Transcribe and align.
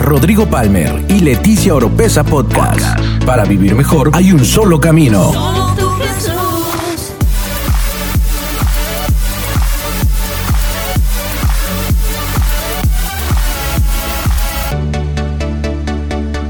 Rodrigo 0.00 0.46
Palmer 0.46 1.04
y 1.08 1.20
Leticia 1.20 1.74
Oropesa 1.74 2.24
Podcast. 2.24 2.98
Para 3.26 3.44
vivir 3.44 3.74
mejor 3.74 4.10
hay 4.14 4.32
un 4.32 4.44
solo 4.44 4.80
camino. 4.80 5.32
Solo 5.32 5.74
tú, 5.78 5.88
Jesús. 6.00 7.12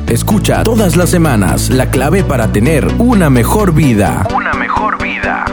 Escucha 0.07 0.63
todas 0.63 0.97
las 0.97 1.11
semanas 1.11 1.71
la 1.71 1.91
clave 1.91 2.23
para 2.23 2.53
tener 2.53 2.87
una 2.99 3.31
mejor 3.31 3.75
vida. 3.75 4.27
Una 4.35 4.55
mejor 4.55 5.03
vida. 5.03 5.45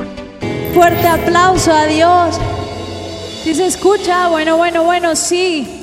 Fuerte 0.73 1.07
aplauso 1.07 1.73
a 1.73 1.86
Dios. 1.86 2.39
Si 3.43 3.55
se 3.55 3.66
escucha, 3.66 4.27
bueno, 4.29 4.55
bueno, 4.57 4.84
bueno, 4.84 5.16
sí. 5.16 5.76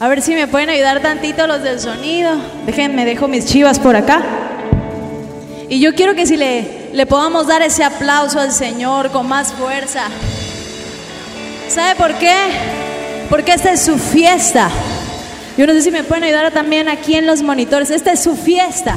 A 0.00 0.06
ver 0.06 0.22
si 0.22 0.34
me 0.34 0.46
pueden 0.46 0.70
ayudar 0.70 1.02
tantito 1.02 1.48
los 1.48 1.64
del 1.64 1.80
sonido. 1.80 2.30
Déjenme, 2.66 3.04
dejo 3.04 3.26
mis 3.26 3.46
chivas 3.46 3.80
por 3.80 3.96
acá. 3.96 4.22
Y 5.68 5.80
yo 5.80 5.92
quiero 5.96 6.14
que 6.14 6.24
si 6.24 6.36
le, 6.36 6.90
le 6.92 7.04
podamos 7.04 7.48
dar 7.48 7.62
ese 7.62 7.82
aplauso 7.82 8.38
al 8.38 8.52
Señor 8.52 9.10
con 9.10 9.26
más 9.26 9.52
fuerza. 9.52 10.04
¿Sabe 11.68 11.96
por 11.96 12.14
qué? 12.14 12.32
Porque 13.28 13.52
esta 13.52 13.72
es 13.72 13.84
su 13.84 13.98
fiesta. 13.98 14.70
Yo 15.56 15.66
no 15.66 15.72
sé 15.72 15.82
si 15.82 15.90
me 15.90 16.04
pueden 16.04 16.22
ayudar 16.22 16.52
también 16.52 16.88
aquí 16.88 17.16
en 17.16 17.26
los 17.26 17.42
monitores. 17.42 17.90
Esta 17.90 18.12
es 18.12 18.22
su 18.22 18.36
fiesta. 18.36 18.96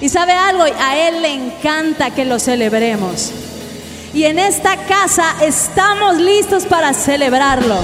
Y 0.00 0.08
sabe 0.08 0.32
algo, 0.32 0.62
a 0.62 0.96
Él 0.96 1.20
le 1.20 1.34
encanta 1.34 2.12
que 2.12 2.24
lo 2.24 2.38
celebremos. 2.38 3.30
Y 4.14 4.24
en 4.24 4.38
esta 4.38 4.78
casa 4.86 5.34
estamos 5.42 6.16
listos 6.16 6.64
para 6.64 6.94
celebrarlo. 6.94 7.76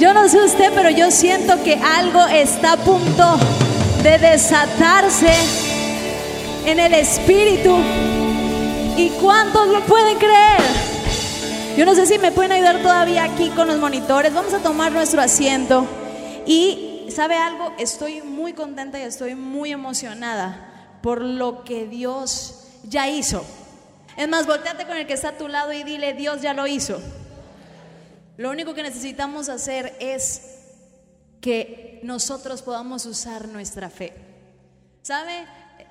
Yo 0.00 0.14
no 0.14 0.26
sé 0.30 0.42
usted, 0.42 0.72
pero 0.74 0.88
yo 0.88 1.10
siento 1.10 1.62
que 1.62 1.74
algo 1.74 2.26
está 2.26 2.72
a 2.72 2.76
punto 2.78 3.38
de 4.02 4.16
desatarse 4.16 5.30
en 6.64 6.80
el 6.80 6.94
espíritu. 6.94 7.76
¿Y 8.96 9.10
cuántos 9.20 9.68
lo 9.68 9.82
pueden 9.82 10.16
creer? 10.16 10.62
Yo 11.76 11.84
no 11.84 11.94
sé 11.94 12.06
si 12.06 12.18
me 12.18 12.32
pueden 12.32 12.52
ayudar 12.52 12.80
todavía 12.80 13.24
aquí 13.24 13.50
con 13.50 13.68
los 13.68 13.78
monitores. 13.78 14.32
Vamos 14.32 14.54
a 14.54 14.60
tomar 14.60 14.90
nuestro 14.90 15.20
asiento. 15.20 15.86
Y, 16.46 17.06
¿sabe 17.14 17.36
algo? 17.36 17.74
Estoy 17.78 18.22
muy 18.22 18.54
contenta 18.54 18.98
y 18.98 19.02
estoy 19.02 19.34
muy 19.34 19.70
emocionada 19.70 20.96
por 21.02 21.20
lo 21.20 21.62
que 21.62 21.84
Dios 21.86 22.68
ya 22.84 23.06
hizo. 23.10 23.44
Es 24.16 24.26
más, 24.30 24.46
volteate 24.46 24.86
con 24.86 24.96
el 24.96 25.06
que 25.06 25.12
está 25.12 25.28
a 25.28 25.36
tu 25.36 25.46
lado 25.46 25.74
y 25.74 25.82
dile, 25.82 26.14
Dios 26.14 26.40
ya 26.40 26.54
lo 26.54 26.66
hizo. 26.66 26.98
Lo 28.40 28.48
único 28.48 28.72
que 28.72 28.82
necesitamos 28.82 29.50
hacer 29.50 29.94
es 30.00 30.62
que 31.42 32.00
nosotros 32.02 32.62
podamos 32.62 33.04
usar 33.04 33.46
nuestra 33.48 33.90
fe. 33.90 34.14
¿Sabe? 35.02 35.44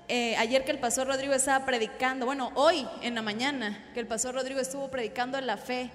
Eh, 0.08 0.36
ayer 0.36 0.66
que 0.66 0.72
el 0.72 0.80
pastor 0.80 1.06
Rodrigo 1.06 1.36
estaba 1.36 1.64
predicando, 1.64 2.26
bueno, 2.26 2.52
hoy 2.56 2.88
en 3.04 3.14
la 3.14 3.22
mañana 3.22 3.92
que 3.94 4.00
el 4.00 4.08
pastor 4.08 4.34
Rodrigo 4.34 4.60
estuvo 4.60 4.90
predicando 4.90 5.40
la 5.42 5.58
fe 5.58 5.92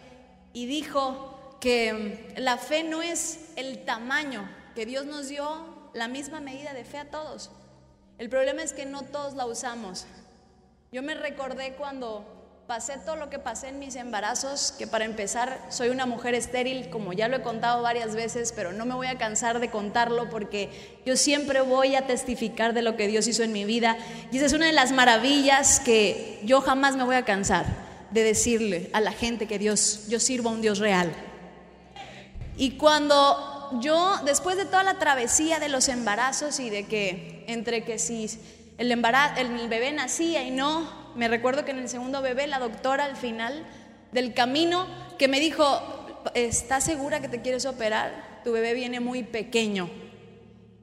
y 0.52 0.66
dijo 0.66 1.58
que 1.60 1.92
mm, 1.92 2.38
la 2.40 2.56
fe 2.56 2.84
no 2.84 3.02
es 3.02 3.50
el 3.56 3.84
tamaño, 3.84 4.48
que 4.76 4.86
Dios 4.86 5.06
nos 5.06 5.26
dio 5.26 5.90
la 5.92 6.06
misma 6.06 6.38
medida 6.38 6.72
de 6.72 6.84
fe 6.84 6.98
a 6.98 7.10
todos. 7.10 7.50
El 8.16 8.28
problema 8.28 8.62
es 8.62 8.72
que 8.72 8.86
no 8.86 9.02
todos 9.02 9.34
la 9.34 9.44
usamos. 9.44 10.06
Yo 10.92 11.02
me 11.02 11.16
recordé 11.16 11.74
cuando 11.74 12.43
pasé 12.74 12.98
todo 12.98 13.14
lo 13.14 13.30
que 13.30 13.38
pasé 13.38 13.68
en 13.68 13.78
mis 13.78 13.94
embarazos, 13.94 14.74
que 14.76 14.88
para 14.88 15.04
empezar 15.04 15.64
soy 15.68 15.90
una 15.90 16.06
mujer 16.06 16.34
estéril, 16.34 16.90
como 16.90 17.12
ya 17.12 17.28
lo 17.28 17.36
he 17.36 17.40
contado 17.40 17.82
varias 17.82 18.16
veces, 18.16 18.52
pero 18.52 18.72
no 18.72 18.84
me 18.84 18.96
voy 18.96 19.06
a 19.06 19.16
cansar 19.16 19.60
de 19.60 19.70
contarlo 19.70 20.28
porque 20.28 20.98
yo 21.06 21.16
siempre 21.16 21.60
voy 21.60 21.94
a 21.94 22.08
testificar 22.08 22.74
de 22.74 22.82
lo 22.82 22.96
que 22.96 23.06
Dios 23.06 23.28
hizo 23.28 23.44
en 23.44 23.52
mi 23.52 23.64
vida. 23.64 23.96
Y 24.32 24.38
esa 24.38 24.46
es 24.46 24.52
una 24.54 24.66
de 24.66 24.72
las 24.72 24.90
maravillas 24.90 25.78
que 25.78 26.40
yo 26.42 26.60
jamás 26.62 26.96
me 26.96 27.04
voy 27.04 27.14
a 27.14 27.24
cansar 27.24 27.64
de 28.10 28.24
decirle 28.24 28.90
a 28.92 29.00
la 29.00 29.12
gente 29.12 29.46
que 29.46 29.60
Dios, 29.60 30.08
yo 30.08 30.18
sirvo 30.18 30.48
a 30.48 30.52
un 30.54 30.60
Dios 30.60 30.80
real. 30.80 31.12
Y 32.56 32.72
cuando 32.72 33.78
yo, 33.82 34.16
después 34.24 34.56
de 34.56 34.64
toda 34.64 34.82
la 34.82 34.98
travesía 34.98 35.60
de 35.60 35.68
los 35.68 35.88
embarazos 35.88 36.58
y 36.58 36.70
de 36.70 36.88
que 36.88 37.44
entre 37.46 37.84
que 37.84 38.00
si 38.00 38.28
el, 38.78 38.90
el 38.90 39.68
bebé 39.68 39.92
nacía 39.92 40.42
y 40.42 40.50
no, 40.50 41.03
me 41.16 41.28
recuerdo 41.28 41.64
que 41.64 41.70
en 41.70 41.78
el 41.78 41.88
segundo 41.88 42.22
bebé 42.22 42.46
la 42.46 42.58
doctora 42.58 43.04
al 43.04 43.16
final 43.16 43.64
del 44.12 44.34
camino 44.34 44.86
que 45.18 45.28
me 45.28 45.40
dijo, 45.40 45.64
¿estás 46.34 46.84
segura 46.84 47.20
que 47.20 47.28
te 47.28 47.42
quieres 47.42 47.66
operar? 47.66 48.40
Tu 48.44 48.52
bebé 48.52 48.74
viene 48.74 49.00
muy 49.00 49.22
pequeño. 49.22 49.90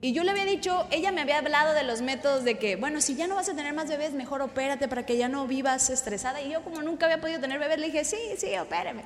Y 0.04 0.14
yo 0.14 0.24
le 0.24 0.32
había 0.32 0.46
dicho, 0.46 0.88
ella 0.90 1.12
me 1.12 1.22
había 1.22 1.38
hablado 1.38 1.74
de 1.74 1.84
los 1.84 2.02
métodos 2.02 2.44
de 2.44 2.58
que, 2.58 2.76
bueno, 2.76 3.02
si 3.02 3.16
ya 3.16 3.28
no 3.28 3.36
vas 3.36 3.50
a 3.50 3.54
tener 3.54 3.74
más 3.74 3.88
bebés, 3.88 4.14
mejor 4.14 4.42
opérate 4.42 4.88
para 4.88 5.06
que 5.06 5.16
ya 5.16 5.30
no 5.30 5.46
vivas 5.46 5.92
estresada. 5.92 6.42
Y 6.42 6.50
yo 6.50 6.64
como 6.64 6.82
nunca 6.82 7.06
había 7.06 7.22
podido 7.22 7.40
tener 7.40 7.60
bebés, 7.60 7.78
le 7.78 7.86
dije, 7.88 8.04
sí, 8.04 8.18
sí, 8.38 8.58
opéreme. 8.58 9.04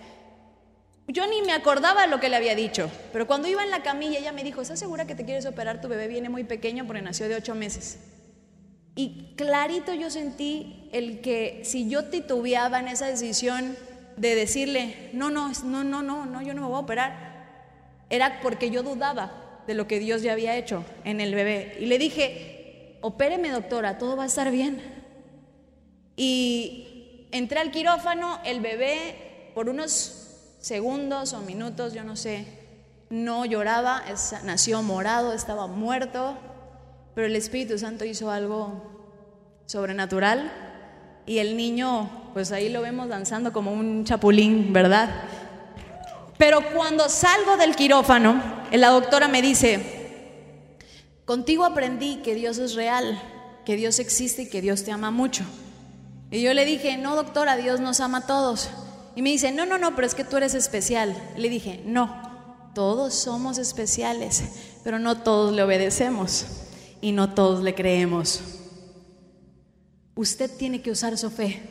Yo 1.07 1.27
ni 1.27 1.41
me 1.41 1.51
acordaba 1.51 2.07
lo 2.07 2.19
que 2.19 2.29
le 2.29 2.37
había 2.37 2.55
dicho, 2.55 2.89
pero 3.13 3.27
cuando 3.27 3.47
iba 3.47 3.61
en 3.61 3.69
la 3.69 3.83
camilla 3.83 4.17
ella 4.17 4.31
me 4.31 4.43
dijo, 4.43 4.61
¿estás 4.61 4.79
segura 4.79 5.05
que 5.05 5.13
te 5.15 5.23
quieres 5.23 5.45
operar? 5.45 5.81
Tu 5.81 5.87
bebé 5.87 6.07
viene 6.07 6.29
muy 6.29 6.45
pequeño 6.45 6.87
porque 6.87 7.01
nació 7.01 7.27
de 7.27 7.35
ocho 7.35 7.53
meses. 7.53 7.99
Y 8.95 9.33
clarito 9.35 9.93
yo 9.93 10.09
sentí 10.09 10.87
el 10.91 11.21
que 11.21 11.61
si 11.65 11.89
yo 11.89 12.05
titubeaba 12.05 12.79
en 12.79 12.87
esa 12.87 13.07
decisión 13.07 13.75
de 14.15 14.35
decirle, 14.35 15.09
no, 15.13 15.29
no, 15.29 15.51
no, 15.65 15.83
no, 15.83 16.01
no, 16.01 16.25
no, 16.25 16.41
yo 16.41 16.53
no 16.53 16.61
me 16.61 16.67
voy 16.67 16.77
a 16.77 16.79
operar, 16.79 17.35
era 18.09 18.39
porque 18.41 18.69
yo 18.69 18.83
dudaba 18.83 19.61
de 19.67 19.73
lo 19.73 19.87
que 19.87 19.99
Dios 19.99 20.21
ya 20.21 20.31
había 20.31 20.55
hecho 20.55 20.85
en 21.03 21.19
el 21.19 21.35
bebé. 21.35 21.75
Y 21.79 21.87
le 21.87 21.97
dije, 21.97 22.97
opéreme 23.01 23.49
doctora, 23.49 23.97
todo 23.97 24.15
va 24.15 24.23
a 24.23 24.27
estar 24.27 24.49
bien. 24.51 24.81
Y 26.15 27.27
entré 27.31 27.59
al 27.59 27.71
quirófano, 27.71 28.39
el 28.45 28.61
bebé 28.61 29.51
por 29.53 29.67
unos 29.67 30.55
segundos 30.59 31.33
o 31.33 31.41
minutos, 31.41 31.93
yo 31.93 32.03
no 32.03 32.15
sé, 32.15 32.45
no 33.09 33.45
lloraba, 33.45 34.03
nació 34.43 34.81
morado, 34.81 35.33
estaba 35.33 35.67
muerto, 35.67 36.37
pero 37.15 37.27
el 37.27 37.35
Espíritu 37.37 37.79
Santo 37.79 38.03
hizo 38.03 38.29
algo 38.29 38.83
sobrenatural 39.65 40.51
y 41.25 41.39
el 41.39 41.55
niño, 41.55 42.31
pues 42.33 42.51
ahí 42.51 42.67
lo 42.67 42.81
vemos 42.81 43.07
danzando 43.07 43.53
como 43.53 43.71
un 43.71 44.03
chapulín, 44.03 44.73
¿verdad? 44.73 45.09
Pero 46.37 46.59
cuando 46.73 47.07
salgo 47.07 47.55
del 47.55 47.77
quirófano, 47.77 48.43
la 48.73 48.89
doctora 48.89 49.29
me 49.29 49.41
dice, 49.41 49.79
contigo 51.23 51.63
aprendí 51.63 52.17
que 52.17 52.35
Dios 52.35 52.57
es 52.57 52.75
real, 52.75 53.17
que 53.65 53.77
Dios 53.77 53.99
existe 53.99 54.43
y 54.43 54.49
que 54.49 54.61
Dios 54.61 54.83
te 54.83 54.91
ama 54.91 55.09
mucho. 55.09 55.45
Y 56.31 56.41
yo 56.41 56.53
le 56.53 56.65
dije, 56.65 56.97
no 56.97 57.15
doctora, 57.15 57.55
Dios 57.55 57.79
nos 57.79 58.01
ama 58.01 58.19
a 58.19 58.27
todos. 58.27 58.69
Y 59.15 59.21
me 59.21 59.29
dice, 59.29 59.53
no, 59.53 59.65
no, 59.65 59.77
no, 59.77 59.95
pero 59.95 60.05
es 60.05 60.15
que 60.15 60.25
tú 60.25 60.35
eres 60.35 60.53
especial. 60.53 61.15
Le 61.37 61.47
dije, 61.47 61.81
no, 61.85 62.69
todos 62.75 63.13
somos 63.13 63.57
especiales, 63.57 64.43
pero 64.83 64.99
no 64.99 65.19
todos 65.19 65.53
le 65.53 65.63
obedecemos 65.63 66.64
y 67.05 67.11
no 67.11 67.35
todos 67.35 67.61
le 67.61 67.75
creemos. 67.75 68.41
Usted 70.15 70.49
tiene 70.49 70.81
que 70.81 70.89
usar 70.89 71.15
su 71.19 71.29
fe. 71.29 71.61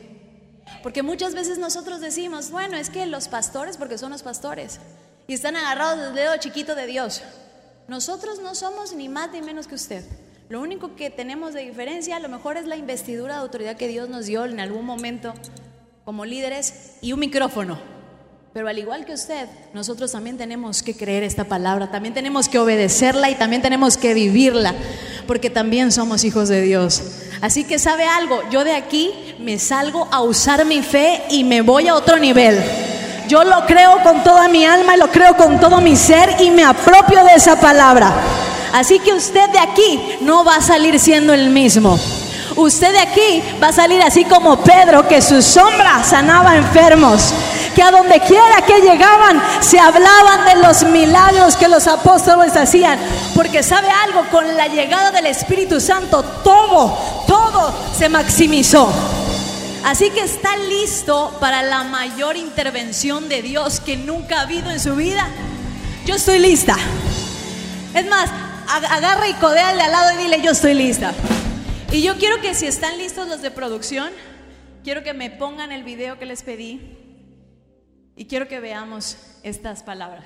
Porque 0.81 1.03
muchas 1.03 1.35
veces 1.35 1.57
nosotros 1.57 1.99
decimos, 1.99 2.51
bueno, 2.51 2.77
es 2.77 2.89
que 2.89 3.05
los 3.05 3.27
pastores, 3.27 3.75
porque 3.75 3.97
son 3.97 4.11
los 4.11 4.23
pastores, 4.23 4.79
y 5.27 5.33
están 5.33 5.57
agarrados 5.57 5.99
del 5.99 6.15
dedo 6.15 6.37
chiquito 6.37 6.73
de 6.73 6.87
Dios. 6.87 7.21
Nosotros 7.89 8.39
no 8.39 8.55
somos 8.55 8.95
ni 8.95 9.09
más 9.09 9.29
ni 9.33 9.41
menos 9.41 9.67
que 9.67 9.75
usted. 9.75 10.05
Lo 10.47 10.61
único 10.61 10.95
que 10.95 11.09
tenemos 11.09 11.53
de 11.53 11.65
diferencia 11.65 12.15
a 12.15 12.21
lo 12.21 12.29
mejor 12.29 12.55
es 12.55 12.65
la 12.65 12.77
investidura 12.77 13.33
de 13.33 13.41
autoridad 13.41 13.75
que 13.75 13.89
Dios 13.89 14.07
nos 14.07 14.27
dio 14.27 14.45
en 14.45 14.61
algún 14.61 14.85
momento 14.85 15.33
como 16.05 16.23
líderes 16.23 16.93
y 17.01 17.11
un 17.11 17.19
micrófono. 17.19 17.77
Pero 18.55 18.69
al 18.69 18.79
igual 18.79 19.03
que 19.03 19.11
usted, 19.11 19.49
nosotros 19.73 20.13
también 20.13 20.37
tenemos 20.37 20.81
que 20.81 20.95
creer 20.95 21.23
esta 21.23 21.43
palabra, 21.43 21.91
también 21.91 22.13
tenemos 22.13 22.47
que 22.47 22.57
obedecerla 22.57 23.29
y 23.29 23.35
también 23.35 23.61
tenemos 23.61 23.97
que 23.97 24.13
vivirla, 24.13 24.73
porque 25.27 25.49
también 25.49 25.91
somos 25.91 26.23
hijos 26.23 26.49
de 26.49 26.61
Dios. 26.61 27.01
Así 27.41 27.63
que 27.63 27.79
sabe 27.79 28.05
algo, 28.05 28.41
yo 28.49 28.63
de 28.63 28.75
aquí 28.75 29.11
me 29.39 29.59
salgo 29.59 30.07
a 30.11 30.21
usar 30.21 30.65
mi 30.65 30.81
fe 30.81 31.23
y 31.29 31.43
me 31.43 31.61
voy 31.61 31.87
a 31.87 31.95
otro 31.95 32.17
nivel. 32.17 32.59
Yo 33.27 33.43
lo 33.43 33.65
creo 33.65 34.01
con 34.03 34.23
toda 34.23 34.47
mi 34.47 34.65
alma 34.65 34.95
y 34.95 34.99
lo 34.99 35.11
creo 35.11 35.35
con 35.35 35.59
todo 35.59 35.81
mi 35.81 35.95
ser 35.95 36.35
y 36.39 36.51
me 36.51 36.63
apropio 36.63 37.23
de 37.23 37.33
esa 37.35 37.59
palabra. 37.59 38.13
Así 38.73 38.99
que 38.99 39.13
usted 39.13 39.49
de 39.49 39.59
aquí 39.59 40.17
no 40.21 40.43
va 40.43 40.57
a 40.57 40.61
salir 40.61 40.99
siendo 40.99 41.33
el 41.33 41.49
mismo. 41.49 41.99
Usted 42.55 42.91
de 42.91 42.99
aquí 42.99 43.43
va 43.61 43.69
a 43.69 43.73
salir 43.73 44.01
así 44.01 44.23
como 44.25 44.63
Pedro, 44.63 45.07
que 45.07 45.21
su 45.21 45.41
sombra 45.41 46.03
sanaba 46.03 46.55
enfermos, 46.55 47.33
que 47.75 47.83
a 47.83 47.91
donde 47.91 48.19
quiera 48.21 48.65
que 48.65 48.79
llegaban 48.79 49.41
se 49.59 49.77
hablaban 49.77 50.45
de 50.45 50.65
los 50.65 50.83
milagros 50.85 51.57
que 51.57 51.67
los 51.67 51.85
apóstoles 51.87 52.55
hacían, 52.55 52.97
porque 53.35 53.61
sabe 53.61 53.89
algo, 53.89 54.25
con 54.31 54.55
la 54.55 54.67
llegada 54.67 55.11
del 55.11 55.27
Espíritu 55.27 55.79
Santo 55.79 56.23
todo, 56.43 56.97
todo 57.27 57.73
se 57.95 58.09
maximizó. 58.09 58.91
Así 59.83 60.09
que 60.09 60.21
está 60.21 60.57
listo 60.57 61.37
para 61.39 61.61
la 61.61 61.83
mayor 61.83 62.37
intervención 62.37 63.29
de 63.29 63.43
Dios 63.43 63.79
que 63.81 63.97
nunca 63.97 64.39
ha 64.39 64.41
habido 64.41 64.71
en 64.71 64.79
su 64.79 64.95
vida. 64.95 65.27
Yo 66.05 66.15
estoy 66.15 66.39
lista. 66.39 66.75
Es 67.93 68.07
más, 68.07 68.31
agarra 68.67 69.27
y 69.27 69.33
codea 69.33 69.69
al 69.69 69.77
de 69.77 69.83
al 69.83 69.91
lado 69.91 70.13
y 70.13 70.23
dile, 70.23 70.41
yo 70.41 70.51
estoy 70.51 70.73
lista. 70.73 71.13
Y 71.91 72.01
yo 72.01 72.17
quiero 72.17 72.41
que 72.41 72.55
si 72.55 72.65
están 72.65 72.97
listos 72.97 73.27
los 73.27 73.41
de 73.41 73.51
producción, 73.51 74.11
quiero 74.83 75.03
que 75.03 75.13
me 75.13 75.29
pongan 75.29 75.71
el 75.71 75.83
video 75.83 76.17
que 76.17 76.25
les 76.25 76.41
pedí 76.41 77.04
y 78.15 78.25
quiero 78.25 78.47
que 78.47 78.59
veamos 78.59 79.17
estas 79.43 79.83
palabras. 79.83 80.23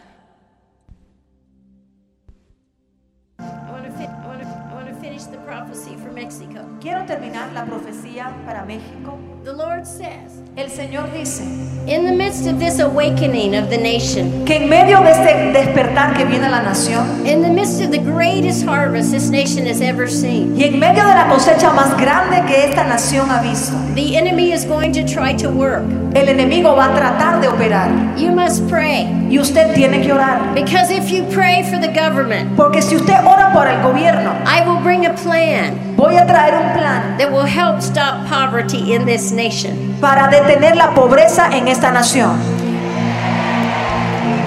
I 3.40 3.72
want 3.72 3.86
to 3.86 3.92
fi- 3.94 4.04
I 4.06 4.28
want 4.28 4.42
to 4.42 4.48
I 4.48 4.74
want 4.74 4.88
to 4.90 4.96
finish 4.96 5.24
the 5.26 5.38
prophecy 5.40 5.96
for 5.96 6.12
Mexico. 6.12 6.66
Quiero 6.82 7.06
terminar 7.06 7.52
la 7.54 7.66
profecía 7.66 8.34
para 8.46 8.66
México. 8.66 9.18
The 9.44 9.54
Lord 9.54 9.88
says, 9.88 10.42
El 10.58 10.68
Señor 10.68 11.12
dice 11.14 11.42
in 11.88 12.06
the 12.06 12.12
midst 12.12 12.46
of 12.46 12.60
this 12.60 12.80
awakening 12.80 13.56
of 13.56 13.70
the 13.70 13.78
nation, 13.78 14.46
que 14.46 14.58
en 14.58 14.70
medio 14.70 15.02
de 15.02 15.12
este 15.12 15.54
despertar 15.54 16.14
que 16.16 16.26
viene 16.26 16.50
la 16.50 16.62
nación 16.62 17.26
in 17.26 17.42
the 17.42 17.50
midst 17.50 17.82
of 17.82 17.90
the 17.90 17.98
greatest 17.98 18.66
harvest 18.66 19.12
this 19.12 19.30
nation 19.30 19.66
has 19.66 19.80
ever 19.82 20.08
seen, 20.10 20.56
y 20.58 20.66
en 20.66 20.78
medio 20.78 21.04
de 21.04 21.14
la 21.16 21.28
cosecha 21.30 21.72
más 21.72 21.98
grande 21.98 22.46
que 22.48 22.66
esta 22.66 22.84
nación 22.84 23.30
ha 23.32 23.42
visto, 23.42 23.74
the 23.96 24.18
enemy 24.18 24.52
is 24.52 24.66
going 24.66 24.92
to 24.92 25.04
try 25.06 25.34
to 25.34 25.50
work. 25.50 25.86
el 26.14 26.28
enemigo 26.28 26.76
va 26.76 26.92
a 26.92 26.96
tratar 26.96 27.40
de 27.40 27.48
operar 27.48 27.90
You 28.18 28.32
must 28.32 28.68
pray. 28.68 29.08
y 29.30 29.40
usted 29.40 29.74
tiene 29.74 30.02
que 30.02 30.12
orar. 30.12 30.54
Because 30.54 30.92
if 30.92 31.10
you 31.10 31.24
pray 31.32 31.64
for 31.64 31.80
the 31.80 31.88
government, 31.88 32.56
Porque 32.58 32.82
si 32.82 32.96
usted 32.98 33.24
ora 33.26 33.52
por 33.54 33.68
el 33.68 33.82
gobierno, 33.82 34.34
I 34.46 34.68
will 34.68 34.82
bring 34.84 35.06
a 35.06 35.14
plan 35.14 35.89
voy 36.00 36.16
a 36.16 36.26
traer 36.26 36.56
un 36.56 36.72
plan 36.72 37.18
that 37.18 37.30
will 37.30 37.46
help 37.46 37.82
stop 37.82 38.26
poverty 38.30 38.94
in 38.94 39.06
this 39.06 39.32
nation. 39.32 39.98
para 40.00 40.30
detener 40.30 40.78
la 40.78 40.94
pobreza 40.94 41.50
en 41.52 41.68
esta 41.68 41.92
nación. 41.92 42.40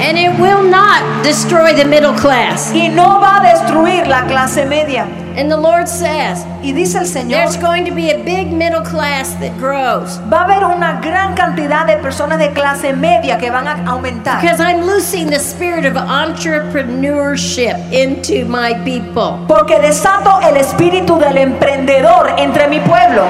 And 0.01 0.19
it 0.19 0.31
will 0.41 0.63
not 0.63 1.23
destroy 1.23 1.75
the 1.75 1.85
middle 1.85 2.15
class. 2.15 2.73
Y 2.75 2.89
no 2.89 3.21
va 3.21 3.37
a 3.37 3.53
destruir 3.53 4.07
la 4.07 4.27
clase 4.27 4.65
media. 4.65 5.07
And 5.37 5.51
the 5.51 5.57
Lord 5.57 5.89
says, 5.89 6.45
Y 6.63 6.73
dice 6.73 6.97
el 6.97 7.07
Señor, 7.07 7.31
there's 7.31 7.57
going 7.57 7.85
to 7.85 7.93
be 7.95 8.11
a 8.11 8.19
big 8.23 8.53
middle 8.53 8.83
class 8.83 9.35
that 9.41 9.57
grows. 9.59 10.19
va 10.31 10.43
a 10.43 10.45
haber 10.45 10.65
una 10.65 11.01
gran 11.01 11.35
cantidad 11.35 11.87
de 11.87 11.97
personas 11.97 12.39
de 12.39 12.53
clase 12.53 12.93
media 12.93 13.39
que 13.39 13.51
van 13.51 13.67
a 13.67 13.85
aumentar. 13.91 14.41
Because 14.41 14.61
I'm 14.61 14.83
loosing 14.87 15.31
the 15.31 15.39
spirit 15.39 15.85
of 15.85 15.97
entrepreneurship 15.97 17.77
into 17.93 18.45
my 18.47 18.75
people. 18.85 19.45
Porque 19.49 19.79
desato 19.81 20.41
el 20.43 20.57
espíritu 20.57 21.19
del 21.19 21.39
emprendedor 21.39 22.35
entre 22.39 22.69
mi 22.69 22.81
pueblo. 22.81 23.25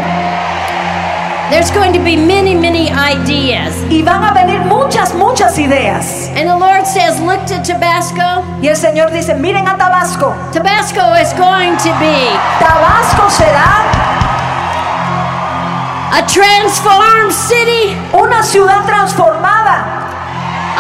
There's 1.53 1.71
going 1.71 1.93
to 1.93 2.01
be 2.01 2.17
many, 2.17 2.55
many 2.55 2.89
ideas. 2.89 3.77
Y 3.91 4.01
van 4.01 4.25
a 4.25 4.33
venir 4.33 4.65
muchas, 4.65 5.13
muchas 5.13 5.59
ideas. 5.59 6.33
And 6.33 6.49
the 6.49 6.57
Lord 6.57 6.87
says, 6.87 7.21
look 7.21 7.45
to 7.45 7.61
Tabasco. 7.61 8.41
Y 8.63 8.69
el 8.69 8.77
Señor 8.77 9.13
dice, 9.13 9.35
miren 9.35 9.69
a 9.69 9.77
Tabasco. 9.77 10.33
Tabasco 10.51 11.13
is 11.21 11.35
going 11.35 11.77
to 11.77 11.93
be 12.01 12.17
Tabasco 12.59 13.29
será 13.29 13.85
a 16.17 16.25
transformed 16.27 17.35
city. 17.35 17.99
una 18.15 18.43
ciudad 18.43 18.87
transformada. 18.87 19.85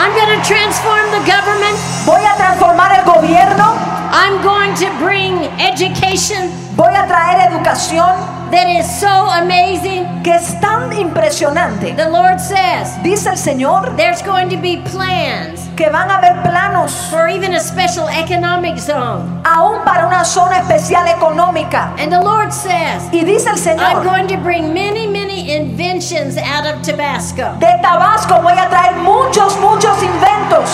I'm 0.00 0.16
going 0.16 0.40
to 0.40 0.42
transform 0.42 1.04
the 1.12 1.20
government. 1.28 1.76
Voy 2.06 2.24
a 2.24 2.34
transformar 2.38 2.92
el 2.96 3.04
gobierno. 3.04 3.92
I'm 4.14 4.43
going 4.43 4.75
to 4.76 4.91
bring 4.99 5.49
education 5.59 6.50
Voy 6.76 6.94
a 6.94 7.06
traer 7.06 7.49
educación 7.50 8.17
that 8.50 8.67
is 8.69 8.87
so 9.00 9.09
amazing. 9.09 10.06
que 10.23 10.35
es 10.35 10.59
tan 10.61 10.93
impresionante. 10.93 11.94
The 11.97 12.09
Lord 12.11 12.38
says, 12.38 12.97
Dice 13.03 13.26
el 13.26 13.37
Señor 13.37 13.97
there's 13.97 14.23
going 14.23 14.49
to 14.50 14.56
be 14.56 14.76
plans 14.91 15.69
que 15.76 15.88
van 15.91 16.11
a 16.11 16.19
haber 16.19 16.43
planos 16.43 16.93
for 17.11 17.29
even 17.29 17.55
a 17.55 17.61
special 17.61 18.09
economic 18.09 18.79
zone. 18.79 19.41
aún 19.44 19.82
para 19.85 20.06
una 20.06 20.25
zona 20.25 20.61
especial 20.61 21.06
económica. 21.08 21.94
And 21.99 22.11
the 22.12 22.20
Lord 22.20 22.53
says, 22.53 23.03
Y 23.12 23.25
dice 23.25 23.49
el 23.49 23.56
Señor. 23.56 23.81
I'm 23.81 24.05
going 24.05 24.29
to 24.29 24.37
bring 24.38 24.73
many, 24.75 25.06
many 25.06 25.53
inventions 25.55 26.37
out 26.37 26.67
of 26.67 26.82
Tabasco. 26.82 27.56
de 27.58 27.79
Tabasco 27.82 28.41
voy 28.43 28.53
a 28.58 28.69
traer 28.69 28.97
muchos, 28.97 29.58
muchos 29.61 30.03
inventos. 30.03 30.69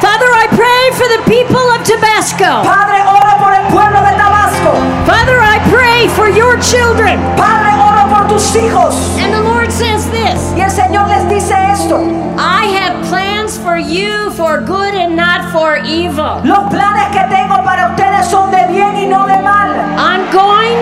Father, 0.00 0.32
I 0.32 0.48
pray 0.56 0.84
for 0.96 1.08
the 1.12 1.22
people 1.28 1.60
of 1.60 1.84
Tabasco. 1.84 2.64
Padre, 2.64 3.04
oro 3.04 3.36
por 3.36 3.52
el 3.52 3.68
pueblo 3.68 4.00
de 4.00 4.16
Tabasco. 4.16 4.72
Father, 5.04 5.36
I 5.36 5.60
pray 5.68 6.08
for 6.16 6.28
your 6.28 6.56
children. 6.60 7.20
Padre, 7.36 7.76
oro 7.76 8.08
por 8.08 8.24
tus 8.28 8.48
hijos. 8.56 8.96
And 9.20 9.32
the 9.34 9.42
Lord 9.42 9.70
says 9.70 10.08
this 10.10 10.40
Y 10.56 10.62
el 10.64 10.70
Señor 10.70 11.08
les 11.08 11.28
dice 11.28 11.52
esto. 11.52 12.00
I 12.38 12.64
have 12.80 13.06
plans 13.08 13.58
for 13.58 13.76
you 13.76 14.30
for 14.32 14.60
good 14.62 14.94
and 14.94 15.14
not 15.14 15.52
for 15.52 15.76
evil. 15.84 16.40
Los 16.44 16.72
planes 16.72 17.12
que 17.12 17.20
tengo 17.28 17.62
para 17.62 17.90
ustedes 17.92 18.26
son 18.30 18.50
de 18.50 18.64
bien 18.72 18.96
y 18.96 19.06
no 19.06 19.26
de 19.26 19.36
mal. 19.42 19.68
I'm 20.00 20.24
going 20.32 20.80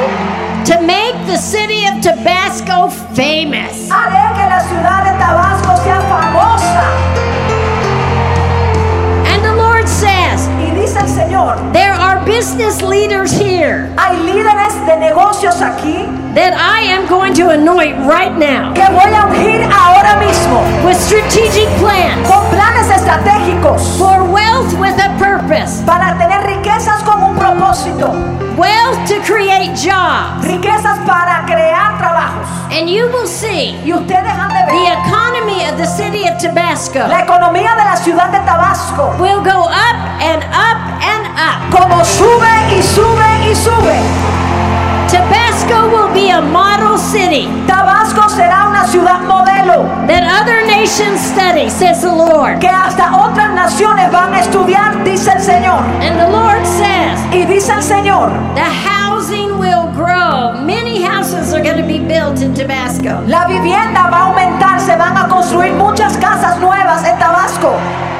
to 0.65 0.81
make 0.87 1.17
the 1.27 1.39
city 1.39 1.87
of 1.87 2.01
Tabasco 2.03 2.89
famous. 3.15 3.91
Business 12.49 12.81
leaders 12.81 13.31
here. 13.31 13.93
Hay 13.99 14.17
líderes 14.25 14.75
de 14.87 14.97
negocios 14.97 15.61
aquí. 15.61 16.09
That 16.35 16.55
I 16.57 16.81
am 16.81 17.07
going 17.07 17.35
to 17.35 17.51
anoint 17.51 17.99
right 18.09 18.33
now. 18.33 18.73
Que 18.73 18.89
voy 18.89 19.13
a 19.13 19.27
ungir 19.29 19.61
ahora 19.69 20.17
mismo. 20.17 20.65
With 20.85 20.97
strategic 20.97 21.69
plans. 21.77 22.27
Con 22.27 22.41
planes 22.49 22.89
estratégicos. 22.89 23.99
For 23.99 24.25
wealth 24.25 24.73
with 24.81 24.97
a 24.97 25.13
purpose, 25.19 25.83
para 25.85 26.17
tener 26.17 26.41
riquezas 26.47 27.03
con 27.03 27.23
un 27.23 27.37
propósito, 27.37 28.13
wealth 28.57 28.97
to 29.09 29.21
create 29.27 29.75
jobs. 29.77 30.45
riquezas 30.47 30.99
para 31.07 31.45
crear 31.45 31.99
trabajos. 31.99 32.49
And 32.71 32.89
you 32.89 33.09
will 33.09 33.27
see 33.27 33.77
Y 33.85 33.93
ustedes 33.93 34.31
han 34.31 34.49
de 34.49 34.65
the 34.73 34.93
economy 35.05 35.65
of 35.65 35.77
the 35.77 35.87
city 35.87 36.29
of 36.29 36.39
Tabasco 36.41 37.01
la 37.09 37.23
economía 37.23 37.75
de 37.75 37.85
la 37.85 37.97
ciudad 37.97 38.31
de 38.31 38.39
Tabasco. 38.41 39.17
will 39.19 39.43
go 39.43 39.69
up 39.69 39.97
and 40.21 40.45
up 40.53 40.79
and 41.03 41.28
up. 41.39 41.71
como 41.71 42.05
sube 42.05 42.55
y 42.77 42.83
sube 42.83 43.51
y 43.51 43.55
sube. 43.55 43.99
Tabasco 45.11 45.89
will 45.89 46.13
be 46.13 46.31
a 46.31 46.41
model 46.43 46.99
city 46.99 47.49
Tabasco 47.67 48.29
será 48.29 48.69
una 48.69 48.87
ciudad 48.87 49.21
modelo 49.23 49.85
that 50.07 50.25
other 50.43 50.67
nations 50.67 51.21
study, 51.21 51.71
says 51.71 52.03
the 52.03 52.13
Lord. 52.13 52.59
que 52.61 52.69
hasta 52.69 53.17
otras 53.17 53.55
naciones 53.55 54.11
van 54.13 54.35
a 54.35 54.41
estudiar, 54.41 55.03
dice 55.05 55.33
el 55.33 55.41
Señor. 55.41 55.83
And 56.03 56.19
the 56.19 56.29
Lord 56.29 56.65
says, 56.67 57.19
Y 57.33 57.45
dice 57.47 57.73
el 57.73 57.83
Señor, 57.83 58.31
the 58.55 58.63
housing 58.63 59.59
will 59.59 59.89
grow. 59.95 60.55
Many 60.65 61.03
houses 61.03 61.53
are 61.55 61.63
going 61.63 61.77
to 61.77 61.87
be 61.87 61.99
built 61.99 62.41
in 62.43 62.55
Tabasco. 62.55 63.23
la 63.27 63.47
vivienda 63.47 64.09
va 64.11 64.19
a 64.19 64.25
aumentar, 64.29 64.81
se 64.81 64.97
van 64.97 65.17
a 65.17 65.29
construir 65.29 65.73
muchas 65.75 66.17
casas 66.19 66.59
nuevas 66.59 67.05
en 67.05 67.19
Tabasco. 67.19 67.77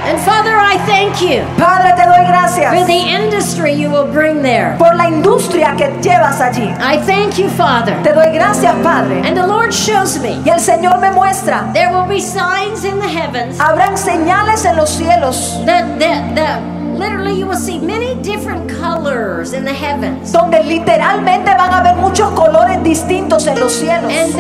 And 0.09 0.19
Father, 0.21 0.57
I 0.57 0.79
thank 0.87 1.21
you 1.21 1.45
Padre, 1.59 1.93
te 1.93 2.05
doy 2.07 2.25
gracias. 2.27 2.73
for 2.73 2.87
the 2.87 3.03
industry 3.13 3.73
you 3.75 3.91
will 3.91 4.11
bring 4.11 4.41
there. 4.43 4.75
por 4.79 4.95
la 4.95 5.09
industria 5.09 5.75
que 5.77 5.89
llevas 6.01 6.41
allí. 6.41 6.75
I 6.81 6.97
thank 7.05 7.37
you, 7.39 7.51
Father. 7.51 7.95
Te 8.03 8.15
doy 8.15 8.33
gracias, 8.33 8.75
Padre. 8.83 9.21
And 9.21 9.37
the 9.37 9.47
Lord 9.47 9.71
shows 9.71 10.19
me 10.19 10.41
Y 10.47 10.49
el 10.49 10.61
Señor 10.61 10.99
me 11.01 11.11
muestra, 11.11 11.71
there 11.75 11.93
will 11.93 12.09
be 12.09 12.21
signs 12.21 12.85
in 12.85 12.99
the 12.99 13.09
heavens 13.09 13.59
habrán 13.61 13.99
señales 13.99 14.65
en 14.65 14.77
los 14.77 14.89
cielos 14.89 15.61
that, 15.67 15.99
that, 15.99 16.35
that 16.35 16.78
literally 16.99 17.39
you 17.39 17.47
will 17.47 17.57
see 17.57 17.79
many 17.79 18.15
different 18.23 18.69
colors 18.81 19.53
in 19.53 19.65
the 19.65 19.73
heavens. 19.73 20.33
donde 20.33 20.63
literalmente 20.65 21.55
van 21.57 21.73
a 21.73 21.79
haber 21.79 21.97
muchos 21.97 22.31
colores 22.33 22.83
distintos 22.83 23.47
en 23.47 23.59
los 23.61 23.73
cielos. 23.73 24.11
And 24.13 24.35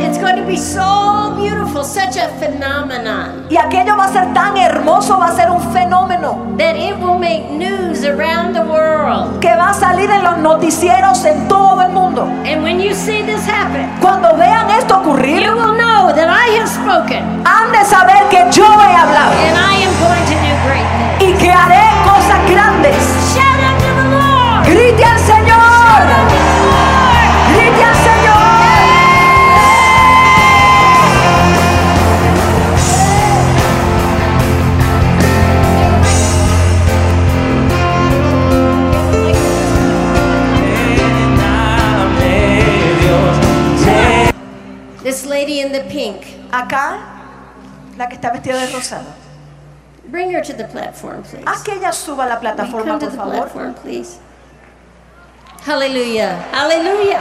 it's 0.00 0.18
going 0.18 0.36
to 0.36 0.46
be 0.46 0.56
so 0.56 1.34
beautiful, 1.36 1.84
such 1.84 2.16
a 2.16 2.28
phenomenon, 2.38 3.46
Y 3.50 3.56
aquello 3.56 3.96
va 3.96 4.04
a 4.06 4.12
ser 4.12 4.32
tan 4.32 4.56
hermoso, 4.56 5.18
va 5.18 5.28
a 5.28 5.34
ser 5.34 5.50
un 5.50 5.60
fenómeno 5.72 6.54
that 6.58 6.76
it 6.76 6.96
will 6.98 7.18
make 7.18 7.50
news 7.50 8.04
around 8.04 8.54
the 8.54 8.62
world. 8.62 9.40
que 9.40 9.54
va 9.56 9.70
a 9.70 9.74
salir 9.74 10.10
en 10.10 10.22
los 10.22 10.38
noticieros 10.38 11.24
en 11.24 11.48
todo 11.48 11.82
el 11.82 11.90
mundo. 11.92 12.22
And 12.44 12.62
when 12.62 12.80
you 12.80 12.94
see 12.94 13.22
this 13.22 13.46
happen, 13.48 13.90
Cuando 14.00 14.36
vean 14.36 14.70
esto 14.70 14.98
ocurrir, 14.98 15.42
you 15.42 15.52
will 15.54 15.74
know 15.76 16.12
that 16.14 16.28
I 16.28 16.58
have 16.58 16.68
spoken 16.68 17.42
han 17.44 17.72
de 17.72 17.84
saber 17.84 18.28
que 18.30 18.44
yo 18.52 18.64
he 18.64 18.94
hablado 18.96 19.32
lady 45.44 45.60
in 45.60 45.72
the 45.72 45.84
pink, 45.90 46.24
Acá, 46.50 47.00
la 47.98 48.06
que 48.08 48.16
está 48.16 48.30
vestida 48.32 48.58
de 48.60 48.72
rosado. 48.72 49.06
Bring 50.08 50.30
her 50.32 50.42
to 50.42 50.52
the 50.52 50.64
platform, 50.64 51.22
please. 51.22 51.44
Haz 51.46 51.62
que 51.62 51.74
ella 51.74 51.92
suba 51.92 52.24
a 52.24 52.28
la 52.28 52.36
plataforma, 52.40 52.84
come 52.84 53.00
to 53.00 53.06
por 53.06 53.10
the 53.10 53.16
favor. 53.16 53.32
platform, 53.36 53.74
please. 53.74 54.18
Hallelujah. 55.64 56.36
Hallelujah. 56.52 57.20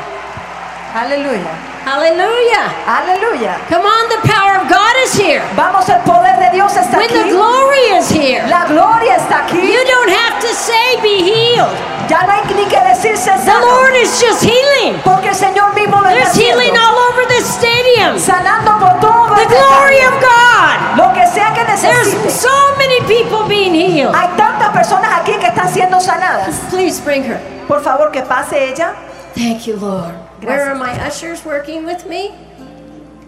Aleluya. 0.93 1.53
Hallelujah. 1.83 2.65
Aleluya. 2.85 3.57
Come 3.67 3.85
on, 3.85 4.09
the 4.09 4.21
power 4.27 4.61
of 4.61 4.69
God 4.69 4.95
is 5.03 5.13
here. 5.15 5.41
Vamos, 5.55 5.87
el 5.89 5.99
poder 6.03 6.37
de 6.39 6.51
Dios 6.55 6.71
está 6.75 6.97
When 6.97 7.07
the 7.09 7.23
aquí. 7.23 7.31
glory 7.31 7.83
is 7.99 8.09
here, 8.11 8.45
La 8.47 8.65
gloria 8.67 9.15
está 9.17 9.47
aquí. 9.47 9.59
you 9.59 9.83
don't 9.85 10.09
have 10.11 10.39
to 10.41 10.47
say 10.53 11.01
be 11.01 11.23
healed. 11.23 11.75
Ya 12.09 12.23
no 12.23 12.31
hay 12.33 12.41
ni 12.55 12.65
que 12.65 12.79
decirse 12.81 13.31
The 13.31 13.37
sano. 13.45 13.65
Lord 13.65 13.95
is 13.95 14.19
just 14.21 14.43
healing. 14.43 14.99
Porque 15.03 15.29
el 15.29 15.35
Señor 15.35 15.73
mismo 15.73 16.01
lo 16.01 16.07
está 16.09 16.31
There's 16.31 16.35
healing 16.35 16.73
haciendo. 16.73 16.81
all 16.81 16.97
over 17.11 17.25
this 17.27 17.45
stadium. 17.45 18.19
Sanando 18.19 18.77
por 18.79 18.99
todo 18.99 19.35
The 19.35 19.43
este 19.43 19.55
glory 19.55 19.97
estadio. 19.97 20.09
of 20.09 20.21
God. 20.21 20.97
Lo 20.97 21.13
que 21.13 21.25
sea 21.27 21.53
que 21.53 21.63
There's 21.65 21.81
necesite. 21.83 22.29
so 22.29 22.75
many 22.77 22.99
people 23.07 23.47
being 23.47 23.73
healed. 23.73 24.13
Hay 24.15 24.27
tantas 24.37 24.69
personas 24.71 25.09
aquí 25.21 25.33
que 25.39 25.47
están 25.47 25.69
siendo 25.73 25.99
sanadas. 25.99 26.55
Please 26.69 26.99
bring 27.01 27.23
her. 27.23 27.39
Por 27.67 27.81
favor, 27.81 28.11
que 28.11 28.21
pase 28.21 28.71
ella. 28.73 28.93
Thank 29.33 29.65
you, 29.65 29.77
Lord. 29.77 30.13
Where 30.43 30.69
are 30.69 30.75
my 30.75 30.91
ushers 31.07 31.43
working 31.45 31.85
with 31.85 32.05
me? 32.05 32.31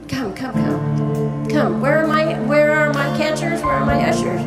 Come, 0.10 0.34
come, 0.36 0.54
come. 0.54 1.48
Come. 1.50 1.82
Where 1.82 2.04
are 2.04 2.08
my 2.08 2.36
where 2.46 2.72
are 2.76 2.94
my 2.94 3.08
catchers? 3.18 3.62
Where 3.64 3.74
are 3.76 3.86
my 3.86 4.04
ushers? 4.10 4.42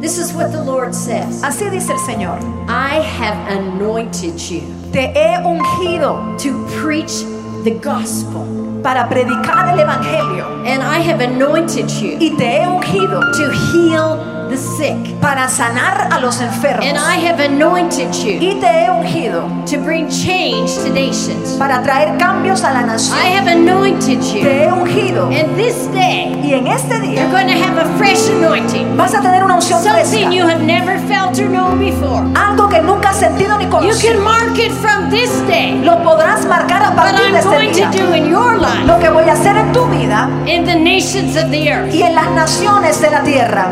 This 0.00 0.16
is 0.18 0.32
what 0.32 0.50
the 0.50 0.62
Lord 0.62 0.94
says. 0.94 1.42
Así 1.42 1.70
dice 1.70 1.90
el 1.90 1.98
Señor. 1.98 2.40
I 2.68 3.00
have 3.00 3.36
anointed 3.52 4.40
you 4.40 4.62
Te 4.92 5.12
he 5.12 5.36
ungido 5.36 6.38
to 6.38 6.66
preach 6.80 7.22
the 7.64 7.78
gospel. 7.80 8.69
Para 8.82 9.08
predicar 9.08 9.68
el 9.72 9.80
Evangelio. 9.80 10.46
And 10.66 10.82
I 10.82 11.00
have 11.00 11.20
anointed 11.24 11.88
you 12.00 12.16
Y 12.20 12.30
te 12.36 12.62
he 12.62 12.66
ungido 12.66 13.20
to 13.32 13.50
heal 13.72 14.18
the 14.48 14.56
sick. 14.56 14.96
para 15.20 15.48
sanar 15.48 16.08
a 16.12 16.18
los 16.20 16.40
enfermos. 16.40 16.84
And 16.84 16.98
I 16.98 17.16
have 17.26 17.40
anointed 17.44 18.12
you 18.14 18.38
Y 18.40 18.54
te 18.60 18.66
he 18.84 18.90
ungido 18.90 19.44
to 19.70 19.78
bring 19.78 20.08
change 20.08 20.74
to 20.84 20.90
nations. 20.92 21.56
para 21.58 21.82
traer 21.82 22.16
cambios 22.18 22.62
a 22.64 22.72
la 22.72 22.80
I 22.80 22.86
nación. 22.86 23.18
have 23.18 23.48
anointed 23.50 24.20
you. 24.22 24.42
Te 24.42 24.64
he 24.64 24.70
ungido. 24.72 25.26
And 25.28 25.56
this 25.56 25.86
day, 25.92 26.38
Y 26.42 26.54
en 26.54 26.66
este 26.66 26.94
you're 26.94 27.06
día 27.14 27.30
going 27.30 27.46
to 27.46 27.54
have 27.54 27.78
a 27.78 27.86
fresh 27.96 28.28
anointing. 28.28 28.96
vas 28.96 29.14
a 29.14 29.20
tener 29.20 29.42
una 29.44 29.54
unción 29.56 29.82
Something 29.82 30.04
fresca. 30.04 30.30
you 30.32 30.44
have 30.46 30.62
never 30.62 30.98
felt 31.08 31.38
or 31.38 31.48
known 31.48 31.78
before. 31.78 32.22
Algo 32.34 32.68
que 32.68 32.80
nunca 32.82 33.10
has 33.10 33.16
sentido 33.18 33.56
ni 33.56 33.64
You 33.64 33.70
conocido. 33.70 34.12
can 34.14 34.22
mark 34.24 34.58
it 34.58 34.72
from 34.72 35.10
this 35.10 35.30
day. 35.46 35.80
Lo 35.84 36.02
podrás 36.02 36.44
marcar 36.46 36.82
a 36.82 36.94
partir 36.94 37.20
I'm 37.26 37.32
de 37.32 37.38
este 37.38 37.48
going 37.50 37.72
to 37.72 37.78
día. 37.78 37.90
do 37.92 38.14
in 38.14 38.28
your 38.28 38.56
life, 38.58 38.69
Lo 38.86 38.98
que 38.98 39.08
voy 39.08 39.28
a 39.28 39.32
hacer 39.32 39.56
en 39.56 39.72
tu 39.72 39.84
vida 39.86 40.28
in 40.46 40.64
the 40.64 40.76
nations 40.76 41.36
of 41.36 41.50
the 41.50 41.70
earth. 41.72 41.94
y 41.94 42.02
en 42.02 42.14
las 42.14 42.30
naciones 42.30 43.00
de 43.00 43.10
la 43.10 43.22
tierra. 43.22 43.66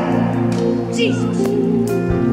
Jesus. 0.95 1.37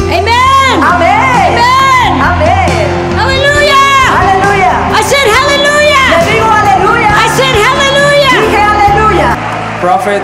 Amen. 0.08 0.84
Amén. 0.84 1.58
Amen. 1.58 2.22
Amén. 2.22 2.88
Hallelujah. 3.18 3.76
Aleluya. 4.20 4.74
I 4.94 5.02
said 5.02 5.28
hallelujah. 5.28 6.06
Le 6.18 6.32
digo 6.32 6.48
aleluya. 6.52 7.10
I 7.10 7.28
said 7.38 7.56
hallelujah. 7.56 8.34
Dije 8.42 8.62
aleluya. 8.62 9.38
Prophet, 9.82 10.22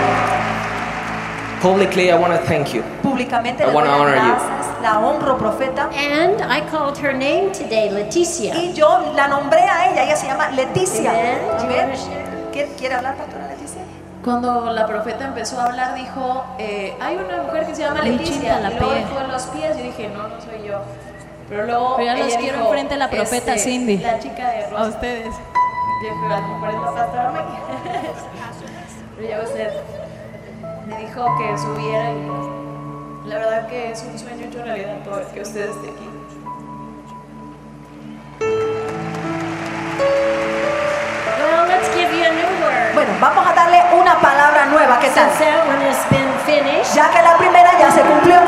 publicly, 1.60 2.10
I 2.10 2.16
want 2.16 2.32
to 2.32 2.38
thank 2.46 2.74
you. 2.74 2.82
Públicamente 3.02 3.62
I 3.62 3.66
le 3.66 3.72
doy 3.72 3.82
honor 3.88 4.16
las 4.16 4.24
you. 4.26 4.34
gracias, 4.34 4.82
la 4.82 4.98
honro, 5.00 5.36
profeta. 5.38 5.88
And 5.94 6.40
I 6.42 6.60
called 6.70 6.98
her 6.98 7.12
name 7.12 7.52
today, 7.52 7.90
Leticia. 7.90 8.54
Y 8.54 8.72
yo 8.72 9.12
la 9.14 9.28
nombré 9.28 9.60
a 9.62 9.90
ella, 9.90 10.04
ella 10.04 10.16
se 10.16 10.26
llama 10.26 10.48
Leticia. 10.50 11.10
Amen. 11.10 11.38
Do 11.58 12.21
¿Quiere, 12.52 12.68
quiere 12.78 12.94
hablar, 12.94 13.16
pastora 13.16 13.48
Leticia? 13.48 13.82
Cuando 14.24 14.70
la 14.72 14.86
profeta 14.86 15.24
empezó 15.26 15.58
a 15.60 15.66
hablar, 15.66 15.94
dijo, 15.94 16.44
eh, 16.58 16.94
hay 17.00 17.16
una 17.16 17.42
mujer 17.42 17.66
que 17.66 17.74
se 17.74 17.82
llama 17.82 18.02
Leticia. 18.02 18.60
la 18.60 18.70
Y 18.70 18.78
luego 18.78 18.94
dijo 18.94 19.20
en 19.20 19.32
los 19.32 19.42
pies 19.44 19.78
y 19.78 19.82
dije, 19.82 20.08
no, 20.08 20.28
no 20.28 20.40
soy 20.40 20.62
yo. 20.66 20.80
Pero 21.48 21.66
luego 21.66 21.96
Pero 21.96 22.16
ya 22.16 22.24
los 22.24 22.36
quiero 22.36 22.60
enfrente 22.60 22.94
de 22.94 22.98
la 22.98 23.10
profeta 23.10 23.54
este, 23.54 23.70
Cindy. 23.70 23.98
La 23.98 24.18
chica 24.20 24.50
de 24.50 24.64
A 24.64 24.70
rosa. 24.70 24.88
ustedes. 24.88 25.34
Dijo, 26.02 26.26
a 26.26 26.40
lo 26.40 26.48
mejor 26.48 26.68
es 26.68 26.74
la 26.74 26.94
pastora 26.94 27.30
Maggie. 27.32 27.58
Pero 29.16 29.28
ya 29.28 29.42
usted 29.42 29.70
me 30.86 30.96
dijo 30.98 31.24
que 31.38 31.58
subiera 31.58 32.10
y 32.10 33.28
la 33.28 33.36
verdad 33.36 33.66
que 33.68 33.90
es 33.92 34.02
un 34.02 34.18
sueño 34.18 34.46
hecho 34.46 34.62
realidad 34.62 34.98
todo 35.04 35.20
que 35.32 35.42
usted 35.42 35.68
esté 35.70 35.88
aquí. 35.90 36.08
Bueno, 43.04 43.18
vamos 43.20 43.44
a 43.44 43.52
darle 43.52 43.82
una 43.98 44.14
palabra 44.20 44.66
nueva. 44.66 45.00
¿Qué 45.00 45.08
tal? 45.10 45.28
Since 45.32 45.44
that 45.44 45.66
one 45.66 45.82
has 45.90 46.08
been 46.08 46.30
finished, 46.46 46.94
Ya 46.94 47.10
que 47.10 47.20
la 47.20 47.36
primera 47.36 47.76
ya 47.76 47.90
se 47.90 48.00
cumplió. 48.00 48.38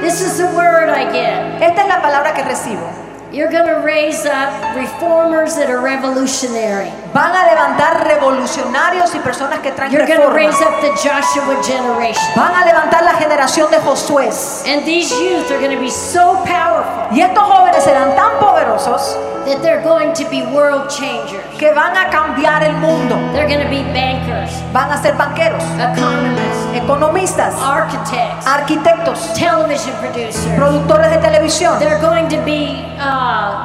this 0.00 0.20
is 0.20 0.38
the 0.38 0.46
word 0.54 0.88
I 0.88 1.10
get. 1.10 1.60
Esta 1.60 1.82
es 1.82 1.88
la 1.88 2.00
palabra 2.00 2.32
que 2.32 2.44
recibo. 2.44 3.07
You're 3.30 3.50
going 3.50 3.66
to 3.66 3.84
raise 3.84 4.24
up 4.24 4.74
reformers 4.74 5.54
that 5.56 5.68
are 5.68 5.82
revolutionary. 5.82 6.88
Van 7.12 7.28
a 7.36 7.44
levantar 7.44 8.00
revolucionarios 8.08 9.14
y 9.14 9.18
personas 9.20 9.60
que 9.60 9.70
traen 9.72 9.92
You're 9.92 10.06
going 10.06 10.20
to 10.20 10.28
reforma. 10.28 10.48
raise 10.48 10.60
up 10.62 10.80
the 10.80 10.88
Joshua 10.96 11.60
generation. 11.62 12.24
Van 12.34 12.54
a 12.54 12.64
levantar 12.64 13.02
la 13.04 13.14
generación 13.20 13.70
de 13.70 13.78
Josué. 13.80 14.30
And 14.66 14.84
these 14.86 15.10
youth 15.20 15.50
are 15.50 15.58
going 15.60 15.76
to 15.76 15.80
be 15.80 15.90
so 15.90 16.42
powerful 16.46 17.08
Y 17.14 17.20
estos 17.20 17.42
jóvenes 17.44 17.84
serán 17.84 18.14
tan 18.16 18.38
poderosos 18.40 19.16
that 19.44 19.62
they're 19.62 19.82
going 19.82 20.12
to 20.14 20.24
be 20.30 20.42
world 20.52 20.88
changers. 20.90 21.44
que 21.58 21.72
van 21.72 21.96
a 21.96 22.08
cambiar 22.10 22.62
el 22.62 22.74
mundo. 22.80 23.14
They're 23.32 23.48
going 23.48 23.60
to 23.62 23.68
be 23.70 23.82
bankers, 23.92 24.50
Van 24.72 24.90
a 24.90 24.96
ser 25.02 25.14
banqueros, 25.16 25.62
economists, 25.80 26.66
economistas, 26.74 27.54
architects, 27.60 28.46
arquitectos, 28.46 29.32
television 29.34 29.94
producers. 30.00 30.44
productores 30.56 31.10
de 31.10 31.18
televisión. 31.18 31.78
They're 31.78 32.00
going 32.00 32.28
to 32.28 32.36
be 32.44 32.84
uh, 32.98 33.17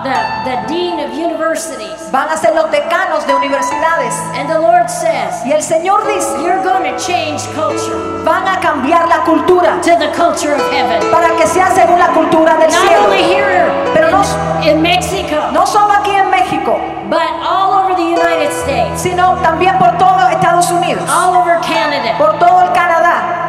the, 0.04 0.16
the 0.46 0.56
dean 0.68 1.00
of 1.00 1.14
universities. 1.14 2.10
Van 2.12 2.30
a 2.30 2.38
ser 2.38 2.54
los 2.54 2.70
decanos 2.72 3.26
de 3.26 3.34
universidades. 3.36 4.14
And 4.36 4.50
the 4.50 4.60
Lord 4.60 4.90
says, 4.90 5.44
Y 5.46 5.52
el 5.52 5.62
Señor 5.62 6.06
dice, 6.06 6.28
You're 6.44 6.64
going 6.64 6.84
to 6.84 6.98
change 7.00 7.42
culture 7.56 7.98
van 8.24 8.48
a 8.48 8.60
cambiar 8.62 9.08
la 9.10 9.24
cultura 9.26 9.82
to 9.82 9.96
the 9.98 10.10
culture 10.16 10.54
of 10.54 10.62
heaven. 10.72 11.02
para 11.12 11.36
que 11.36 11.46
sea 11.46 11.70
según 11.72 12.00
la 12.00 12.08
cultura 12.14 12.56
del 12.56 12.72
Not 12.72 12.88
cielo. 12.88 13.04
only 13.06 13.24
here 13.24 13.70
Pero 13.94 14.10
no, 14.12 14.22
in 14.64 14.82
Mexico, 14.82 15.36
no 15.52 15.66
solo 15.68 15.92
aquí 15.94 16.12
en 16.16 16.30
México, 16.30 16.80
but 17.10 17.28
all 17.44 17.74
over 17.84 17.96
the 17.96 18.02
United 18.02 18.52
States, 18.52 19.02
sino 19.02 19.36
también 19.44 19.78
por 19.78 19.98
todo 19.98 20.28
Estados 20.30 20.72
Unidos, 20.72 21.04
all 21.10 21.36
over 21.36 21.60
Canada, 21.62 22.18
por 22.18 22.40
todo 22.40 22.62
el 22.62 22.72
Canadá 22.72 23.03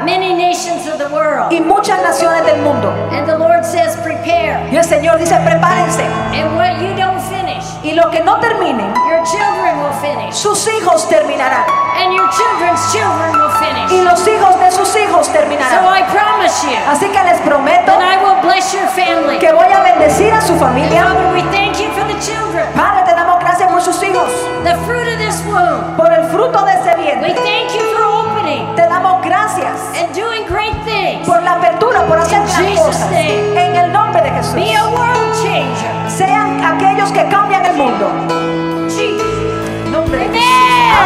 many 0.05 0.33
nations 0.35 0.87
of 0.87 0.99
the 0.99 1.09
world. 1.09 1.51
y 1.53 1.61
muchas 1.61 2.01
naciones 2.03 2.45
del 2.47 2.59
mundo. 2.63 2.91
And 3.13 3.27
the 3.27 3.37
Lord 3.39 3.65
says, 3.65 3.97
Prepare. 4.03 4.69
Y 4.71 4.77
el 4.77 4.85
Señor 4.85 5.19
dice, 5.19 5.37
prepárense. 5.45 6.05
And 6.35 6.55
what 6.57 6.81
you 6.81 6.95
don't 6.97 7.21
finish, 7.29 7.65
Y 7.83 7.93
lo 7.93 8.11
que 8.11 8.21
no 8.23 8.39
terminen, 8.41 8.93
your 9.09 9.23
children 9.25 9.81
will 9.83 9.93
finish. 10.01 10.35
sus 10.35 10.67
hijos 10.69 11.09
terminarán. 11.09 11.65
And 11.97 12.13
your 12.13 12.29
children's 12.31 12.81
children 12.93 13.33
will 13.33 13.51
Y 13.51 13.65
finish. 13.65 14.05
los 14.05 14.27
hijos 14.29 14.59
de 14.61 14.71
sus 14.71 14.97
hijos 14.97 15.27
So 15.27 15.33
terminarán. 15.33 15.85
I 15.95 16.03
promise 16.13 16.65
you 16.65 16.77
Así 16.91 17.07
que 17.09 17.23
les 17.25 17.41
prometo 17.43 17.93
that 17.93 18.03
I 18.03 18.17
will 18.25 18.41
bless 18.43 18.73
your 18.75 18.87
family. 18.89 19.39
que 19.39 19.53
voy 19.53 19.71
a 19.73 19.81
bendecir 19.81 20.33
a 20.33 20.41
su 20.41 20.55
familia. 20.57 21.03
Father, 21.05 21.33
we 21.33 21.43
thank 21.53 21.79
you 21.81 21.89
for 21.93 22.05
the 22.07 22.19
children, 22.21 22.67
Padre, 22.75 23.05
te 23.05 23.15
damos 23.15 23.39
gracias 23.41 23.71
por 23.71 23.81
sus 23.81 24.03
hijos, 24.03 24.29
the 24.65 24.75
fruit 24.87 25.07
of 25.09 25.19
this 25.19 25.41
womb. 25.47 25.97
por 25.97 26.13
el 26.13 26.25
fruto 26.29 26.65
de 26.65 26.73
ese 26.73 26.95
We 26.97 27.03
vientre. 27.05 27.35
thank 27.35 27.71
you 27.75 27.85
for 27.95 28.03
opening 28.05 28.75
Te 28.75 28.84
damos 29.05 29.23
gracias 29.25 29.81
and 29.97 30.15
doing 30.15 30.45
great 30.49 30.75
things. 30.85 31.27
por 31.27 31.43
la 31.43 31.55
apertura, 31.55 32.07
por 32.07 32.19
hacer 32.19 32.41
In 32.41 32.47
gran 32.47 32.65
Jesus' 32.67 32.87
cosas. 32.87 33.11
name. 33.11 33.67
En 33.67 33.77
el 33.77 33.93
nombre 33.93 34.23
de 34.23 34.31
Jesús. 34.31 34.55
Be 34.55 34.75
a 34.75 34.87
world 34.89 35.43
changer. 35.43 36.11
Sean 36.11 36.65
aquellos 36.65 37.11
que 37.13 37.29
cambian 37.29 37.65
el 37.67 37.77
mundo. 37.77 38.89
Jesus. 38.89 39.91
Nombre 39.91 40.29
de 40.29 40.39
Amen. 40.39 40.39
Jesús. 40.39 41.05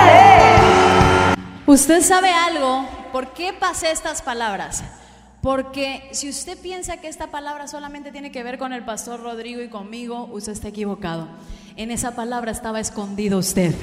Amén. 0.00 1.34
Usted 1.66 2.02
sabe 2.02 2.30
algo, 2.30 2.86
¿por 3.12 3.32
qué 3.32 3.52
pasé 3.52 3.90
estas 3.90 4.22
palabras? 4.22 4.84
Porque 5.40 6.08
si 6.12 6.30
usted 6.30 6.56
piensa 6.58 6.96
que 6.98 7.08
esta 7.08 7.26
palabra 7.26 7.66
solamente 7.68 8.12
tiene 8.12 8.30
que 8.30 8.42
ver 8.42 8.58
con 8.58 8.72
el 8.72 8.84
pastor 8.84 9.20
Rodrigo 9.20 9.60
y 9.60 9.68
conmigo, 9.68 10.28
usted 10.32 10.52
está 10.52 10.68
equivocado. 10.68 11.28
En 11.76 11.90
esa 11.90 12.12
palabra 12.14 12.50
estaba 12.50 12.80
escondido 12.80 13.38
usted. 13.38 13.74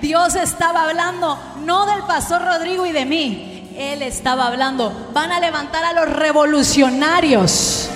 Dios 0.00 0.34
estaba 0.36 0.84
hablando 0.84 1.38
no 1.64 1.86
del 1.86 2.02
pastor 2.02 2.42
Rodrigo 2.44 2.86
y 2.86 2.92
de 2.92 3.04
mí. 3.04 3.52
Él 3.76 4.02
estaba 4.02 4.46
hablando, 4.46 5.10
van 5.12 5.32
a 5.32 5.40
levantar 5.40 5.84
a 5.84 5.92
los 5.92 6.08
revolucionarios. 6.10 7.88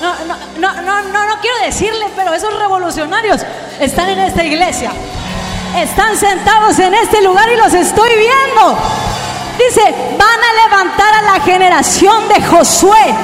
No, 0.00 0.14
no, 0.26 0.36
no, 0.58 0.82
no, 0.82 1.02
no, 1.02 1.26
no 1.26 1.40
quiero 1.40 1.58
decirle, 1.64 2.06
pero 2.16 2.32
esos 2.34 2.58
revolucionarios 2.58 3.40
están 3.80 4.08
en 4.10 4.18
esta 4.20 4.44
iglesia. 4.44 4.92
Están 5.76 6.16
sentados 6.16 6.78
en 6.78 6.94
este 6.94 7.22
lugar 7.22 7.48
y 7.50 7.56
los 7.56 7.72
estoy 7.74 8.10
viendo. 8.10 8.78
Dice, 9.58 9.94
van 10.18 10.28
a 10.28 10.68
levantar 10.68 11.14
a 11.14 11.22
la 11.22 11.40
generación 11.44 12.28
de 12.28 12.42
Josué. 12.42 13.14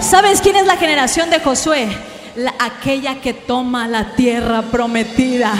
¿Sabes 0.00 0.40
quién 0.40 0.56
es 0.56 0.66
la 0.66 0.76
generación 0.76 1.30
de 1.30 1.40
Josué? 1.40 1.86
La- 2.36 2.54
aquella 2.58 3.20
que 3.20 3.34
toma 3.34 3.86
la 3.86 4.12
tierra 4.16 4.62
prometida. 4.62 5.52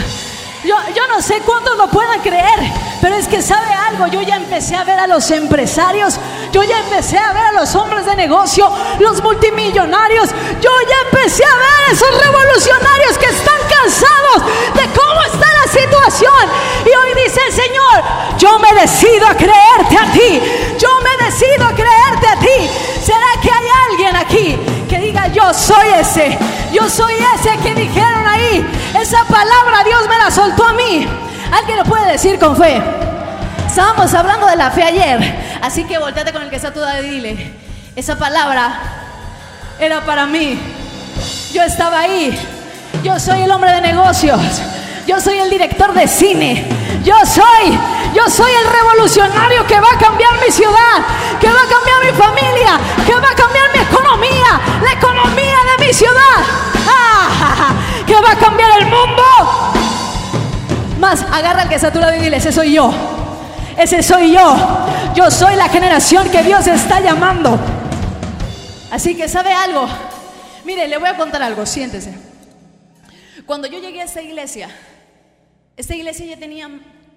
Yo, 0.63 0.75
yo 0.95 1.07
no 1.07 1.21
sé 1.21 1.41
cuántos 1.41 1.75
lo 1.75 1.87
puedan 1.89 2.21
creer, 2.21 2.59
Pero 3.01 3.15
es 3.15 3.27
que 3.27 3.41
sabe 3.41 3.73
algo, 3.73 4.07
yo 4.07 4.21
ya 4.21 4.37
empecé 4.37 4.77
a 4.77 4.85
ver 4.85 4.97
a 4.97 5.07
los 5.07 5.29
empresarios, 5.29 6.17
yo 6.53 6.63
ya 6.63 6.79
empecé 6.79 7.17
a 7.17 7.33
ver 7.33 7.43
a 7.43 7.51
los 7.51 7.75
hombres 7.75 8.05
de 8.05 8.15
negocio, 8.15 8.71
los 8.99 9.21
multimillonarios, 9.21 10.29
yo 10.61 10.71
ya 10.89 10.95
empecé 11.11 11.43
a 11.43 11.55
ver 11.55 11.89
a 11.89 11.91
esos 11.91 12.09
revolucionarios 12.25 13.17
que 13.17 13.25
están 13.25 13.59
cansados 13.69 14.53
de 14.73 14.89
cómo 14.97 15.21
está 15.33 15.47
la 15.51 15.67
situación. 15.69 16.49
Y 16.85 16.89
hoy 16.95 17.23
dice 17.25 17.41
el 17.45 17.53
Señor, 17.53 18.03
yo 18.37 18.57
me 18.59 18.73
decido 18.79 19.27
a 19.27 19.35
creerte 19.35 19.97
a 19.97 20.11
ti, 20.13 20.41
yo 20.79 20.89
me 21.01 21.25
decido 21.25 21.65
a 21.65 21.73
creerte 21.73 22.27
a 22.27 22.39
ti. 22.39 22.69
¿Será 23.03 23.41
que 23.41 23.51
hay 23.51 23.67
alguien 23.89 24.15
aquí 24.15 24.82
yo 25.27 25.53
soy 25.53 25.87
ese, 25.99 26.37
yo 26.71 26.89
soy 26.89 27.13
ese 27.35 27.57
que 27.57 27.75
dijeron 27.75 28.27
ahí, 28.27 28.65
esa 28.99 29.23
palabra 29.25 29.83
Dios 29.85 30.07
me 30.09 30.17
la 30.17 30.31
soltó 30.31 30.65
a 30.65 30.73
mí? 30.73 31.07
¿Alguien 31.51 31.77
lo 31.77 31.85
puede 31.85 32.11
decir 32.11 32.39
con 32.39 32.57
fe? 32.57 32.81
Estábamos 33.67 34.13
hablando 34.13 34.47
de 34.47 34.55
la 34.55 34.71
fe 34.71 34.83
ayer, 34.83 35.59
así 35.61 35.83
que 35.83 35.97
volteate 35.97 36.31
con 36.31 36.43
el 36.43 36.49
que 36.49 36.57
está 36.57 36.73
tu 36.73 36.79
y 36.81 37.09
dile, 37.09 37.53
esa 37.95 38.17
palabra 38.17 38.79
era 39.79 40.01
para 40.01 40.25
mí. 40.25 40.59
Yo 41.51 41.61
estaba 41.63 41.99
ahí. 41.99 42.37
Yo 43.03 43.19
soy 43.19 43.41
el 43.41 43.51
hombre 43.51 43.71
de 43.71 43.81
negocios. 43.81 44.39
Yo 45.05 45.19
soy 45.19 45.37
el 45.39 45.49
director 45.49 45.93
de 45.93 46.07
cine. 46.07 46.65
Yo 47.03 47.15
soy, 47.25 47.77
yo 48.13 48.29
soy 48.29 48.51
el 48.51 48.71
revolucionario 48.71 49.67
que 49.67 49.79
va 49.79 49.89
a 49.93 49.97
cambiar 49.97 50.31
mi 50.39 50.49
ciudad, 50.49 51.03
que 51.41 51.47
va 51.47 51.61
a 51.61 51.67
cambiar 51.67 52.05
mi 52.05 52.17
familia, 52.17 52.79
que 53.05 53.13
va 53.13 53.29
a 53.29 53.35
cambiar 53.35 53.72
economía, 53.93 54.59
la 54.81 54.93
economía 54.93 55.57
de 55.77 55.85
mi 55.85 55.93
ciudad, 55.93 56.39
¡Ah! 56.87 57.73
que 58.05 58.13
va 58.15 58.31
a 58.31 58.35
cambiar 58.35 58.71
el 58.79 58.85
mundo. 58.85 59.23
Más, 60.99 61.21
agarra 61.31 61.63
al 61.63 61.69
que 61.69 61.75
está 61.75 61.87
a 61.87 61.93
tu 61.93 61.99
lado 61.99 62.15
y 62.15 62.19
dile, 62.19 62.37
ese 62.37 62.51
soy 62.51 62.73
yo. 62.73 62.91
Ese 63.77 64.03
soy 64.03 64.33
yo. 64.33 64.57
Yo 65.15 65.29
soy 65.31 65.55
la 65.55 65.69
generación 65.69 66.29
que 66.29 66.43
Dios 66.43 66.67
está 66.67 66.99
llamando. 66.99 67.59
Así 68.91 69.15
que 69.15 69.27
sabe 69.27 69.53
algo. 69.53 69.87
Mire, 70.65 70.87
le 70.87 70.97
voy 70.97 71.09
a 71.09 71.17
contar 71.17 71.41
algo, 71.41 71.65
siéntese. 71.65 72.13
Cuando 73.45 73.67
yo 73.67 73.79
llegué 73.79 74.01
a 74.01 74.05
esta 74.05 74.21
iglesia, 74.21 74.69
esta 75.75 75.95
iglesia 75.95 76.25
ya 76.25 76.37
tenía 76.37 76.69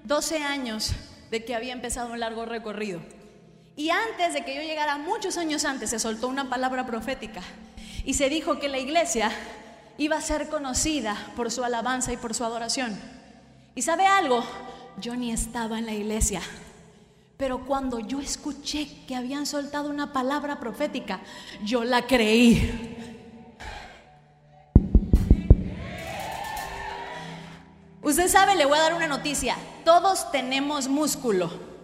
12 0.04 0.42
años 0.42 0.92
de 1.30 1.44
que 1.44 1.54
había 1.54 1.72
empezado 1.72 2.12
un 2.12 2.20
largo 2.20 2.44
recorrido. 2.46 3.00
Y 3.76 3.90
antes 3.90 4.32
de 4.32 4.44
que 4.44 4.54
yo 4.54 4.62
llegara, 4.62 4.96
muchos 4.98 5.36
años 5.36 5.64
antes, 5.64 5.90
se 5.90 5.98
soltó 5.98 6.28
una 6.28 6.48
palabra 6.48 6.86
profética 6.86 7.42
y 8.04 8.14
se 8.14 8.28
dijo 8.28 8.58
que 8.58 8.68
la 8.68 8.78
iglesia 8.78 9.30
iba 9.98 10.16
a 10.16 10.20
ser 10.20 10.48
conocida 10.48 11.16
por 11.36 11.50
su 11.50 11.62
alabanza 11.62 12.12
y 12.12 12.16
por 12.16 12.34
su 12.34 12.44
adoración. 12.44 12.98
¿Y 13.74 13.82
sabe 13.82 14.06
algo? 14.06 14.42
yo 14.98 15.14
ni 15.16 15.32
estaba 15.32 15.78
en 15.78 15.86
la 15.86 15.92
iglesia. 15.92 16.40
Pero 17.36 17.66
cuando 17.66 17.98
yo 18.00 18.20
escuché 18.20 18.88
que 19.06 19.14
habían 19.14 19.46
soltado 19.46 19.90
una 19.90 20.12
palabra 20.12 20.58
profética, 20.58 21.20
yo 21.62 21.84
la 21.84 22.06
creí. 22.06 22.94
Usted 28.02 28.28
sabe, 28.28 28.54
le 28.56 28.64
voy 28.64 28.78
a 28.78 28.82
dar 28.82 28.94
una 28.94 29.08
noticia. 29.08 29.56
Todos 29.84 30.30
tenemos 30.30 30.88
músculo. 30.88 31.75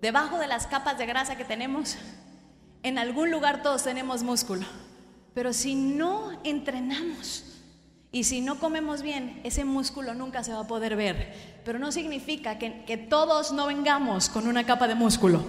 Debajo 0.00 0.38
de 0.38 0.46
las 0.46 0.66
capas 0.66 0.96
de 0.98 1.06
grasa 1.06 1.36
que 1.36 1.44
tenemos, 1.44 1.96
en 2.82 2.98
algún 2.98 3.30
lugar 3.30 3.62
todos 3.62 3.82
tenemos 3.82 4.22
músculo. 4.22 4.64
Pero 5.34 5.52
si 5.52 5.74
no 5.74 6.30
entrenamos, 6.44 7.48
y 8.10 8.24
si 8.24 8.40
no 8.40 8.58
comemos 8.58 9.02
bien, 9.02 9.38
ese 9.44 9.66
músculo 9.66 10.14
nunca 10.14 10.42
se 10.42 10.52
va 10.52 10.60
a 10.60 10.66
poder 10.66 10.96
ver. 10.96 11.58
Pero 11.62 11.78
no 11.78 11.92
significa 11.92 12.58
que, 12.58 12.84
que, 12.86 12.96
todos 12.96 13.52
no 13.52 13.66
vengamos 13.66 14.30
con 14.30 14.48
una 14.48 14.64
capa 14.64 14.88
de 14.88 14.94
músculo. 14.94 15.42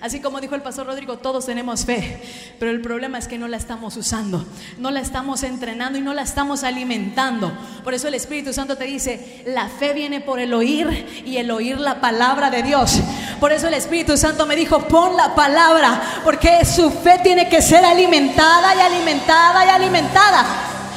Así 0.00 0.18
como 0.18 0.40
dijo 0.40 0.54
el 0.54 0.62
pastor 0.62 0.86
Rodrigo, 0.86 1.18
todos 1.18 1.44
tenemos 1.44 1.84
fe. 1.84 2.22
Pero 2.58 2.70
el 2.70 2.80
problema 2.80 3.18
es 3.18 3.28
que 3.28 3.36
no 3.36 3.46
la 3.46 3.58
estamos 3.58 3.94
usando, 3.98 4.42
no 4.78 4.90
la 4.90 5.00
estamos 5.00 5.42
entrenando 5.42 5.98
y 5.98 6.00
no 6.00 6.14
la 6.14 6.22
estamos 6.22 6.64
alimentando. 6.64 7.52
Por 7.84 7.92
eso 7.92 8.08
el 8.08 8.14
Espíritu 8.14 8.54
Santo 8.54 8.78
te 8.78 8.84
dice, 8.84 9.42
la 9.46 9.68
fe 9.68 9.92
viene 9.92 10.22
por 10.22 10.40
el 10.40 10.54
oír 10.54 11.22
y 11.26 11.36
el 11.36 11.50
oír 11.50 11.78
la 11.78 12.00
palabra 12.00 12.48
de 12.48 12.62
Dios. 12.62 13.02
Por 13.40 13.52
eso 13.52 13.68
el 13.68 13.74
Espíritu 13.74 14.16
Santo 14.16 14.46
me 14.46 14.56
dijo, 14.56 14.80
pon 14.88 15.16
la 15.16 15.34
palabra, 15.34 16.20
porque 16.24 16.64
su 16.64 16.90
fe 16.90 17.20
tiene 17.22 17.48
que 17.48 17.62
ser 17.62 17.84
alimentada 17.84 18.74
y 18.74 18.80
alimentada 18.80 19.64
y 19.64 19.68
alimentada. 19.68 20.46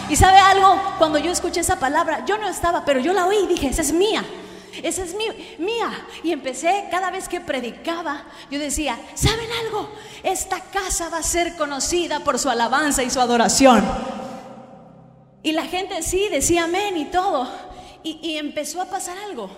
Y 0.09 0.15
sabe 0.15 0.39
algo, 0.39 0.95
cuando 0.97 1.19
yo 1.19 1.31
escuché 1.31 1.61
esa 1.61 1.79
palabra, 1.79 2.25
yo 2.25 2.37
no 2.37 2.49
estaba, 2.49 2.83
pero 2.83 2.99
yo 2.99 3.13
la 3.13 3.27
oí 3.27 3.37
y 3.43 3.47
dije, 3.47 3.67
esa 3.67 3.81
es 3.81 3.93
mía. 3.93 4.25
Esa 4.81 5.03
es 5.03 5.15
mía. 5.59 6.05
Y 6.23 6.31
empecé, 6.31 6.87
cada 6.89 7.11
vez 7.11 7.27
que 7.27 7.41
predicaba, 7.41 8.23
yo 8.49 8.59
decía, 8.59 8.97
¿saben 9.13 9.49
algo? 9.65 9.89
Esta 10.23 10.59
casa 10.59 11.09
va 11.09 11.19
a 11.19 11.23
ser 11.23 11.55
conocida 11.55 12.21
por 12.21 12.39
su 12.39 12.49
alabanza 12.49 13.03
y 13.03 13.09
su 13.09 13.19
adoración. 13.19 13.83
Y 15.43 15.51
la 15.51 15.65
gente 15.65 16.01
sí 16.03 16.27
decía 16.29 16.63
amén 16.63 16.97
y 16.97 17.05
todo. 17.05 17.47
Y, 18.03 18.19
y 18.23 18.37
empezó 18.37 18.81
a 18.81 18.85
pasar 18.85 19.17
algo, 19.29 19.49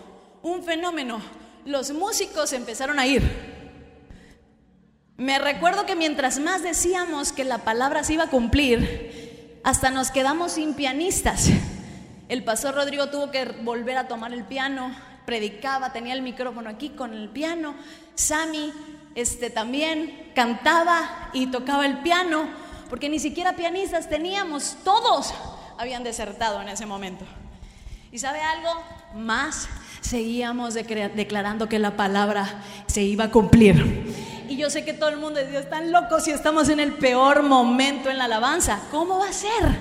un 0.42 0.64
fenómeno. 0.64 1.22
Los 1.66 1.92
músicos 1.92 2.54
empezaron 2.54 3.00
a 3.00 3.08
ir. 3.08 3.54
Me 5.16 5.40
recuerdo 5.40 5.86
que 5.86 5.96
mientras 5.96 6.40
más 6.40 6.64
decíamos 6.64 7.32
que 7.32 7.44
la 7.44 7.60
palabra 7.60 8.04
se 8.04 8.14
iba 8.14 8.26
a 8.26 8.30
cumplir, 8.30 9.62
hasta 9.64 9.90
nos 9.90 10.12
quedamos 10.12 10.54
sin 10.54 10.74
pianistas. 10.74 11.50
El 12.28 12.44
pastor 12.44 12.76
Rodrigo 12.76 13.08
tuvo 13.08 13.32
que 13.32 13.46
volver 13.46 13.98
a 13.98 14.08
tomar 14.08 14.34
el 14.34 14.44
piano, 14.44 14.94
predicaba, 15.26 15.94
tenía 15.94 16.14
el 16.14 16.22
micrófono 16.22 16.70
aquí 16.70 16.90
con 16.90 17.14
el 17.14 17.30
piano. 17.30 17.76
Sammy 18.16 18.74
este, 19.16 19.50
también 19.50 20.32
cantaba 20.36 21.30
y 21.32 21.48
tocaba 21.48 21.86
el 21.86 22.00
piano, 22.00 22.48
porque 22.90 23.08
ni 23.08 23.20
siquiera 23.20 23.56
pianistas 23.56 24.10
teníamos, 24.10 24.78
todos 24.84 25.34
habían 25.78 26.04
desertado 26.04 26.62
en 26.62 26.70
ese 26.70 26.86
momento. 26.86 27.26
¿Y 28.12 28.20
sabe 28.20 28.42
algo? 28.42 28.84
Más 29.16 29.70
seguíamos 30.04 30.74
declarando 30.74 31.68
que 31.68 31.80
la 31.80 31.98
palabra 31.98 32.62
se 32.88 33.02
iba 33.02 33.26
a 33.26 33.32
cumplir. 33.32 34.14
Y 34.48 34.58
yo 34.58 34.70
sé 34.70 34.86
que 34.86 34.94
todo 34.94 35.10
el 35.10 35.18
mundo 35.18 35.40
dice, 35.40 35.58
están 35.58 35.92
locos 35.92 36.26
si 36.26 36.32
estamos 36.32 36.70
en 36.70 36.80
el 36.80 36.94
peor 36.94 37.42
momento 37.42 38.10
en 38.10 38.18
la 38.20 38.26
alabanza. 38.26 38.80
¿Cómo 38.92 39.18
va 39.18 39.30
a 39.30 39.34
ser? 39.34 39.78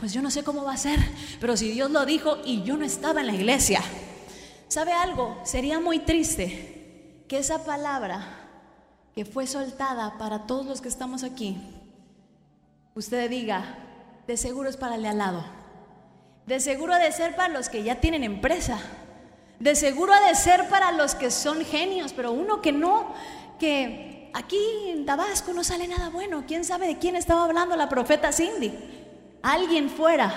Pues 0.00 0.12
yo 0.12 0.22
no 0.22 0.30
sé 0.30 0.42
cómo 0.42 0.64
va 0.64 0.72
a 0.72 0.76
ser, 0.76 0.98
pero 1.40 1.56
si 1.56 1.70
Dios 1.70 1.90
lo 1.90 2.06
dijo 2.06 2.38
y 2.44 2.62
yo 2.62 2.76
no 2.76 2.84
estaba 2.84 3.20
en 3.20 3.28
la 3.28 3.34
iglesia. 3.34 3.80
¿Sabe 4.68 4.92
algo? 4.92 5.38
Sería 5.44 5.80
muy 5.80 6.00
triste 6.00 7.24
que 7.28 7.38
esa 7.38 7.64
palabra 7.64 8.24
que 9.14 9.24
fue 9.24 9.46
soltada 9.46 10.16
para 10.18 10.46
todos 10.46 10.66
los 10.66 10.80
que 10.80 10.88
estamos 10.88 11.24
aquí, 11.24 11.56
usted 12.94 13.28
diga, 13.28 13.78
de 14.26 14.36
seguro 14.36 14.68
es 14.68 14.76
para 14.76 14.94
el 14.94 15.02
de 15.02 15.08
al 15.08 15.18
lado. 15.18 15.44
De 16.46 16.60
seguro 16.60 16.94
de 16.94 17.12
ser 17.12 17.36
para 17.36 17.52
los 17.52 17.68
que 17.68 17.82
ya 17.82 18.00
tienen 18.00 18.24
empresa. 18.24 18.78
De 19.58 19.74
seguro 19.74 20.12
ha 20.12 20.28
de 20.28 20.34
ser 20.34 20.68
para 20.68 20.92
los 20.92 21.14
que 21.14 21.30
son 21.30 21.64
genios, 21.64 22.12
pero 22.12 22.32
uno 22.32 22.60
que 22.60 22.72
no, 22.72 23.12
que 23.58 24.30
aquí 24.32 24.58
en 24.86 25.04
Tabasco 25.04 25.52
no 25.52 25.64
sale 25.64 25.88
nada 25.88 26.10
bueno. 26.10 26.44
¿Quién 26.46 26.64
sabe 26.64 26.86
de 26.86 26.98
quién 26.98 27.16
estaba 27.16 27.44
hablando 27.44 27.74
la 27.76 27.88
profeta 27.88 28.32
Cindy? 28.32 28.72
Alguien 29.42 29.90
fuera. 29.90 30.32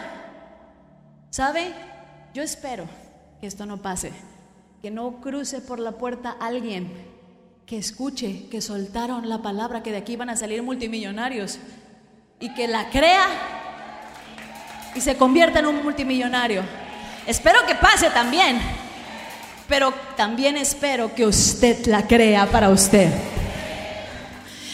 ¿Sabe? 1.30 1.74
Yo 2.34 2.42
espero 2.42 2.86
que 3.40 3.48
esto 3.48 3.66
no 3.66 3.82
pase. 3.82 4.12
Que 4.82 4.90
no 4.90 5.22
cruce 5.22 5.62
por 5.62 5.80
la 5.80 5.92
puerta 5.94 6.36
alguien 6.40 7.12
que 7.68 7.78
escuche 7.78 8.50
que 8.50 8.60
soltaron 8.60 9.30
la 9.30 9.42
palabra 9.42 9.84
que 9.84 9.92
de 9.92 9.98
aquí 9.98 10.16
van 10.16 10.30
a 10.30 10.36
salir 10.36 10.62
multimillonarios 10.64 11.60
y 12.40 12.54
que 12.54 12.68
la 12.68 12.90
crea 12.90 13.28
y 14.96 15.00
se 15.00 15.16
convierta 15.16 15.60
en 15.60 15.68
un 15.68 15.84
multimillonario. 15.84 16.64
Espero 17.28 17.60
que 17.68 17.76
pase 17.76 18.10
también 18.10 18.60
pero 19.72 19.94
también 20.18 20.58
espero 20.58 21.16
que 21.16 21.26
usted 21.26 21.86
la 21.86 22.06
crea 22.06 22.46
para 22.52 22.72
usted. 22.72 23.10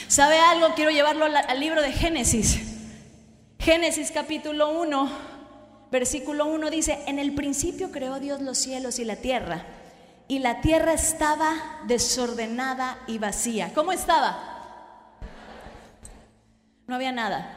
¿Sabe 0.07 0.39
algo? 0.39 0.73
Quiero 0.73 0.89
llevarlo 0.89 1.25
al 1.25 1.59
libro 1.59 1.83
de 1.83 1.91
Génesis. 1.91 2.59
Génesis 3.59 4.09
capítulo 4.11 4.71
1, 4.71 5.09
versículo 5.91 6.47
1 6.47 6.71
dice, 6.71 6.97
en 7.05 7.19
el 7.19 7.35
principio 7.35 7.91
creó 7.91 8.19
Dios 8.19 8.41
los 8.41 8.57
cielos 8.57 8.97
y 8.97 9.05
la 9.05 9.17
tierra, 9.17 9.65
y 10.27 10.39
la 10.39 10.61
tierra 10.61 10.93
estaba 10.93 11.53
desordenada 11.85 12.97
y 13.05 13.19
vacía. 13.19 13.73
¿Cómo 13.75 13.91
estaba? 13.91 15.19
No 16.87 16.95
había 16.95 17.11
nada. 17.11 17.56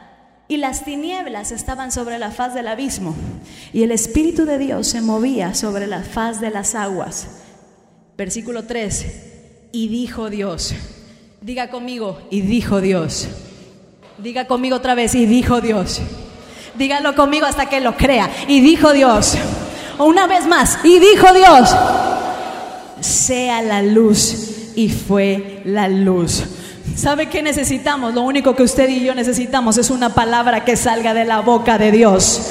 Y 0.51 0.57
las 0.57 0.83
tinieblas 0.83 1.53
estaban 1.53 1.93
sobre 1.93 2.19
la 2.19 2.29
faz 2.29 2.53
del 2.53 2.67
abismo, 2.67 3.15
y 3.71 3.83
el 3.83 3.91
Espíritu 3.91 4.43
de 4.43 4.57
Dios 4.57 4.85
se 4.85 4.99
movía 4.99 5.53
sobre 5.53 5.87
la 5.87 6.03
faz 6.03 6.41
de 6.41 6.49
las 6.49 6.75
aguas. 6.75 7.27
Versículo 8.17 8.65
3. 8.65 9.05
Y 9.71 9.87
dijo 9.87 10.29
Dios. 10.29 10.75
Diga 11.39 11.69
conmigo, 11.69 12.19
y 12.29 12.41
dijo 12.41 12.81
Dios. 12.81 13.29
Diga 14.17 14.45
conmigo 14.45 14.75
otra 14.75 14.93
vez, 14.93 15.15
y 15.15 15.25
dijo 15.25 15.61
Dios. 15.61 16.01
Dígalo 16.77 17.15
conmigo 17.15 17.45
hasta 17.45 17.69
que 17.69 17.79
lo 17.79 17.95
crea. 17.95 18.29
Y 18.49 18.59
dijo 18.59 18.91
Dios. 18.91 19.37
Una 19.99 20.27
vez 20.27 20.47
más, 20.47 20.79
y 20.83 20.99
dijo 20.99 21.31
Dios. 21.33 21.73
sea 22.99 23.61
la 23.61 23.81
luz 23.81 24.73
y 24.75 24.89
fue 24.89 25.61
la 25.63 25.87
luz. 25.87 26.43
¿Sabe 26.95 27.29
qué 27.29 27.41
necesitamos? 27.41 28.13
Lo 28.13 28.21
único 28.21 28.55
que 28.55 28.63
usted 28.63 28.89
y 28.89 29.03
yo 29.03 29.15
necesitamos 29.15 29.77
es 29.77 29.89
una 29.89 30.13
palabra 30.13 30.65
que 30.65 30.75
salga 30.75 31.13
de 31.13 31.25
la 31.25 31.41
boca 31.41 31.77
de 31.77 31.91
Dios. 31.91 32.41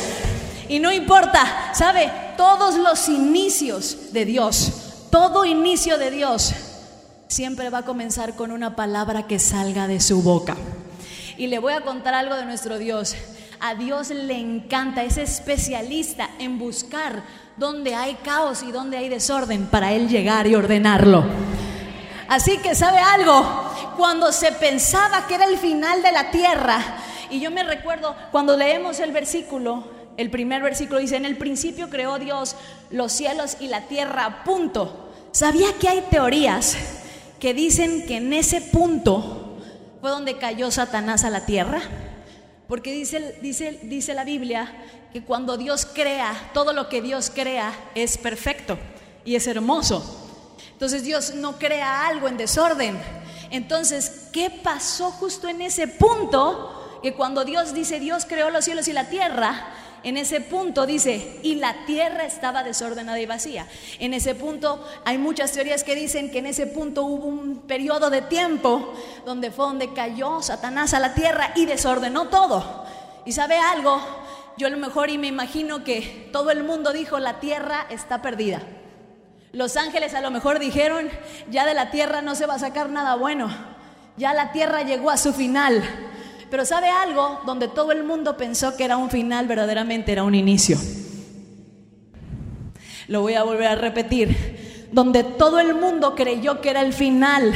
Y 0.69 0.79
no 0.79 0.93
importa, 0.93 1.73
¿sabe? 1.75 2.11
Todos 2.37 2.77
los 2.77 3.09
inicios 3.09 4.13
de 4.13 4.25
Dios, 4.25 4.73
todo 5.11 5.45
inicio 5.45 5.99
de 5.99 6.11
Dios, 6.11 6.55
siempre 7.29 7.71
va 7.71 7.79
a 7.79 7.85
comenzar 7.85 8.35
con 8.35 8.51
una 8.51 8.77
palabra 8.77 9.27
que 9.27 9.39
salga 9.39 9.87
de 9.87 10.01
su 10.01 10.23
boca. 10.23 10.57
Y 11.37 11.47
le 11.47 11.59
voy 11.59 11.73
a 11.73 11.83
contar 11.83 12.15
algo 12.15 12.37
de 12.37 12.45
nuestro 12.45 12.79
Dios. 12.79 13.15
A 13.61 13.75
Dios 13.75 14.11
le 14.11 14.39
encanta, 14.39 15.05
es 15.05 15.19
especialista 15.19 16.31
en 16.39 16.59
buscar 16.59 17.23
donde 17.57 17.95
hay 17.95 18.15
caos 18.25 18.63
y 18.63 18.73
donde 18.73 18.97
hay 18.97 19.09
desorden 19.09 19.67
para 19.67 19.93
Él 19.93 20.09
llegar 20.09 20.47
y 20.47 20.55
ordenarlo. 20.55 21.25
Así 22.31 22.59
que 22.59 22.77
sabe 22.77 23.01
algo, 23.01 23.45
cuando 23.97 24.31
se 24.31 24.53
pensaba 24.53 25.27
que 25.27 25.35
era 25.35 25.47
el 25.47 25.59
final 25.59 26.01
de 26.01 26.13
la 26.13 26.31
tierra, 26.31 26.81
y 27.29 27.41
yo 27.41 27.51
me 27.51 27.65
recuerdo 27.65 28.15
cuando 28.31 28.57
leemos 28.57 29.01
el 29.01 29.11
versículo, 29.11 29.83
el 30.17 30.31
primer 30.31 30.63
versículo 30.63 31.01
dice, 31.01 31.17
en 31.17 31.25
el 31.25 31.37
principio 31.37 31.91
creó 31.91 32.21
Dios 32.21 32.55
los 32.93 33.11
cielos 33.11 33.57
y 33.59 33.67
la 33.67 33.89
tierra, 33.89 34.45
punto. 34.45 35.11
¿Sabía 35.33 35.73
que 35.81 35.89
hay 35.89 36.03
teorías 36.03 36.77
que 37.41 37.53
dicen 37.53 38.07
que 38.07 38.19
en 38.19 38.33
ese 38.33 38.61
punto 38.61 39.59
fue 40.01 40.11
donde 40.11 40.39
cayó 40.39 40.71
Satanás 40.71 41.25
a 41.25 41.31
la 41.31 41.47
tierra? 41.47 41.83
Porque 42.69 42.93
dice, 42.93 43.41
dice, 43.43 43.81
dice 43.83 44.15
la 44.15 44.23
Biblia 44.23 44.73
que 45.13 45.25
cuando 45.25 45.57
Dios 45.57 45.85
crea, 45.85 46.33
todo 46.55 46.73
lo 46.75 46.89
que 46.89 47.03
Dios 47.03 47.29
crea 47.35 47.73
es 47.97 48.19
perfecto 48.19 48.79
y 49.25 49.35
es 49.35 49.49
hermoso. 49.49 50.30
Entonces 50.81 51.03
Dios 51.03 51.35
no 51.35 51.59
crea 51.59 52.07
algo 52.07 52.27
en 52.27 52.39
desorden. 52.39 52.99
Entonces, 53.51 54.29
¿qué 54.33 54.49
pasó 54.49 55.11
justo 55.11 55.47
en 55.47 55.61
ese 55.61 55.87
punto? 55.89 56.99
Que 57.03 57.13
cuando 57.13 57.45
Dios 57.45 57.75
dice, 57.75 58.01
Dios 58.01 58.25
creó 58.27 58.49
los 58.49 58.65
cielos 58.65 58.89
y 58.89 58.95
la 58.95 59.11
tierra, 59.11 59.75
en 60.05 60.17
ese 60.17 60.41
punto 60.41 60.87
dice, 60.87 61.39
y 61.43 61.57
la 61.57 61.85
tierra 61.85 62.25
estaba 62.25 62.63
desordenada 62.63 63.21
y 63.21 63.27
vacía. 63.27 63.67
En 63.99 64.15
ese 64.15 64.35
punto 64.35 64.83
hay 65.05 65.19
muchas 65.19 65.53
teorías 65.53 65.85
que 65.85 65.95
dicen 65.95 66.31
que 66.31 66.39
en 66.39 66.47
ese 66.47 66.67
punto 66.67 67.03
hubo 67.05 67.27
un 67.27 67.59
periodo 67.59 68.09
de 68.09 68.23
tiempo 68.23 68.95
donde 69.27 69.51
fue 69.51 69.67
donde 69.67 69.93
cayó 69.93 70.41
Satanás 70.41 70.95
a 70.95 71.01
la 71.01 71.13
tierra 71.13 71.53
y 71.57 71.67
desordenó 71.67 72.29
todo. 72.29 72.87
¿Y 73.27 73.33
sabe 73.33 73.59
algo? 73.59 74.01
Yo 74.57 74.67
a 74.67 74.71
lo 74.71 74.79
mejor 74.79 75.11
y 75.11 75.19
me 75.19 75.27
imagino 75.27 75.85
que 75.85 76.31
todo 76.33 76.51
el 76.51 76.65
mundo 76.65 76.95
dijo, 76.95 77.19
la 77.19 77.39
tierra 77.39 77.85
está 77.91 78.23
perdida. 78.23 78.63
Los 79.53 79.77
ángeles 79.77 80.15
a 80.15 80.21
lo 80.21 80.31
mejor 80.31 80.61
dijeron, 80.61 81.09
ya 81.51 81.67
de 81.67 81.75
la 81.75 81.91
tierra 81.91 82.23
no 82.23 82.37
se 82.37 82.47
va 82.47 82.55
a 82.55 82.59
sacar 82.61 82.89
nada 82.89 83.17
bueno, 83.17 83.51
ya 84.17 84.33
la 84.33 84.53
tierra 84.53 84.83
llegó 84.83 85.11
a 85.11 85.17
su 85.17 85.33
final. 85.33 85.83
Pero 86.51 86.65
¿sabe 86.65 86.89
algo? 86.89 87.41
Donde 87.47 87.67
todo 87.67 87.91
el 87.91 88.05
mundo 88.05 88.37
pensó 88.37 88.77
que 88.77 88.85
era 88.85 88.97
un 88.97 89.11
final, 89.11 89.49
verdaderamente 89.49 90.13
era 90.13 90.23
un 90.23 90.37
inicio. 90.37 90.79
Lo 93.09 93.23
voy 93.23 93.35
a 93.35 93.43
volver 93.43 93.67
a 93.67 93.75
repetir. 93.75 94.89
Donde 94.93 95.25
todo 95.25 95.59
el 95.59 95.75
mundo 95.75 96.15
creyó 96.15 96.61
que 96.61 96.71
era 96.71 96.83
el 96.83 96.93
final, 96.93 97.53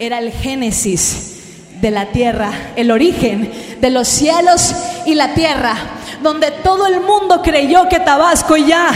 era 0.00 0.18
el 0.18 0.32
génesis 0.32 1.80
de 1.80 1.90
la 1.92 2.06
tierra, 2.06 2.50
el 2.74 2.90
origen 2.90 3.52
de 3.80 3.90
los 3.90 4.08
cielos 4.08 4.74
y 5.06 5.14
la 5.14 5.34
tierra. 5.34 5.76
Donde 6.20 6.50
todo 6.50 6.86
el 6.88 7.00
mundo 7.00 7.42
creyó 7.42 7.88
que 7.88 8.00
Tabasco 8.00 8.56
ya 8.56 8.90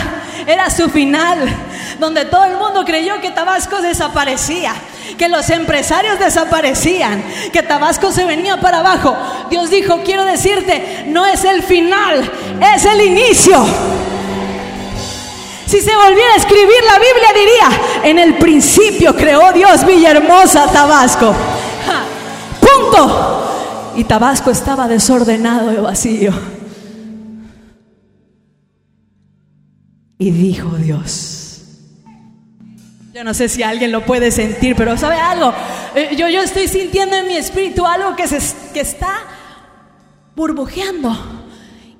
era 0.46 0.70
su 0.70 0.88
final 0.88 1.38
donde 2.02 2.24
todo 2.24 2.44
el 2.44 2.56
mundo 2.56 2.84
creyó 2.84 3.20
que 3.20 3.30
Tabasco 3.30 3.80
desaparecía, 3.80 4.74
que 5.16 5.28
los 5.28 5.48
empresarios 5.50 6.18
desaparecían, 6.18 7.22
que 7.52 7.62
Tabasco 7.62 8.10
se 8.10 8.24
venía 8.24 8.60
para 8.60 8.80
abajo. 8.80 9.16
Dios 9.50 9.70
dijo, 9.70 10.00
quiero 10.04 10.24
decirte, 10.24 11.04
no 11.06 11.24
es 11.24 11.44
el 11.44 11.62
final, 11.62 12.28
es 12.74 12.84
el 12.86 13.02
inicio. 13.02 13.64
Si 15.64 15.80
se 15.80 15.94
volviera 15.94 16.32
a 16.34 16.36
escribir 16.38 16.82
la 16.86 16.98
Biblia 16.98 17.32
diría, 17.34 18.10
en 18.10 18.18
el 18.18 18.34
principio 18.34 19.14
creó 19.16 19.52
Dios 19.52 19.86
Villahermosa, 19.86 20.66
Tabasco. 20.72 21.32
punto. 22.60 23.92
Y 23.94 24.02
Tabasco 24.04 24.50
estaba 24.50 24.88
desordenado 24.88 25.72
y 25.72 25.76
vacío. 25.76 26.32
Y 30.18 30.30
dijo 30.30 30.76
Dios, 30.76 31.41
yo 33.12 33.24
no 33.24 33.34
sé 33.34 33.50
si 33.50 33.62
alguien 33.62 33.92
lo 33.92 34.06
puede 34.06 34.30
sentir, 34.30 34.74
pero 34.74 34.96
¿sabe 34.96 35.16
algo? 35.16 35.52
Eh, 35.94 36.14
yo, 36.16 36.28
yo 36.28 36.40
estoy 36.40 36.66
sintiendo 36.66 37.14
en 37.14 37.26
mi 37.26 37.36
espíritu 37.36 37.84
algo 37.84 38.16
que, 38.16 38.26
se, 38.26 38.40
que 38.72 38.80
está 38.80 39.20
burbujeando. 40.34 41.14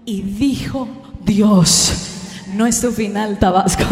Y 0.06 0.22
dijo 0.22 0.88
Dios, 1.20 2.44
no 2.54 2.66
es 2.66 2.80
tu 2.80 2.90
final, 2.92 3.38
Tabasco. 3.38 3.84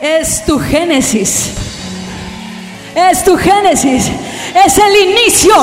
Es 0.00 0.46
tu 0.46 0.58
génesis. 0.58 1.52
Es 2.94 3.22
tu 3.22 3.36
génesis 3.36 4.10
es 4.54 4.78
el 4.78 4.96
inicio 4.96 5.54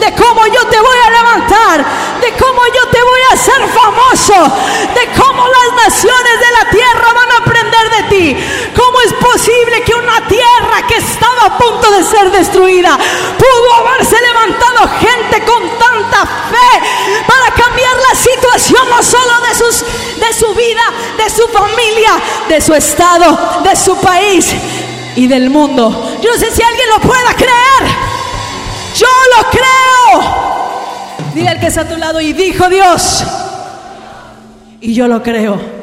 de 0.00 0.12
cómo 0.14 0.46
yo 0.46 0.66
te 0.68 0.78
voy 0.78 0.98
a 1.06 1.10
levantar, 1.10 1.84
de 2.20 2.32
cómo 2.32 2.60
yo 2.66 2.90
te 2.90 3.02
voy 3.02 3.20
a 3.30 3.34
hacer 3.34 3.68
famoso, 3.68 4.56
de 4.94 5.20
cómo 5.20 5.42
las 5.46 5.86
naciones 5.86 6.40
de 6.40 6.64
la 6.64 6.70
tierra 6.70 7.12
van 7.12 7.40
a 7.40 7.44
de 7.70 8.02
ti. 8.08 8.36
¿Cómo 8.74 9.00
es 9.00 9.12
posible 9.14 9.82
que 9.82 9.94
una 9.94 10.26
tierra 10.26 10.86
que 10.88 10.96
estaba 10.96 11.46
a 11.46 11.58
punto 11.58 11.90
de 11.90 12.02
ser 12.02 12.30
destruida 12.30 12.98
pudo 13.38 13.74
haberse 13.74 14.16
levantado 14.20 14.88
gente 15.00 15.44
con 15.44 15.62
tanta 15.78 16.26
fe 16.50 17.24
para 17.26 17.54
cambiar 17.54 17.94
la 18.08 18.14
situación 18.14 18.88
no 18.88 19.02
solo 19.02 19.32
de, 19.48 19.54
sus, 19.54 19.84
de 20.18 20.32
su 20.32 20.54
vida, 20.54 20.82
de 21.16 21.30
su 21.30 21.48
familia, 21.48 22.12
de 22.48 22.60
su 22.60 22.74
estado, 22.74 23.60
de 23.62 23.76
su 23.76 23.96
país 24.00 24.54
y 25.16 25.26
del 25.26 25.50
mundo? 25.50 26.18
Yo 26.22 26.30
no 26.32 26.38
sé 26.38 26.50
si 26.50 26.62
alguien 26.62 26.88
lo 26.90 27.00
pueda 27.00 27.34
creer. 27.34 27.96
Yo 28.96 29.06
lo 29.36 29.50
creo. 29.50 30.56
Dile 31.34 31.50
al 31.50 31.60
que 31.60 31.66
está 31.66 31.82
a 31.82 31.88
tu 31.88 31.96
lado 31.96 32.20
y 32.20 32.32
dijo 32.32 32.68
Dios. 32.68 33.24
Y 34.80 34.94
yo 34.94 35.06
lo 35.06 35.22
creo. 35.22 35.75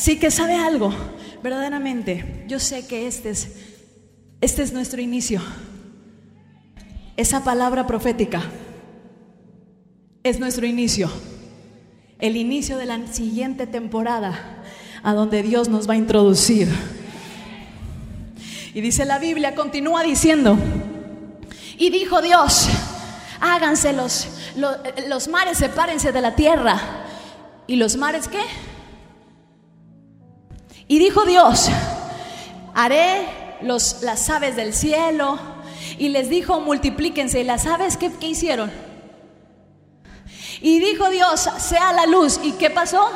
Así 0.00 0.18
que 0.18 0.30
sabe 0.30 0.54
algo, 0.54 0.94
verdaderamente, 1.42 2.46
yo 2.48 2.58
sé 2.58 2.86
que 2.86 3.06
este 3.06 3.28
es, 3.28 3.48
este 4.40 4.62
es 4.62 4.72
nuestro 4.72 5.02
inicio. 5.02 5.42
Esa 7.18 7.44
palabra 7.44 7.86
profética 7.86 8.40
es 10.22 10.40
nuestro 10.40 10.64
inicio. 10.66 11.10
El 12.18 12.38
inicio 12.38 12.78
de 12.78 12.86
la 12.86 13.06
siguiente 13.08 13.66
temporada 13.66 14.62
a 15.02 15.12
donde 15.12 15.42
Dios 15.42 15.68
nos 15.68 15.86
va 15.86 15.92
a 15.92 15.98
introducir. 15.98 16.66
Y 18.72 18.80
dice 18.80 19.04
la 19.04 19.18
Biblia, 19.18 19.54
continúa 19.54 20.02
diciendo, 20.02 20.56
y 21.76 21.90
dijo 21.90 22.22
Dios, 22.22 22.70
háganse 23.38 23.92
los, 23.92 24.28
los, 25.08 25.28
mares, 25.28 25.58
sepárense 25.58 26.10
de 26.10 26.22
la 26.22 26.34
tierra. 26.36 26.80
¿Y 27.66 27.76
los 27.76 27.98
mares 27.98 28.28
qué? 28.28 28.40
Y 30.90 30.98
dijo 30.98 31.24
Dios, 31.24 31.68
haré 32.74 33.24
los, 33.62 34.02
las 34.02 34.28
aves 34.28 34.56
del 34.56 34.74
cielo. 34.74 35.38
Y 35.98 36.08
les 36.08 36.28
dijo, 36.28 36.60
multiplíquense. 36.60 37.38
¿Y 37.38 37.44
las 37.44 37.64
aves 37.66 37.96
qué, 37.96 38.10
qué 38.10 38.26
hicieron? 38.26 38.72
Y 40.60 40.80
dijo 40.80 41.08
Dios, 41.10 41.48
sea 41.58 41.92
la 41.92 42.06
luz. 42.06 42.40
¿Y 42.42 42.54
qué 42.54 42.70
pasó? 42.70 43.08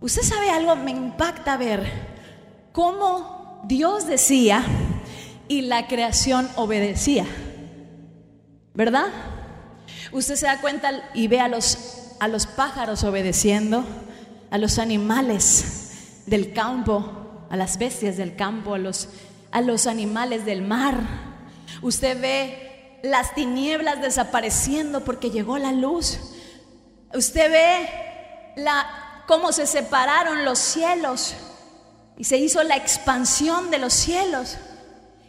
Usted 0.00 0.22
sabe 0.22 0.48
algo, 0.48 0.76
me 0.76 0.92
impacta 0.92 1.58
ver 1.58 1.92
cómo 2.72 3.60
Dios 3.66 4.06
decía, 4.06 4.64
y 5.46 5.60
la 5.60 5.88
creación 5.88 6.48
obedecía. 6.56 7.26
¿Verdad? 8.72 9.08
Usted 10.10 10.36
se 10.36 10.46
da 10.46 10.62
cuenta 10.62 10.90
y 11.12 11.28
ve 11.28 11.40
a 11.40 11.48
los, 11.48 12.14
a 12.18 12.28
los 12.28 12.46
pájaros 12.46 13.04
obedeciendo, 13.04 13.84
a 14.50 14.56
los 14.56 14.78
animales 14.78 15.83
del 16.26 16.52
campo, 16.52 17.46
a 17.50 17.56
las 17.56 17.78
bestias 17.78 18.16
del 18.16 18.36
campo, 18.36 18.74
a 18.74 18.78
los, 18.78 19.08
a 19.50 19.60
los 19.60 19.86
animales 19.86 20.44
del 20.44 20.62
mar. 20.62 21.00
Usted 21.82 22.20
ve 22.20 23.00
las 23.02 23.34
tinieblas 23.34 24.00
desapareciendo 24.00 25.04
porque 25.04 25.30
llegó 25.30 25.58
la 25.58 25.72
luz. 25.72 26.18
Usted 27.14 27.50
ve 27.50 27.88
la, 28.56 29.22
cómo 29.26 29.52
se 29.52 29.66
separaron 29.66 30.44
los 30.44 30.58
cielos 30.58 31.34
y 32.16 32.24
se 32.24 32.38
hizo 32.38 32.62
la 32.62 32.76
expansión 32.76 33.70
de 33.70 33.78
los 33.78 33.92
cielos. 33.92 34.56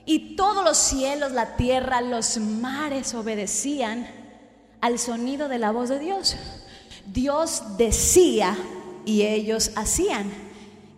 Y 0.05 0.35
todos 0.35 0.63
los 0.63 0.77
cielos, 0.77 1.31
la 1.31 1.55
tierra, 1.55 2.01
los 2.01 2.37
mares 2.37 3.13
obedecían 3.13 4.07
al 4.79 4.99
sonido 4.99 5.49
de 5.49 5.57
la 5.57 5.71
voz 5.71 5.89
de 5.89 5.99
Dios. 5.99 6.37
Dios 7.07 7.77
decía 7.77 8.55
y 9.03 9.23
ellos 9.23 9.71
hacían. 9.75 10.44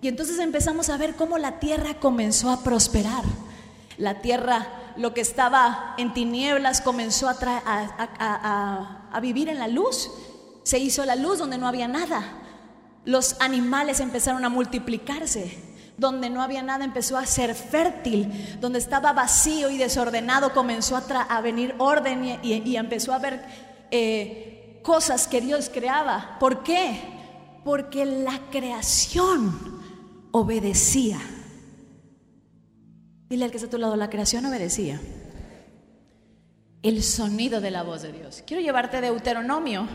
Y 0.08 0.10
entonces 0.10 0.39
empezamos 0.39 0.89
a 0.89 0.96
ver 0.96 1.15
cómo 1.15 1.38
la 1.38 1.60
tierra 1.60 1.96
comenzó 1.96 2.50
a 2.50 2.63
prosperar. 2.63 3.26
La 3.98 4.22
tierra, 4.22 4.65
lo 4.96 5.13
que 5.13 5.20
estaba 5.20 5.96
en 5.98 6.13
tinieblas, 6.13 6.80
comenzó 6.80 7.28
a, 7.28 9.20
vivir 9.22 9.50
en 9.50 9.60
la 9.60 9.67
luz. 9.67 10.10
Se 10.63 10.80
hizo 10.80 11.04
la 11.04 11.17
luz 11.17 11.39
donde 11.39 11.58
no 11.58 11.67
había 11.67 11.89
nada. 11.89 12.24
Los 13.04 13.36
animales 13.41 14.00
empezaron 14.00 14.46
a 14.46 14.50
multiplicarse. 14.50 15.62
Donde 15.98 16.30
no 16.30 16.41
había 16.41 16.63
nada 16.63 16.86
empezó 16.86 17.17
a 17.17 17.26
ser 17.26 17.54
fértil. 17.54 18.58
Donde 18.62 18.80
estaba 18.80 19.12
vacío 19.12 19.70
y 19.70 19.78
desordenado 19.78 20.54
comenzó 20.54 20.96
a, 20.96 21.41
venir 21.41 21.76
orden 21.80 22.39
y, 22.41 22.78
empezó 22.78 23.12
a 23.12 23.15
haber 23.15 23.43
eh, 23.91 24.80
cosas 24.84 25.28
que 25.28 25.41
Dios 25.41 25.70
creaba. 25.70 26.38
¿Por 26.39 26.63
qué? 26.63 26.98
Porque 27.65 28.06
la 28.06 28.39
creación 28.50 29.77
obedecía. 30.39 31.19
Dile 33.30 33.45
al 33.45 33.52
que 33.52 33.58
está 33.58 33.67
a 33.67 33.71
tu 33.71 33.78
lado, 33.78 33.95
la 33.95 34.10
creación 34.10 34.45
obedecía. 34.45 35.02
El 36.82 37.04
sonido 37.04 37.60
de 37.60 37.71
la 37.71 37.84
voz 37.84 38.04
de 38.04 38.13
Dios. 38.13 38.43
Quiero 38.45 38.62
llevarte 38.62 38.97
a 38.97 39.02
Deuteronomio, 39.02 39.88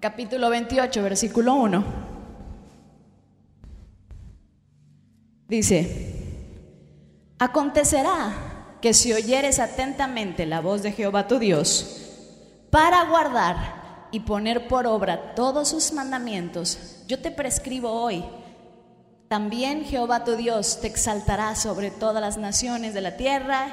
capítulo 0.00 0.50
28, 0.50 1.02
versículo 1.02 1.54
1. 1.54 1.84
Dice, 5.48 6.12
acontecerá 7.38 8.76
que 8.80 8.94
si 8.94 9.12
oyeres 9.12 9.58
atentamente 9.58 10.46
la 10.46 10.60
voz 10.60 10.82
de 10.82 10.92
Jehová 10.92 11.26
tu 11.26 11.38
Dios, 11.38 12.00
para 12.70 13.04
guardar 13.04 14.08
y 14.10 14.20
poner 14.20 14.68
por 14.68 14.86
obra 14.86 15.34
todos 15.34 15.68
sus 15.68 15.92
mandamientos, 15.92 17.02
yo 17.06 17.20
te 17.20 17.30
prescribo 17.30 17.90
hoy. 17.90 18.24
También 19.34 19.84
Jehová 19.84 20.22
tu 20.22 20.36
Dios 20.36 20.78
te 20.80 20.86
exaltará 20.86 21.56
sobre 21.56 21.90
todas 21.90 22.20
las 22.20 22.36
naciones 22.36 22.94
de 22.94 23.00
la 23.00 23.16
tierra. 23.16 23.66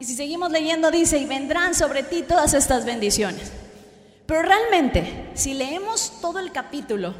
Y 0.00 0.06
si 0.06 0.16
seguimos 0.16 0.50
leyendo 0.50 0.90
dice, 0.90 1.18
y 1.18 1.26
vendrán 1.26 1.74
sobre 1.74 2.02
ti 2.02 2.22
todas 2.22 2.54
estas 2.54 2.86
bendiciones. 2.86 3.52
Pero 4.24 4.40
realmente, 4.40 5.32
si 5.34 5.52
leemos 5.52 6.14
todo 6.22 6.38
el 6.38 6.50
capítulo, 6.50 7.14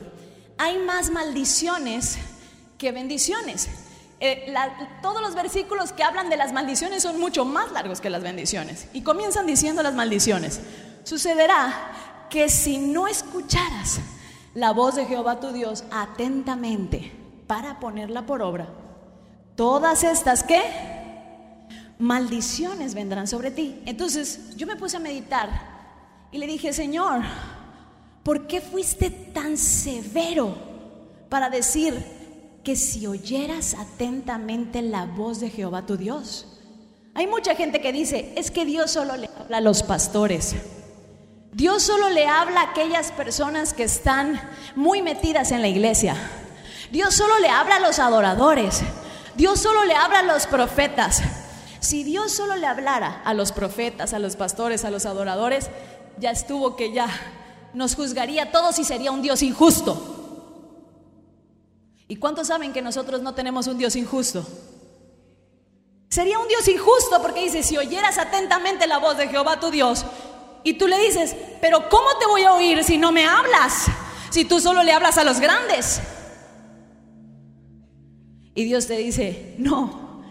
hay 0.56 0.78
más 0.78 1.10
maldiciones 1.10 2.16
que 2.78 2.92
bendiciones. 2.92 3.68
Eh, 4.20 4.54
todos 5.02 5.20
los 5.20 5.34
versículos 5.34 5.92
que 5.92 6.02
hablan 6.02 6.30
de 6.30 6.38
las 6.38 6.54
maldiciones 6.54 7.02
son 7.02 7.20
mucho 7.20 7.44
más 7.44 7.72
largos 7.72 8.00
que 8.00 8.08
las 8.08 8.22
bendiciones. 8.22 8.88
Y 8.94 9.02
comienzan 9.02 9.46
diciendo 9.46 9.82
las 9.82 9.92
maldiciones. 9.92 10.60
Sucederá 11.04 12.26
que 12.30 12.48
si 12.48 12.78
no 12.78 13.06
escucharas 13.06 13.98
la 14.54 14.70
voz 14.70 14.94
de 14.94 15.04
Jehová 15.04 15.40
tu 15.40 15.52
Dios 15.52 15.84
atentamente 15.90 17.25
para 17.46 17.78
ponerla 17.80 18.26
por 18.26 18.42
obra, 18.42 18.68
todas 19.54 20.04
estas 20.04 20.42
que 20.42 20.61
maldiciones 21.98 22.94
vendrán 22.94 23.26
sobre 23.26 23.50
ti. 23.50 23.80
Entonces 23.87 24.56
yo 24.56 24.66
me 24.66 24.76
puse 24.76 24.96
a 24.96 25.00
meditar 25.00 25.48
y 26.30 26.38
le 26.38 26.46
dije, 26.46 26.72
Señor, 26.72 27.22
¿por 28.22 28.46
qué 28.46 28.61
fuiste 28.61 29.11
tan 29.11 29.56
severo 29.56 30.54
para 31.28 31.50
decir 31.50 31.94
que 32.62 32.76
si 32.76 33.06
oyeras 33.06 33.74
atentamente 33.74 34.82
la 34.82 35.06
voz 35.06 35.40
de 35.40 35.50
Jehová 35.50 35.87
tu 35.87 35.96
Dios? 35.96 36.46
Hay 37.14 37.26
mucha 37.26 37.54
gente 37.54 37.80
que 37.80 37.92
dice, 37.92 38.32
es 38.37 38.50
que 38.50 38.66
Dios 38.66 38.90
solo 38.90 39.16
le 39.16 39.30
habla 39.38 39.59
a 39.59 39.62
los 39.62 39.82
pastores. 39.82 40.54
Dios 41.52 41.82
solo 41.85 42.11
le 42.11 42.26
habla 42.26 42.61
a 42.61 42.70
aquellas 42.70 43.11
personas 43.12 43.72
que 43.72 43.85
están 43.85 44.38
muy 44.74 45.00
metidas 45.00 45.52
en 45.52 45.62
la 45.62 45.68
iglesia. 45.68 46.14
Dios 46.90 47.14
solo 47.14 47.38
le 47.38 47.49
habla 47.49 47.77
a 47.77 47.81
los 47.81 47.99
adoradores. 47.99 48.83
Dios 49.35 49.61
solo 49.61 49.85
le 49.85 49.94
habla 49.94 50.20
a 50.20 50.22
los 50.22 50.46
profetas. 50.46 51.22
Si 51.81 52.05
Dios 52.05 52.33
solo 52.33 52.57
le 52.57 52.66
hablara 52.66 53.22
a 53.25 53.35
los 53.35 53.53
profetas, 53.53 54.12
a 54.12 54.18
los 54.18 54.37
pastores, 54.37 54.85
a 54.85 54.90
los 54.90 55.07
adoradores, 55.07 55.70
ya 56.18 56.31
estuvo 56.31 56.75
que 56.77 56.92
ya 56.92 57.09
nos 57.75 57.94
juzgaría 57.94 58.51
todos 58.51 58.79
y 58.79 58.85
sería 58.85 59.12
un 59.12 59.22
Dios 59.22 59.42
injusto. 59.42 60.14
¿Y 62.09 62.16
cuántos 62.16 62.49
saben 62.49 62.72
que 62.72 62.83
nosotros 62.83 63.20
no 63.20 63.35
tenemos 63.35 63.66
un 63.66 63.79
Dios 63.79 63.96
injusto? 63.96 64.46
Sería 66.09 66.38
un 66.38 66.49
Dios 66.49 66.66
injusto 66.68 67.20
porque 67.20 67.42
dice, 67.42 67.62
si 67.62 67.77
oyeras 67.77 68.16
atentamente 68.16 68.87
la 68.87 68.99
voz 68.99 69.16
de 69.16 69.29
Jehová 69.29 69.61
tu 69.61 69.70
Dios, 69.70 70.05
y 70.62 70.75
tú 70.75 70.88
le 70.88 70.99
dices, 70.99 71.37
pero 71.61 71.88
¿cómo 71.88 72.09
te 72.18 72.27
voy 72.27 72.42
a 72.42 72.53
oír 72.55 72.83
si 72.83 72.96
no 72.99 73.12
me 73.12 73.27
hablas? 73.27 73.87
Si 74.31 74.44
tú 74.44 74.61
solo 74.61 74.83
le 74.83 74.92
hablas 74.92 75.18
a 75.18 75.25
los 75.25 75.38
grandes. 75.38 76.01
Y 78.56 78.64
Dios 78.64 78.86
te 78.86 78.96
dice, 78.96 79.54
no, 79.58 80.22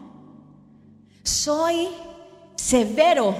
soy 1.23 1.87
severo 2.55 3.35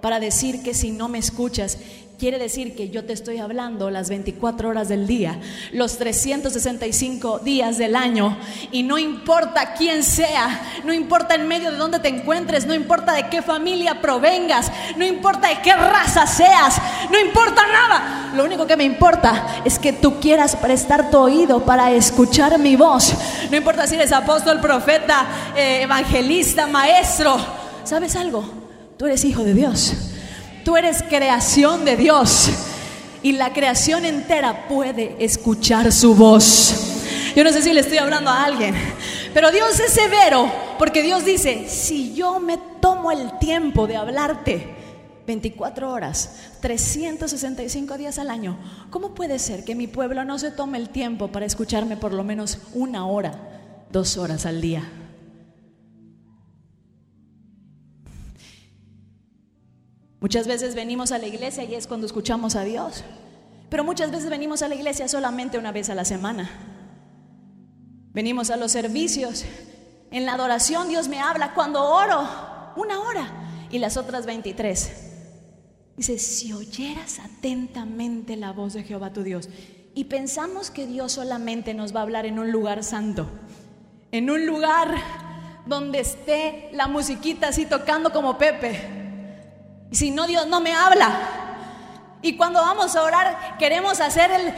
para 0.00 0.20
decir 0.20 0.62
que 0.62 0.72
si 0.72 0.92
no 0.92 1.08
me 1.08 1.18
escuchas, 1.18 1.78
quiere 2.20 2.38
decir 2.38 2.76
que 2.76 2.90
yo 2.90 3.06
te 3.06 3.14
estoy 3.14 3.38
hablando 3.38 3.88
las 3.88 4.10
24 4.10 4.68
horas 4.68 4.90
del 4.90 5.06
día, 5.06 5.40
los 5.72 5.96
365 5.96 7.38
días 7.38 7.78
del 7.78 7.96
año, 7.96 8.36
y 8.70 8.82
no 8.82 8.98
importa 8.98 9.72
quién 9.72 10.04
sea, 10.04 10.60
no 10.84 10.92
importa 10.92 11.34
en 11.34 11.48
medio 11.48 11.70
de 11.70 11.78
dónde 11.78 11.98
te 11.98 12.08
encuentres, 12.08 12.66
no 12.66 12.74
importa 12.74 13.14
de 13.14 13.30
qué 13.30 13.40
familia 13.40 14.02
provengas, 14.02 14.70
no 14.98 15.06
importa 15.06 15.48
de 15.48 15.62
qué 15.62 15.72
raza 15.72 16.26
seas, 16.26 16.76
no 17.10 17.18
importa 17.18 17.62
nada. 17.72 18.32
Lo 18.36 18.44
único 18.44 18.66
que 18.66 18.76
me 18.76 18.84
importa 18.84 19.62
es 19.64 19.78
que 19.78 19.94
tú 19.94 20.20
quieras 20.20 20.56
prestar 20.56 21.10
tu 21.10 21.16
oído 21.16 21.64
para 21.64 21.90
escuchar 21.90 22.58
mi 22.58 22.76
voz. 22.76 23.14
No 23.50 23.56
importa 23.56 23.86
si 23.86 23.94
eres 23.94 24.12
apóstol, 24.12 24.60
profeta, 24.60 25.26
eh, 25.56 25.84
evangelista, 25.84 26.66
maestro. 26.66 27.38
¿Sabes 27.84 28.14
algo? 28.14 28.44
Tú 28.98 29.06
eres 29.06 29.24
hijo 29.24 29.42
de 29.42 29.54
Dios. 29.54 30.09
Tú 30.70 30.76
eres 30.76 31.02
creación 31.02 31.84
de 31.84 31.96
Dios. 31.96 32.48
Y 33.24 33.32
la 33.32 33.52
creación 33.52 34.04
entera 34.04 34.68
puede 34.68 35.16
escuchar 35.18 35.90
su 35.90 36.14
voz. 36.14 37.32
Yo 37.34 37.42
no 37.42 37.50
sé 37.50 37.60
si 37.60 37.72
le 37.72 37.80
estoy 37.80 37.98
hablando 37.98 38.30
a 38.30 38.44
alguien, 38.44 38.76
pero 39.34 39.50
Dios 39.50 39.80
es 39.80 39.92
severo 39.92 40.48
porque 40.78 41.02
Dios 41.02 41.24
dice, 41.24 41.68
si 41.68 42.14
yo 42.14 42.38
me 42.38 42.56
tomo 42.80 43.10
el 43.10 43.36
tiempo 43.40 43.88
de 43.88 43.96
hablarte 43.96 44.72
24 45.26 45.90
horas, 45.90 46.36
365 46.60 47.98
días 47.98 48.20
al 48.20 48.30
año, 48.30 48.56
¿cómo 48.90 49.12
puede 49.12 49.40
ser 49.40 49.64
que 49.64 49.74
mi 49.74 49.88
pueblo 49.88 50.24
no 50.24 50.38
se 50.38 50.52
tome 50.52 50.78
el 50.78 50.90
tiempo 50.90 51.32
para 51.32 51.46
escucharme 51.46 51.96
por 51.96 52.12
lo 52.12 52.22
menos 52.22 52.58
una 52.74 53.08
hora, 53.08 53.34
dos 53.90 54.16
horas 54.16 54.46
al 54.46 54.60
día? 54.60 54.88
Muchas 60.20 60.46
veces 60.46 60.74
venimos 60.74 61.12
a 61.12 61.18
la 61.18 61.26
iglesia 61.26 61.64
y 61.64 61.74
es 61.74 61.86
cuando 61.86 62.06
escuchamos 62.06 62.54
a 62.54 62.64
Dios. 62.64 63.04
Pero 63.70 63.84
muchas 63.84 64.10
veces 64.10 64.28
venimos 64.28 64.62
a 64.62 64.68
la 64.68 64.74
iglesia 64.74 65.08
solamente 65.08 65.56
una 65.56 65.72
vez 65.72 65.88
a 65.88 65.94
la 65.94 66.04
semana. 66.04 66.50
Venimos 68.12 68.50
a 68.50 68.56
los 68.56 68.72
servicios. 68.72 69.44
En 70.10 70.26
la 70.26 70.34
adoración 70.34 70.88
Dios 70.88 71.08
me 71.08 71.20
habla 71.20 71.54
cuando 71.54 71.82
oro, 71.82 72.28
una 72.76 73.00
hora. 73.00 73.26
Y 73.70 73.78
las 73.78 73.96
otras 73.96 74.26
23. 74.26 74.90
Dice, 75.96 76.18
si 76.18 76.52
oyeras 76.52 77.18
atentamente 77.18 78.36
la 78.36 78.52
voz 78.52 78.74
de 78.74 78.82
Jehová 78.82 79.12
tu 79.12 79.22
Dios. 79.22 79.48
Y 79.94 80.04
pensamos 80.04 80.70
que 80.70 80.86
Dios 80.86 81.12
solamente 81.12 81.72
nos 81.72 81.94
va 81.94 82.00
a 82.00 82.02
hablar 82.02 82.26
en 82.26 82.38
un 82.38 82.50
lugar 82.50 82.84
santo. 82.84 83.26
En 84.12 84.28
un 84.28 84.44
lugar 84.44 84.94
donde 85.64 86.00
esté 86.00 86.68
la 86.72 86.88
musiquita 86.88 87.48
así 87.48 87.64
tocando 87.64 88.12
como 88.12 88.36
Pepe. 88.36 88.99
Si 89.90 90.10
no, 90.10 90.26
Dios 90.26 90.46
no 90.46 90.60
me 90.60 90.74
habla. 90.74 91.10
Y 92.22 92.36
cuando 92.36 92.60
vamos 92.60 92.94
a 92.96 93.02
orar, 93.02 93.56
queremos 93.58 94.00
hacer 94.00 94.30
el 94.30 94.54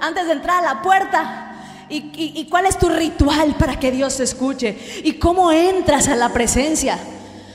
antes 0.00 0.26
de 0.26 0.32
entrar 0.32 0.64
a 0.64 0.74
la 0.74 0.82
puerta. 0.82 1.46
¿Y, 1.88 2.12
y- 2.36 2.46
cuál 2.48 2.66
es 2.66 2.78
tu 2.78 2.88
ritual 2.88 3.56
para 3.58 3.78
que 3.78 3.90
Dios 3.90 4.16
te 4.16 4.22
escuche? 4.22 4.78
¿Y 5.04 5.14
cómo 5.14 5.50
entras 5.50 6.06
a 6.08 6.14
la 6.14 6.28
presencia? 6.28 6.96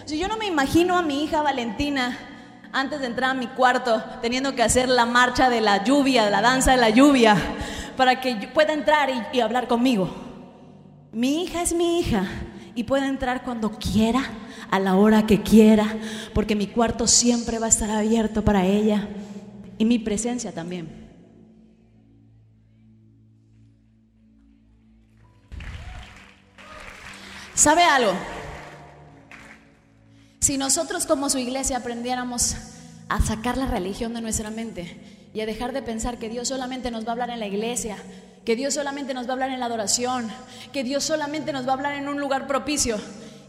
Si 0.06 0.20
yo 0.20 0.28
no 0.28 0.36
me 0.38 0.46
imagino 0.46 0.98
a 0.98 1.02
mi 1.02 1.24
hija 1.24 1.42
Valentina 1.42 2.18
antes 2.74 3.00
de 3.00 3.06
entrar 3.08 3.30
a 3.32 3.34
mi 3.34 3.48
cuarto 3.48 4.04
teniendo 4.22 4.54
que 4.54 4.62
hacer 4.62 4.90
la 4.90 5.06
marcha 5.06 5.50
de 5.50 5.62
la 5.62 5.84
lluvia, 5.86 6.30
la 6.30 6.42
danza 6.42 6.72
de 6.72 6.78
la 6.78 6.90
lluvia, 6.90 7.38
para 7.96 8.20
que 8.20 8.36
pueda 8.54 8.74
entrar 8.74 9.10
y- 9.10 9.38
y 9.38 9.40
hablar 9.40 9.68
conmigo. 9.70 10.14
Mi 11.14 11.44
hija 11.44 11.62
es 11.62 11.74
mi 11.74 12.00
hija 12.02 12.26
y 12.76 12.84
puede 12.84 13.08
entrar 13.08 13.42
cuando 13.44 13.72
quiera, 13.72 14.22
a 14.70 14.80
la 14.80 14.96
hora 14.96 15.26
que 15.26 15.42
quiera, 15.42 15.98
porque 16.34 16.56
mi 16.56 16.68
cuarto 16.68 17.08
siempre 17.08 17.60
va 17.60 17.68
a 17.68 17.70
estar 17.70 17.90
abierto 17.90 18.44
para 18.44 18.66
ella 18.66 19.08
y 19.78 19.86
mi 19.86 20.00
presencia 20.00 20.52
también. 20.52 21.06
¿Sabe 27.54 27.84
algo? 27.84 28.12
Si 30.42 30.58
nosotros 30.58 31.06
como 31.06 31.30
su 31.30 31.38
iglesia 31.38 31.78
aprendiéramos 31.78 32.56
a 33.08 33.22
sacar 33.22 33.58
la 33.58 33.68
religión 33.68 34.14
de 34.14 34.22
nuestra 34.22 34.52
mente 34.52 35.30
y 35.34 35.42
a 35.42 35.46
dejar 35.46 35.74
de 35.74 35.82
pensar 35.82 36.18
que 36.18 36.30
Dios 36.30 36.50
solamente 36.50 36.92
nos 36.92 37.06
va 37.06 37.10
a 37.10 37.12
hablar 37.14 37.30
en 37.30 37.40
la 37.40 37.48
iglesia, 37.48 37.98
que 38.44 38.56
Dios 38.56 38.74
solamente 38.74 39.14
nos 39.14 39.26
va 39.26 39.32
a 39.32 39.34
hablar 39.34 39.50
en 39.52 39.60
la 39.60 39.66
adoración, 39.66 40.30
que 40.72 40.84
Dios 40.84 41.04
solamente 41.04 41.54
nos 41.54 41.66
va 41.66 41.72
a 41.72 41.74
hablar 41.76 41.96
en 41.96 42.08
un 42.08 42.20
lugar 42.20 42.46
propicio 42.46 42.98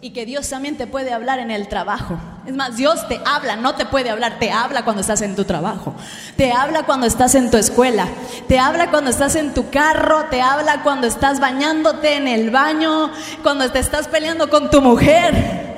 y 0.01 0.11
que 0.11 0.27
Dios 0.27 0.49
también 0.49 0.77
te 0.77 0.87
puede 0.87 1.13
hablar 1.13 1.39
en 1.39 1.51
el 1.51 1.69
trabajo. 1.69 2.19
Es 2.47 2.55
más, 2.55 2.77
Dios 2.77 3.09
te 3.09 3.21
habla, 3.25 3.57
no 3.57 3.75
te 3.75 3.87
puede 3.87 4.11
hablar, 4.11 4.39
te 4.39 4.53
habla 4.53 4.85
cuando 4.85 5.01
estás 5.01 5.23
en 5.23 5.35
tu 5.35 5.45
trabajo, 5.45 5.95
te 6.37 6.53
habla 6.53 6.85
cuando 6.85 7.07
estás 7.07 7.35
en 7.35 7.51
tu 7.51 7.57
escuela, 7.57 8.07
te 8.47 8.59
habla 8.59 8.91
cuando 8.91 9.11
estás 9.11 9.35
en 9.37 9.55
tu 9.55 9.71
carro, 9.71 10.27
te 10.31 10.43
habla 10.43 10.83
cuando 10.83 11.07
estás 11.07 11.41
bañándote 11.41 12.15
en 12.15 12.29
el 12.29 12.51
baño, 12.51 13.11
cuando 13.43 13.71
te 13.73 13.79
estás 13.79 14.07
peleando 14.09 14.51
con 14.51 14.71
tu 14.71 14.81
mujer. 14.83 15.77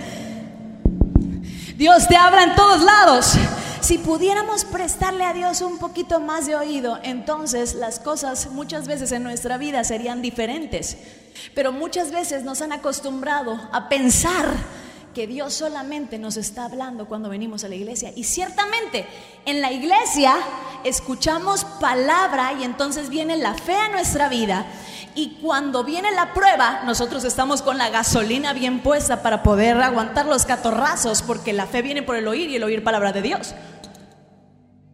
Dios 1.76 2.09
te 2.09 2.16
habla 2.16 2.42
en 2.42 2.54
todos 2.57 2.83
lados. 2.83 3.35
Si 3.81 3.97
pudiéramos 3.97 4.64
prestarle 4.64 5.25
a 5.25 5.33
Dios 5.33 5.61
un 5.61 5.79
poquito 5.79 6.21
más 6.21 6.47
de 6.47 6.57
oído, 6.57 6.99
entonces 7.03 7.75
las 7.75 8.01
cosas 8.01 8.51
muchas 8.51 8.87
veces 8.88 9.12
en 9.12 9.23
nuestra 9.23 9.57
vida 9.57 9.85
serían 9.85 10.21
diferentes. 10.21 10.99
Pero 11.55 11.73
muchas 11.73 12.11
veces 12.11 12.43
nos 12.43 12.61
han 12.61 12.73
acostumbrado 12.73 13.59
a 13.73 13.88
pensar 13.88 14.53
que 15.14 15.27
Dios 15.27 15.55
solamente 15.55 16.19
nos 16.19 16.37
está 16.37 16.64
hablando 16.64 17.07
cuando 17.07 17.29
venimos 17.29 17.64
a 17.64 17.69
la 17.69 17.77
iglesia. 17.77 18.12
Y 18.14 18.25
ciertamente 18.25 19.07
en 19.47 19.61
la 19.61 19.73
iglesia 19.73 20.35
escuchamos 20.85 21.64
palabra 21.64 22.55
y 22.61 22.64
entonces 22.64 23.09
viene 23.09 23.37
la 23.37 23.55
fe 23.55 23.75
a 23.75 23.88
nuestra 23.88 24.29
vida. 24.29 24.67
Y 25.18 25.31
cuando 25.42 25.83
viene 25.83 26.12
la 26.12 26.33
prueba, 26.33 26.83
nosotros 26.85 27.24
estamos 27.24 27.61
con 27.61 27.76
la 27.76 27.90
gasolina 27.90 28.52
bien 28.52 28.85
puesta 28.85 29.20
para 29.20 29.42
poder 29.42 29.76
aguantar 29.83 30.26
los 30.26 30.46
catorrazos, 30.46 31.22
porque 31.22 31.52
la 31.52 31.66
fe 31.66 31.83
viene 31.83 32.04
por 32.04 32.14
el 32.14 32.28
oír 32.28 32.48
y 32.50 32.54
el 32.54 32.62
oír 32.62 32.85
palabra 32.85 33.11
de 33.11 33.22
Dios. 33.22 33.52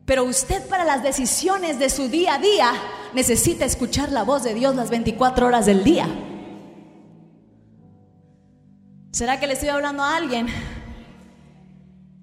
Pero 0.06 0.24
usted 0.24 0.66
para 0.66 0.87
las 0.87 1.02
decisiones 1.02 1.78
de 1.78 1.90
su 1.90 2.08
día 2.08 2.37
a 2.37 2.38
día 2.38 2.72
necesita 3.12 3.66
escuchar 3.66 4.12
la 4.12 4.22
voz 4.22 4.44
de 4.44 4.54
Dios 4.54 4.74
las 4.74 4.88
24 4.88 5.46
horas 5.46 5.66
del 5.66 5.84
día. 5.84 6.08
¿Será 9.12 9.38
que 9.38 9.46
le 9.46 9.52
estoy 9.52 9.68
hablando 9.68 10.02
a 10.04 10.16
alguien? 10.16 10.46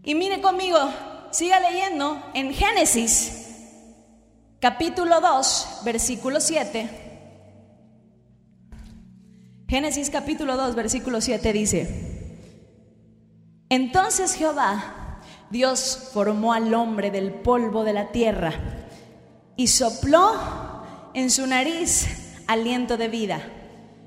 Y 0.01 0.15
mire 0.15 0.41
conmigo, 0.41 0.79
siga 1.29 1.59
leyendo 1.59 2.19
en 2.33 2.51
Génesis, 2.51 3.45
capítulo 4.59 5.21
2, 5.21 5.81
versículo 5.85 6.39
7. 6.39 7.00
Génesis 9.71 10.09
capítulo 10.09 10.57
2, 10.57 10.75
versículo 10.75 11.21
7 11.21 11.53
dice, 11.53 11.87
entonces 13.69 14.33
Jehová, 14.33 15.21
Dios 15.49 16.09
formó 16.11 16.51
al 16.51 16.73
hombre 16.73 17.09
del 17.09 17.31
polvo 17.31 17.85
de 17.85 17.93
la 17.93 18.11
tierra 18.11 18.51
y 19.55 19.67
sopló 19.67 20.33
en 21.13 21.31
su 21.31 21.47
nariz 21.47 22.05
aliento 22.47 22.97
de 22.97 23.07
vida 23.07 23.49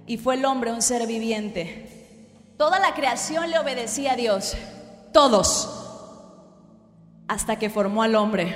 y 0.07 0.19
fue 0.19 0.35
el 0.35 0.45
hombre 0.45 0.71
un 0.71 0.83
ser 0.83 1.07
viviente. 1.07 2.29
Toda 2.59 2.79
la 2.79 2.93
creación 2.93 3.49
le 3.49 3.59
obedecía 3.59 4.13
a 4.13 4.17
Dios, 4.17 4.59
todos, 5.15 5.71
hasta 7.27 7.59
que 7.59 7.71
formó 7.71 8.03
al 8.03 8.17
hombre. 8.17 8.55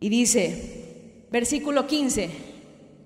Y 0.00 0.08
dice, 0.08 1.26
versículo 1.30 1.86
15, 1.86 2.47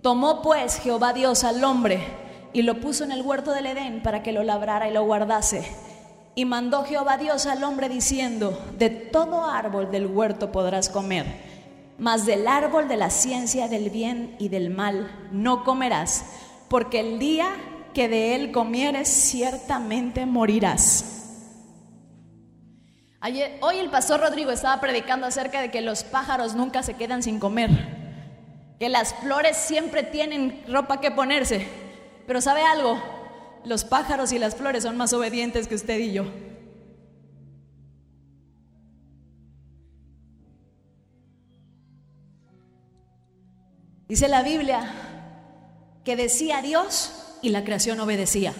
Tomó 0.02 0.42
pues 0.42 0.80
Jehová 0.80 1.12
Dios 1.12 1.44
al 1.44 1.62
hombre 1.62 2.04
y 2.52 2.62
lo 2.62 2.80
puso 2.80 3.04
en 3.04 3.12
el 3.12 3.22
huerto 3.22 3.52
del 3.52 3.66
Edén 3.66 4.02
para 4.02 4.24
que 4.24 4.32
lo 4.32 4.42
labrara 4.42 4.88
y 4.88 4.92
lo 4.92 5.04
guardase. 5.04 5.62
Y 6.34 6.44
mandó 6.44 6.82
Jehová 6.82 7.18
Dios 7.18 7.46
al 7.46 7.62
hombre 7.62 7.88
diciendo, 7.88 8.60
de 8.76 8.90
todo 8.90 9.48
árbol 9.48 9.92
del 9.92 10.06
huerto 10.06 10.50
podrás 10.50 10.88
comer, 10.88 11.26
mas 11.98 12.26
del 12.26 12.48
árbol 12.48 12.88
de 12.88 12.96
la 12.96 13.10
ciencia 13.10 13.68
del 13.68 13.90
bien 13.90 14.34
y 14.40 14.48
del 14.48 14.70
mal 14.70 15.28
no 15.30 15.62
comerás, 15.62 16.24
porque 16.68 16.98
el 16.98 17.20
día 17.20 17.50
que 17.94 18.08
de 18.08 18.34
él 18.34 18.50
comieres 18.50 19.08
ciertamente 19.08 20.26
morirás. 20.26 21.04
Hoy 23.60 23.78
el 23.78 23.88
pastor 23.88 24.20
Rodrigo 24.20 24.50
estaba 24.50 24.80
predicando 24.80 25.28
acerca 25.28 25.60
de 25.60 25.70
que 25.70 25.80
los 25.80 26.02
pájaros 26.02 26.56
nunca 26.56 26.82
se 26.82 26.94
quedan 26.94 27.22
sin 27.22 27.38
comer 27.38 27.91
que 28.82 28.88
las 28.88 29.14
flores 29.14 29.56
siempre 29.56 30.02
tienen 30.02 30.64
ropa 30.66 31.00
que 31.00 31.12
ponerse. 31.12 31.68
Pero 32.26 32.40
¿sabe 32.40 32.64
algo? 32.64 33.00
Los 33.64 33.84
pájaros 33.84 34.32
y 34.32 34.40
las 34.40 34.56
flores 34.56 34.82
son 34.82 34.96
más 34.96 35.12
obedientes 35.12 35.68
que 35.68 35.76
usted 35.76 36.00
y 36.00 36.12
yo. 36.12 36.24
Dice 44.08 44.26
la 44.26 44.42
Biblia 44.42 44.80
que 46.04 46.16
decía 46.16 46.60
Dios 46.60 47.36
y 47.40 47.50
la 47.50 47.62
creación 47.62 48.00
obedecía. 48.00 48.52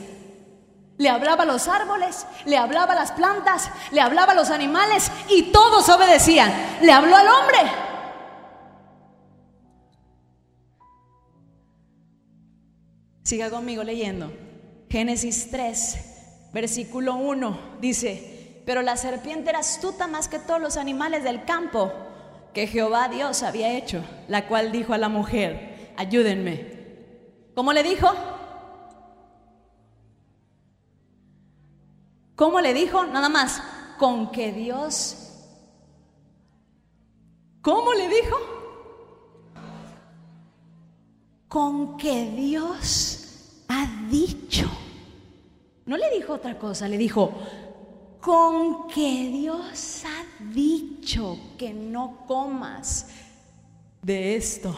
Le 0.99 1.09
hablaba 1.09 1.43
a 1.43 1.47
los 1.47 1.67
árboles, 1.67 2.29
le 2.45 2.59
hablaba 2.59 2.93
a 2.93 2.97
las 2.97 3.11
plantas, 3.11 3.73
le 3.91 4.01
hablaba 4.01 4.35
a 4.35 4.37
los 4.37 4.51
animales 4.51 5.11
y 5.29 5.51
todos 5.51 5.89
obedecían. 5.89 6.79
Le 6.81 6.93
habló 6.93 7.17
al 7.17 7.27
hombre 7.27 7.92
Siga 13.33 13.49
conmigo 13.49 13.83
leyendo. 13.83 14.31
Génesis 14.91 15.51
3, 15.51 16.51
versículo 16.53 17.15
1 17.15 17.79
dice, 17.81 18.63
pero 18.67 18.83
la 18.83 18.99
serpiente 18.99 19.49
era 19.49 19.61
astuta 19.61 20.07
más 20.07 20.29
que 20.29 20.39
todos 20.39 20.61
los 20.61 20.77
animales 20.77 21.25
del 21.25 21.47
campo 21.47 21.91
que 22.53 22.67
Jehová 22.67 23.09
Dios 23.09 23.43
había 23.43 23.73
hecho, 23.73 24.05
la 24.29 24.49
cual 24.49 24.71
dijo 24.71 24.93
a 24.93 24.99
la 24.99 25.09
mujer, 25.09 25.95
ayúdenme. 25.97 27.55
¿Cómo 27.55 27.73
le 27.73 27.83
dijo? 27.83 28.13
¿Cómo 32.37 32.61
le 32.61 32.75
dijo? 32.75 33.07
Nada 33.07 33.31
más, 33.31 33.63
con 33.99 34.31
que 34.31 34.53
Dios... 34.53 35.17
¿Cómo 37.63 37.95
le 37.95 38.11
dijo? 38.11 38.37
con 41.53 41.99
que 41.99 42.31
Dios 42.31 43.22
ha 43.73 43.87
dicho. 44.11 44.71
No 45.87 45.97
le 45.97 46.11
dijo 46.11 46.35
otra 46.35 46.59
cosa, 46.59 46.89
le 46.89 46.99
dijo, 46.99 47.33
con 48.21 48.87
que 48.87 49.29
Dios 49.31 50.05
ha 50.05 50.45
dicho 50.53 51.39
que 51.59 51.73
no 51.73 52.25
comas 52.27 53.09
de 54.03 54.37
esto. 54.37 54.77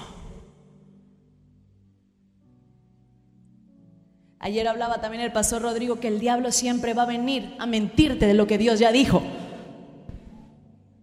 Ayer 4.38 4.68
hablaba 4.68 5.00
también 5.00 5.22
el 5.22 5.32
pastor 5.32 5.62
Rodrigo 5.62 6.00
que 6.00 6.08
el 6.08 6.20
diablo 6.20 6.52
siempre 6.52 6.92
va 6.94 7.02
a 7.02 7.06
venir 7.06 7.54
a 7.58 7.66
mentirte 7.66 8.26
de 8.26 8.34
lo 8.34 8.46
que 8.46 8.58
Dios 8.58 8.78
ya 8.78 8.92
dijo. 8.92 9.22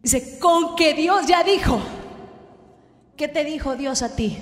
Dice, 0.03 0.39
con 0.39 0.75
que 0.75 0.93
Dios 0.93 1.27
ya 1.27 1.43
dijo. 1.43 1.79
¿Qué 3.17 3.27
te 3.27 3.43
dijo 3.43 3.75
Dios 3.75 4.01
a 4.01 4.15
ti? 4.15 4.39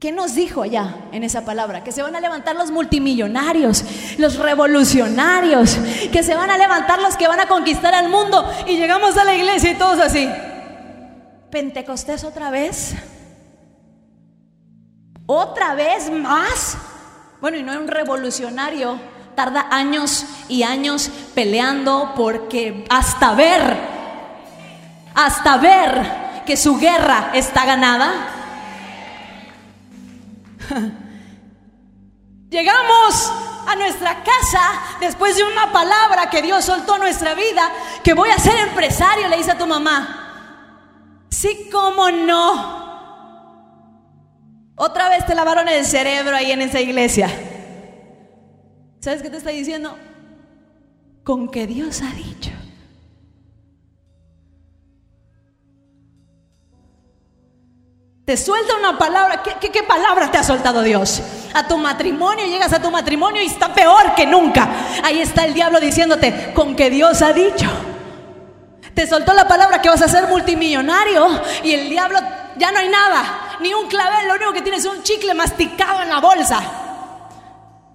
¿Qué 0.00 0.12
nos 0.12 0.34
dijo 0.34 0.62
allá 0.62 0.94
en 1.12 1.24
esa 1.24 1.44
palabra? 1.44 1.84
Que 1.84 1.92
se 1.92 2.02
van 2.02 2.16
a 2.16 2.20
levantar 2.20 2.56
los 2.56 2.70
multimillonarios, 2.70 3.84
los 4.16 4.38
revolucionarios, 4.38 5.76
que 6.10 6.22
se 6.22 6.34
van 6.34 6.48
a 6.48 6.56
levantar 6.56 7.02
los 7.02 7.18
que 7.18 7.28
van 7.28 7.38
a 7.38 7.46
conquistar 7.46 7.94
al 7.94 8.08
mundo 8.08 8.50
y 8.66 8.78
llegamos 8.78 9.18
a 9.18 9.24
la 9.24 9.34
iglesia 9.34 9.72
y 9.72 9.74
todos 9.74 10.00
así. 10.00 10.26
Pentecostés 11.50 12.24
otra 12.24 12.50
vez. 12.50 12.94
Otra 15.26 15.74
vez 15.74 16.10
más. 16.10 16.78
Bueno, 17.42 17.58
y 17.58 17.62
no 17.62 17.78
un 17.78 17.86
revolucionario 17.86 18.98
tarda 19.34 19.66
años 19.70 20.24
y 20.48 20.62
años 20.62 21.10
peleando 21.34 22.14
porque 22.16 22.86
hasta 22.88 23.34
ver, 23.34 23.76
hasta 25.14 25.58
ver 25.58 26.42
que 26.46 26.56
su 26.56 26.78
guerra 26.78 27.32
está 27.34 27.66
ganada, 27.66 28.39
Llegamos 32.50 33.32
a 33.66 33.76
nuestra 33.76 34.22
casa 34.24 34.60
después 35.00 35.36
de 35.36 35.44
una 35.44 35.72
palabra 35.72 36.28
que 36.30 36.42
Dios 36.42 36.64
soltó 36.64 36.94
a 36.94 36.98
nuestra 36.98 37.34
vida, 37.34 37.70
que 38.02 38.14
voy 38.14 38.30
a 38.30 38.38
ser 38.38 38.56
empresario, 38.68 39.28
le 39.28 39.36
dice 39.36 39.52
a 39.52 39.58
tu 39.58 39.66
mamá. 39.66 41.26
Sí, 41.30 41.68
cómo 41.70 42.10
no. 42.10 42.80
Otra 44.76 45.08
vez 45.08 45.26
te 45.26 45.34
lavaron 45.34 45.68
el 45.68 45.84
cerebro 45.84 46.34
ahí 46.34 46.50
en 46.50 46.62
esa 46.62 46.80
iglesia. 46.80 47.28
¿Sabes 49.00 49.22
qué 49.22 49.30
te 49.30 49.36
está 49.36 49.50
diciendo? 49.50 49.96
Con 51.22 51.50
que 51.50 51.66
Dios 51.66 52.02
ha 52.02 52.12
dicho. 52.14 52.50
Suelta 58.36 58.76
una 58.76 58.98
palabra. 58.98 59.42
¿Qué, 59.42 59.82
palabra 59.82 60.30
te 60.30 60.38
ha 60.38 60.42
soltado 60.42 60.82
Dios? 60.82 61.22
A 61.54 61.66
tu 61.66 61.78
matrimonio, 61.78 62.46
llegas 62.46 62.72
a 62.72 62.80
tu 62.80 62.90
matrimonio 62.90 63.42
y 63.42 63.46
está 63.46 63.72
peor 63.72 64.14
que 64.14 64.26
nunca. 64.26 64.68
Ahí 65.02 65.20
está 65.20 65.44
el 65.44 65.54
diablo 65.54 65.80
diciéndote, 65.80 66.52
con 66.54 66.76
que 66.76 66.90
Dios 66.90 67.22
ha 67.22 67.32
dicho. 67.32 67.68
Te 68.94 69.06
soltó 69.06 69.32
la 69.32 69.46
palabra 69.46 69.80
que 69.80 69.88
vas 69.88 70.02
a 70.02 70.08
ser 70.08 70.26
multimillonario 70.26 71.28
y 71.62 71.72
el 71.72 71.88
diablo, 71.88 72.18
ya 72.56 72.72
no 72.72 72.78
hay 72.78 72.88
nada. 72.88 73.56
ni 73.60 73.74
un 73.74 73.88
clavel, 73.88 74.28
lo 74.28 74.34
único 74.34 74.52
que 74.52 74.62
tienes 74.62 74.84
es 74.84 74.90
un 74.90 75.02
chicle 75.02 75.34
masticado 75.34 76.02
en 76.02 76.08
la 76.08 76.20
bolsa. 76.20 76.60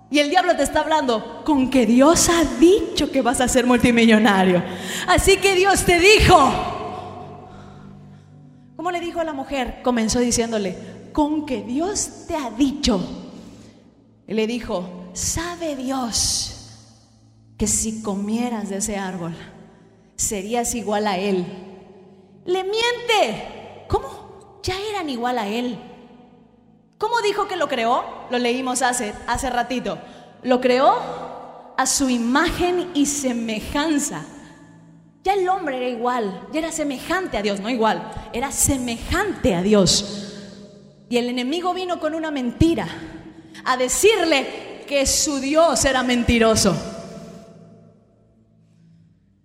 Y 0.09 0.19
el 0.19 0.29
diablo 0.29 0.55
te 0.55 0.63
está 0.63 0.81
hablando 0.81 1.43
con 1.43 1.69
que 1.69 1.85
Dios 1.85 2.29
ha 2.29 2.43
dicho 2.59 3.11
que 3.11 3.21
vas 3.21 3.41
a 3.41 3.47
ser 3.47 3.65
multimillonario. 3.65 4.63
Así 5.07 5.37
que 5.37 5.55
Dios 5.55 5.83
te 5.83 5.99
dijo. 5.99 6.74
¿Cómo 8.85 8.95
le 8.95 9.03
dijo 9.03 9.19
a 9.19 9.23
la 9.23 9.33
mujer? 9.33 9.81
Comenzó 9.81 10.19
diciéndole, 10.19 10.77
con 11.11 11.47
que 11.47 11.63
Dios 11.63 12.27
te 12.27 12.35
ha 12.35 12.51
dicho. 12.51 13.01
Y 14.27 14.35
le 14.35 14.45
dijo, 14.45 15.09
sabe 15.13 15.75
Dios 15.75 16.69
que 17.57 17.65
si 17.65 18.03
comieras 18.03 18.69
de 18.69 18.77
ese 18.77 18.97
árbol, 18.97 19.35
serías 20.17 20.75
igual 20.75 21.07
a 21.07 21.17
Él. 21.17 21.47
Le 22.45 22.63
miente. 22.63 23.85
¿Cómo? 23.87 24.59
Ya 24.61 24.75
eran 24.91 25.09
igual 25.09 25.39
a 25.39 25.47
Él. 25.47 25.79
¿Cómo 26.99 27.21
dijo 27.21 27.47
que 27.47 27.55
lo 27.55 27.67
creó? 27.67 28.03
Lo 28.29 28.37
leímos 28.37 28.83
hace, 28.83 29.15
hace 29.25 29.49
ratito. 29.49 29.97
Lo 30.43 30.61
creó 30.61 30.93
a 31.75 31.87
su 31.87 32.07
imagen 32.07 32.91
y 32.93 33.07
semejanza. 33.07 34.25
Ya 35.25 35.33
el 35.33 35.49
hombre 35.49 35.77
era 35.77 35.89
igual, 35.89 36.47
ya 36.53 36.59
era 36.59 36.71
semejante 36.71 37.35
a 37.35 37.41
Dios, 37.41 37.59
no 37.59 37.67
igual, 37.67 38.11
era 38.31 38.51
semejante 38.51 39.55
a 39.55 39.63
Dios. 39.63 40.35
Y 41.09 41.17
el 41.17 41.29
enemigo 41.29 41.73
vino 41.73 41.99
con 41.99 42.13
una 42.13 42.29
mentira, 42.29 42.87
a 43.63 43.75
decirle 43.75 44.83
que 44.87 45.07
su 45.07 45.39
Dios 45.39 45.83
era 45.83 46.03
mentiroso. 46.03 46.77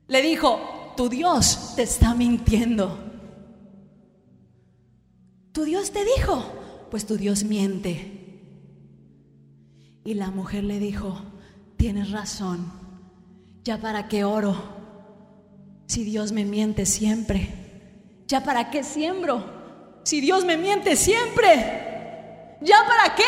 Le 0.06 0.20
dijo, 0.20 0.92
tu 0.98 1.08
Dios 1.08 1.72
te 1.76 1.84
está 1.84 2.14
mintiendo. 2.14 2.98
Tu 5.52 5.64
Dios 5.64 5.92
te 5.92 6.04
dijo, 6.04 6.44
pues 6.90 7.06
tu 7.06 7.16
Dios 7.16 7.44
miente. 7.44 8.42
Y 10.04 10.12
la 10.12 10.30
mujer 10.30 10.64
le 10.64 10.78
dijo, 10.78 11.22
tienes 11.78 12.10
razón, 12.10 12.70
ya 13.64 13.80
para 13.80 14.08
qué 14.08 14.24
oro 14.24 14.79
si 15.90 16.04
Dios 16.04 16.30
me 16.30 16.44
miente 16.44 16.86
siempre. 16.86 17.48
¿Ya 18.28 18.44
para 18.44 18.70
qué 18.70 18.84
siembro? 18.84 19.44
Si 20.04 20.20
Dios 20.20 20.44
me 20.44 20.56
miente 20.56 20.94
siempre. 20.94 22.56
¿Ya 22.60 22.76
para 22.86 23.16
qué? 23.16 23.24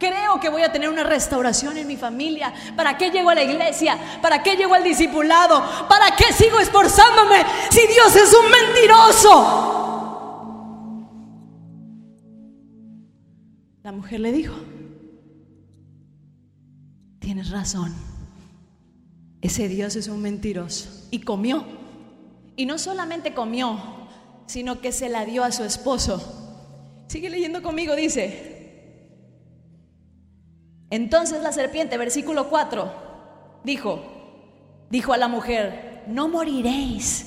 Creo 0.00 0.40
que 0.40 0.48
voy 0.48 0.62
a 0.62 0.72
tener 0.72 0.88
una 0.88 1.04
restauración 1.04 1.76
en 1.76 1.86
mi 1.86 1.96
familia. 1.96 2.52
¿Para 2.74 2.98
qué 2.98 3.12
llego 3.12 3.30
a 3.30 3.36
la 3.36 3.44
iglesia? 3.44 3.96
¿Para 4.20 4.42
qué 4.42 4.56
llego 4.56 4.74
al 4.74 4.82
discipulado? 4.82 5.62
¿Para 5.88 6.16
qué 6.16 6.32
sigo 6.32 6.58
esforzándome 6.58 7.44
si 7.70 7.86
Dios 7.86 8.16
es 8.16 8.34
un 8.34 8.50
mentiroso? 8.50 9.76
La 13.84 13.92
mujer 13.92 14.18
le 14.18 14.32
dijo, 14.32 14.56
tienes 17.20 17.50
razón, 17.50 17.94
ese 19.40 19.68
Dios 19.68 19.94
es 19.94 20.08
un 20.08 20.20
mentiroso. 20.20 21.05
Y 21.10 21.20
comió. 21.20 21.64
Y 22.56 22.66
no 22.66 22.78
solamente 22.78 23.34
comió, 23.34 23.78
sino 24.46 24.80
que 24.80 24.92
se 24.92 25.08
la 25.08 25.24
dio 25.24 25.44
a 25.44 25.52
su 25.52 25.64
esposo. 25.64 26.22
Sigue 27.08 27.30
leyendo 27.30 27.62
conmigo, 27.62 27.94
dice. 27.94 28.56
Entonces 30.90 31.42
la 31.42 31.52
serpiente, 31.52 31.98
versículo 31.98 32.48
4, 32.48 32.92
dijo, 33.64 34.02
dijo 34.90 35.12
a 35.12 35.16
la 35.16 35.28
mujer, 35.28 36.04
no 36.06 36.28
moriréis, 36.28 37.26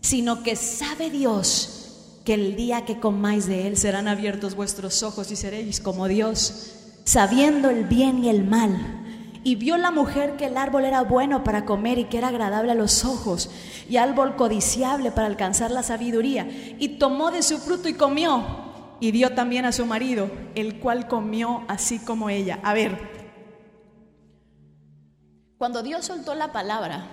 sino 0.00 0.42
que 0.42 0.56
sabe 0.56 1.10
Dios 1.10 2.20
que 2.24 2.34
el 2.34 2.56
día 2.56 2.84
que 2.84 3.00
comáis 3.00 3.46
de 3.46 3.66
él 3.66 3.76
serán 3.76 4.08
abiertos 4.08 4.54
vuestros 4.54 5.02
ojos 5.02 5.30
y 5.30 5.36
seréis 5.36 5.80
como 5.80 6.08
Dios, 6.08 6.74
sabiendo 7.04 7.70
el 7.70 7.84
bien 7.84 8.24
y 8.24 8.28
el 8.28 8.44
mal. 8.44 8.97
Y 9.48 9.54
vio 9.56 9.78
la 9.78 9.90
mujer 9.90 10.36
que 10.36 10.44
el 10.44 10.58
árbol 10.58 10.84
era 10.84 11.00
bueno 11.00 11.42
para 11.42 11.64
comer 11.64 11.96
y 11.96 12.04
que 12.04 12.18
era 12.18 12.28
agradable 12.28 12.72
a 12.72 12.74
los 12.74 13.06
ojos, 13.06 13.50
y 13.88 13.96
árbol 13.96 14.36
codiciable 14.36 15.10
para 15.10 15.26
alcanzar 15.26 15.70
la 15.70 15.82
sabiduría. 15.82 16.46
Y 16.78 16.98
tomó 16.98 17.30
de 17.30 17.42
su 17.42 17.56
fruto 17.56 17.88
y 17.88 17.94
comió, 17.94 18.44
y 19.00 19.10
dio 19.10 19.34
también 19.34 19.64
a 19.64 19.72
su 19.72 19.86
marido, 19.86 20.30
el 20.54 20.78
cual 20.80 21.08
comió 21.08 21.64
así 21.66 21.98
como 21.98 22.28
ella. 22.28 22.58
A 22.62 22.74
ver, 22.74 22.98
cuando 25.56 25.82
Dios 25.82 26.04
soltó 26.04 26.34
la 26.34 26.52
palabra, 26.52 27.06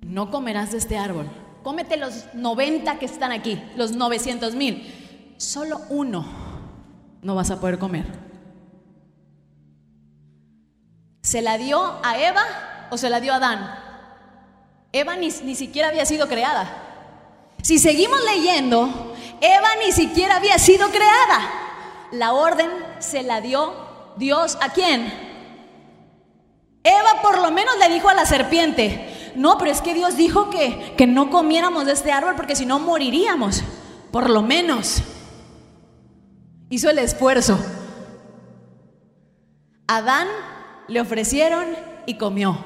no 0.00 0.32
comerás 0.32 0.72
de 0.72 0.78
este 0.78 0.98
árbol 0.98 1.26
cómete 1.62 1.96
los 1.96 2.26
90 2.34 2.98
que 2.98 3.06
están 3.06 3.30
aquí, 3.30 3.62
los 3.76 3.92
900 3.92 4.56
mil. 4.56 5.34
Solo 5.38 5.80
uno 5.88 6.26
no 7.22 7.36
vas 7.36 7.52
a 7.52 7.60
poder 7.60 7.78
comer. 7.78 8.33
¿Se 11.24 11.40
la 11.40 11.56
dio 11.56 11.98
a 12.02 12.18
Eva 12.18 12.86
o 12.90 12.98
se 12.98 13.08
la 13.08 13.18
dio 13.18 13.32
a 13.32 13.36
Adán? 13.36 13.78
Eva 14.92 15.16
ni, 15.16 15.30
ni 15.42 15.54
siquiera 15.54 15.88
había 15.88 16.04
sido 16.04 16.28
creada. 16.28 16.70
Si 17.62 17.78
seguimos 17.78 18.22
leyendo, 18.24 19.16
Eva 19.40 19.68
ni 19.82 19.90
siquiera 19.90 20.36
había 20.36 20.58
sido 20.58 20.90
creada. 20.90 21.40
La 22.12 22.34
orden 22.34 22.68
se 22.98 23.22
la 23.22 23.40
dio 23.40 23.72
Dios 24.18 24.58
a 24.60 24.68
quién? 24.74 25.12
Eva 26.84 27.22
por 27.22 27.38
lo 27.38 27.50
menos 27.50 27.78
le 27.78 27.88
dijo 27.88 28.10
a 28.10 28.14
la 28.14 28.26
serpiente, 28.26 29.32
no, 29.34 29.56
pero 29.56 29.70
es 29.70 29.80
que 29.80 29.94
Dios 29.94 30.18
dijo 30.18 30.50
que, 30.50 30.92
que 30.94 31.06
no 31.06 31.30
comiéramos 31.30 31.86
de 31.86 31.92
este 31.92 32.12
árbol 32.12 32.36
porque 32.36 32.54
si 32.54 32.66
no 32.66 32.78
moriríamos. 32.78 33.64
Por 34.12 34.28
lo 34.28 34.42
menos. 34.42 35.02
Hizo 36.68 36.90
el 36.90 36.98
esfuerzo. 36.98 37.58
Adán 39.86 40.28
le 40.88 41.00
ofrecieron 41.00 41.66
y 42.06 42.14
comió. 42.14 42.58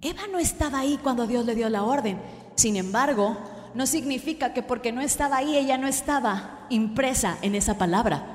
Eva 0.00 0.22
no 0.30 0.38
estaba 0.38 0.80
ahí 0.80 0.98
cuando 1.02 1.26
Dios 1.26 1.44
le 1.44 1.54
dio 1.54 1.68
la 1.68 1.82
orden. 1.82 2.20
Sin 2.54 2.76
embargo, 2.76 3.36
no 3.74 3.86
significa 3.86 4.52
que 4.52 4.62
porque 4.62 4.92
no 4.92 5.00
estaba 5.00 5.38
ahí, 5.38 5.56
ella 5.56 5.78
no 5.78 5.86
estaba 5.86 6.66
impresa 6.70 7.38
en 7.42 7.54
esa 7.54 7.78
palabra. 7.78 8.34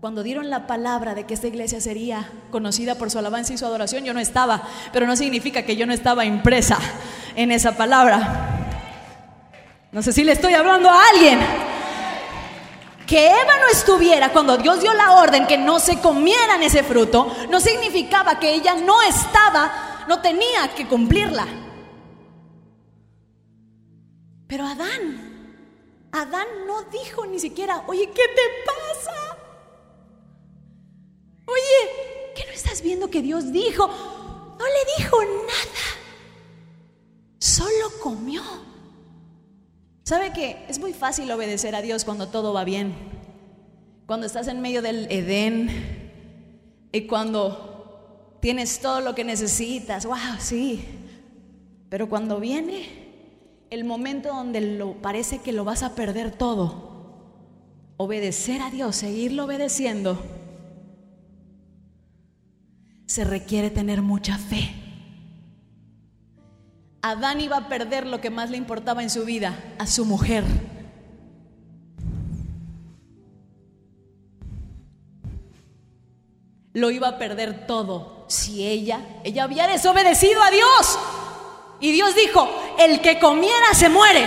Cuando 0.00 0.22
dieron 0.22 0.50
la 0.50 0.66
palabra 0.66 1.14
de 1.14 1.24
que 1.24 1.34
esta 1.34 1.46
iglesia 1.46 1.80
sería 1.80 2.28
conocida 2.50 2.96
por 2.96 3.10
su 3.10 3.18
alabanza 3.18 3.54
y 3.54 3.58
su 3.58 3.64
adoración, 3.64 4.04
yo 4.04 4.12
no 4.12 4.20
estaba, 4.20 4.62
pero 4.92 5.06
no 5.06 5.16
significa 5.16 5.62
que 5.62 5.76
yo 5.76 5.86
no 5.86 5.94
estaba 5.94 6.24
impresa 6.24 6.78
en 7.36 7.50
esa 7.50 7.76
palabra. 7.76 8.64
No 9.92 10.02
sé 10.02 10.12
si 10.12 10.24
le 10.24 10.32
estoy 10.32 10.54
hablando 10.54 10.90
a 10.90 11.00
alguien. 11.14 11.38
Que 13.06 13.26
Eva 13.26 13.58
no 13.60 13.68
estuviera 13.70 14.32
cuando 14.32 14.56
Dios 14.56 14.80
dio 14.80 14.92
la 14.94 15.12
orden 15.12 15.46
que 15.46 15.58
no 15.58 15.78
se 15.78 16.00
comieran 16.00 16.62
ese 16.62 16.82
fruto, 16.82 17.34
no 17.50 17.60
significaba 17.60 18.38
que 18.38 18.54
ella 18.54 18.74
no 18.74 19.02
estaba, 19.02 20.04
no 20.08 20.20
tenía 20.20 20.74
que 20.74 20.86
cumplirla. 20.86 21.46
Pero 24.46 24.66
Adán, 24.66 26.08
Adán 26.12 26.46
no 26.66 26.82
dijo 26.84 27.26
ni 27.26 27.40
siquiera, 27.40 27.82
oye, 27.86 28.10
¿qué 28.10 28.22
te 28.28 28.42
pasa? 28.64 29.36
Oye, 31.46 32.32
¿qué 32.34 32.44
no 32.46 32.52
estás 32.52 32.80
viendo 32.82 33.10
que 33.10 33.20
Dios 33.20 33.52
dijo? 33.52 33.86
No 33.86 34.64
le 34.64 34.96
dijo 34.96 35.18
nada. 35.24 35.84
Solo 37.38 37.90
comió. 38.00 38.42
¿Sabe 40.04 40.32
que 40.32 40.64
es 40.68 40.78
muy 40.78 40.92
fácil 40.92 41.30
obedecer 41.32 41.74
a 41.74 41.82
Dios 41.82 42.04
cuando 42.04 42.28
todo 42.28 42.52
va 42.52 42.64
bien? 42.64 42.94
Cuando 44.06 44.26
estás 44.26 44.46
en 44.46 44.60
medio 44.60 44.82
del 44.82 45.10
Edén 45.10 45.70
y 46.92 47.06
cuando 47.06 48.38
tienes 48.40 48.80
todo 48.80 49.00
lo 49.00 49.14
que 49.14 49.24
necesitas. 49.24 50.06
¡Wow! 50.06 50.16
Sí. 50.38 50.84
Pero 51.88 52.08
cuando 52.08 52.38
viene 52.38 52.86
el 53.70 53.84
momento 53.84 54.28
donde 54.28 54.60
lo, 54.60 54.92
parece 55.02 55.38
que 55.38 55.52
lo 55.52 55.64
vas 55.64 55.82
a 55.82 55.94
perder 55.94 56.30
todo, 56.30 56.92
obedecer 57.96 58.60
a 58.62 58.70
Dios, 58.70 58.94
seguirlo 58.94 59.46
obedeciendo 59.46 60.22
se 63.06 63.24
requiere 63.24 63.70
tener 63.70 64.02
mucha 64.02 64.38
fe. 64.38 64.83
Adán 67.06 67.38
iba 67.42 67.58
a 67.58 67.68
perder 67.68 68.06
lo 68.06 68.22
que 68.22 68.30
más 68.30 68.48
le 68.48 68.56
importaba 68.56 69.02
en 69.02 69.10
su 69.10 69.26
vida, 69.26 69.54
a 69.78 69.86
su 69.86 70.06
mujer. 70.06 70.42
Lo 76.72 76.90
iba 76.90 77.08
a 77.08 77.18
perder 77.18 77.66
todo 77.66 78.24
si 78.28 78.66
ella, 78.66 79.20
ella 79.22 79.44
había 79.44 79.66
desobedecido 79.66 80.42
a 80.42 80.50
Dios. 80.50 80.98
Y 81.78 81.92
Dios 81.92 82.14
dijo, 82.14 82.48
el 82.78 83.02
que 83.02 83.18
comiera 83.18 83.74
se 83.74 83.90
muere. 83.90 84.24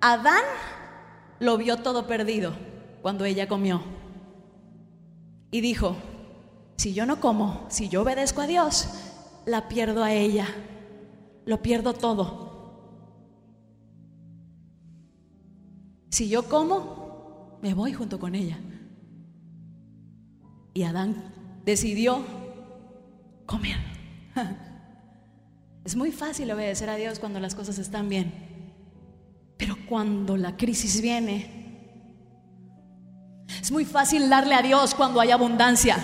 Adán 0.00 0.42
lo 1.38 1.56
vio 1.56 1.76
todo 1.76 2.08
perdido 2.08 2.52
cuando 3.00 3.24
ella 3.26 3.46
comió. 3.46 3.80
Y 5.52 5.60
dijo, 5.60 5.94
si 6.78 6.94
yo 6.94 7.06
no 7.06 7.20
como, 7.20 7.64
si 7.68 7.88
yo 7.88 8.02
obedezco 8.02 8.40
a 8.40 8.48
Dios, 8.48 8.88
la 9.46 9.68
pierdo 9.68 10.02
a 10.02 10.12
ella, 10.12 10.48
lo 11.44 11.62
pierdo 11.62 11.92
todo. 11.94 12.50
Si 16.10 16.28
yo 16.28 16.48
como, 16.48 17.58
me 17.62 17.74
voy 17.74 17.92
junto 17.92 18.18
con 18.18 18.34
ella. 18.34 18.58
Y 20.74 20.82
Adán 20.82 21.32
decidió 21.64 22.24
comer. 23.46 23.76
Es 25.84 25.96
muy 25.96 26.12
fácil 26.12 26.48
obedecer 26.52 26.88
a 26.88 26.94
Dios 26.94 27.18
cuando 27.18 27.40
las 27.40 27.56
cosas 27.56 27.76
están 27.78 28.08
bien. 28.08 28.32
Pero 29.56 29.76
cuando 29.88 30.36
la 30.36 30.56
crisis 30.56 31.00
viene, 31.02 31.62
es 33.60 33.72
muy 33.72 33.84
fácil 33.84 34.28
darle 34.28 34.54
a 34.54 34.62
Dios 34.62 34.94
cuando 34.94 35.20
hay 35.20 35.32
abundancia. 35.32 35.96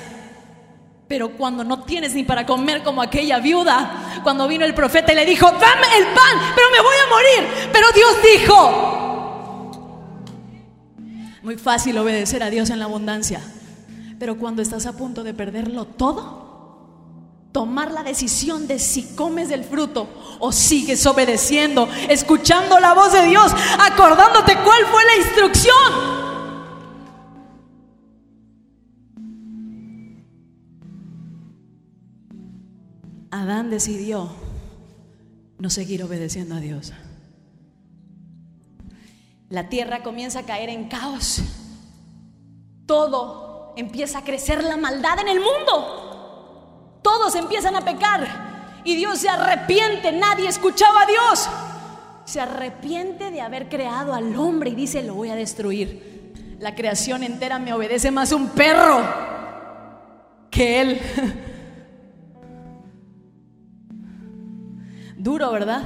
Pero 1.08 1.30
cuando 1.30 1.64
no 1.64 1.84
tienes 1.84 2.14
ni 2.14 2.22
para 2.22 2.44
comer 2.44 2.82
como 2.82 3.00
aquella 3.00 3.38
viuda, 3.38 4.20
cuando 4.22 4.46
vino 4.46 4.66
el 4.66 4.74
profeta 4.74 5.12
y 5.12 5.16
le 5.16 5.24
dijo, 5.24 5.46
dame 5.50 5.86
el 5.96 6.04
pan, 6.08 6.38
pero 6.54 6.70
me 6.70 6.80
voy 6.80 6.96
a 6.96 7.08
morir. 7.08 7.70
Pero 7.72 7.86
Dios 7.94 8.16
dijo, 8.34 9.68
muy 11.42 11.56
fácil 11.56 11.96
obedecer 11.96 12.42
a 12.42 12.50
Dios 12.50 12.68
en 12.68 12.78
la 12.78 12.84
abundancia. 12.84 13.40
Pero 14.18 14.36
cuando 14.36 14.60
estás 14.60 14.84
a 14.84 14.92
punto 14.92 15.24
de 15.24 15.32
perderlo 15.32 15.86
todo, 15.86 16.46
tomar 17.52 17.90
la 17.90 18.02
decisión 18.02 18.66
de 18.66 18.78
si 18.78 19.14
comes 19.14 19.48
del 19.48 19.64
fruto 19.64 20.08
o 20.40 20.52
sigues 20.52 21.06
obedeciendo, 21.06 21.88
escuchando 22.10 22.78
la 22.80 22.92
voz 22.92 23.14
de 23.14 23.22
Dios, 23.22 23.50
acordándote 23.78 24.58
cuál 24.62 24.84
fue 24.86 25.04
la 25.06 25.16
instrucción. 25.24 26.17
Adán 33.30 33.70
decidió 33.70 34.30
no 35.58 35.70
seguir 35.70 36.02
obedeciendo 36.02 36.54
a 36.54 36.60
Dios. 36.60 36.92
La 39.50 39.68
tierra 39.68 40.02
comienza 40.02 40.40
a 40.40 40.42
caer 40.44 40.68
en 40.68 40.88
caos. 40.88 41.42
Todo 42.86 43.74
empieza 43.76 44.18
a 44.18 44.24
crecer 44.24 44.62
la 44.62 44.76
maldad 44.76 45.18
en 45.20 45.28
el 45.28 45.40
mundo. 45.40 47.00
Todos 47.02 47.34
empiezan 47.34 47.76
a 47.76 47.84
pecar. 47.84 48.82
Y 48.84 48.94
Dios 48.96 49.18
se 49.18 49.28
arrepiente. 49.28 50.12
Nadie 50.12 50.48
escuchaba 50.48 51.02
a 51.02 51.06
Dios. 51.06 51.48
Se 52.24 52.40
arrepiente 52.40 53.30
de 53.30 53.40
haber 53.40 53.68
creado 53.68 54.14
al 54.14 54.36
hombre 54.36 54.70
y 54.70 54.74
dice, 54.74 55.02
lo 55.02 55.14
voy 55.14 55.30
a 55.30 55.34
destruir. 55.34 56.56
La 56.60 56.74
creación 56.74 57.22
entera 57.22 57.58
me 57.58 57.72
obedece 57.72 58.10
más 58.10 58.32
un 58.32 58.50
perro 58.50 59.02
que 60.50 60.80
él. 60.80 61.00
Duro, 65.18 65.50
¿verdad? 65.50 65.82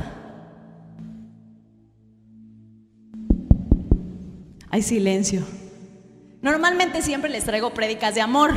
Hay 4.69 4.83
silencio. 4.83 5.43
Normalmente 6.43 7.01
siempre 7.01 7.31
les 7.31 7.45
traigo 7.45 7.73
prédicas 7.73 8.15
de 8.15 8.21
amor. 8.21 8.53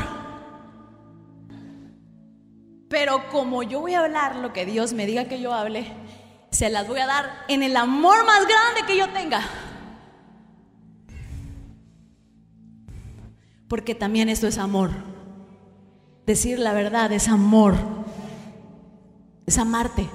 Pero 2.90 3.30
como 3.30 3.64
yo 3.64 3.80
voy 3.80 3.94
a 3.94 4.00
hablar 4.00 4.36
lo 4.36 4.52
que 4.52 4.66
Dios 4.66 4.94
me 4.94 5.06
diga 5.06 5.26
que 5.26 5.40
yo 5.40 5.54
hable, 5.54 5.88
se 6.52 6.70
las 6.70 6.88
voy 6.88 7.00
a 7.00 7.08
dar 7.08 7.26
en 7.48 7.64
el 7.64 7.78
amor 7.78 8.26
más 8.26 8.42
grande 8.48 8.82
que 8.86 8.98
yo 8.98 9.10
tenga. 9.10 9.42
Porque 13.70 13.96
también 13.96 14.28
esto 14.28 14.48
es 14.48 14.58
amor. 14.58 14.92
Decir 16.26 16.60
la 16.60 16.74
verdad 16.74 17.12
es 17.14 17.30
amor. 17.30 17.76
Es 19.46 19.58
amarte. 19.58 20.10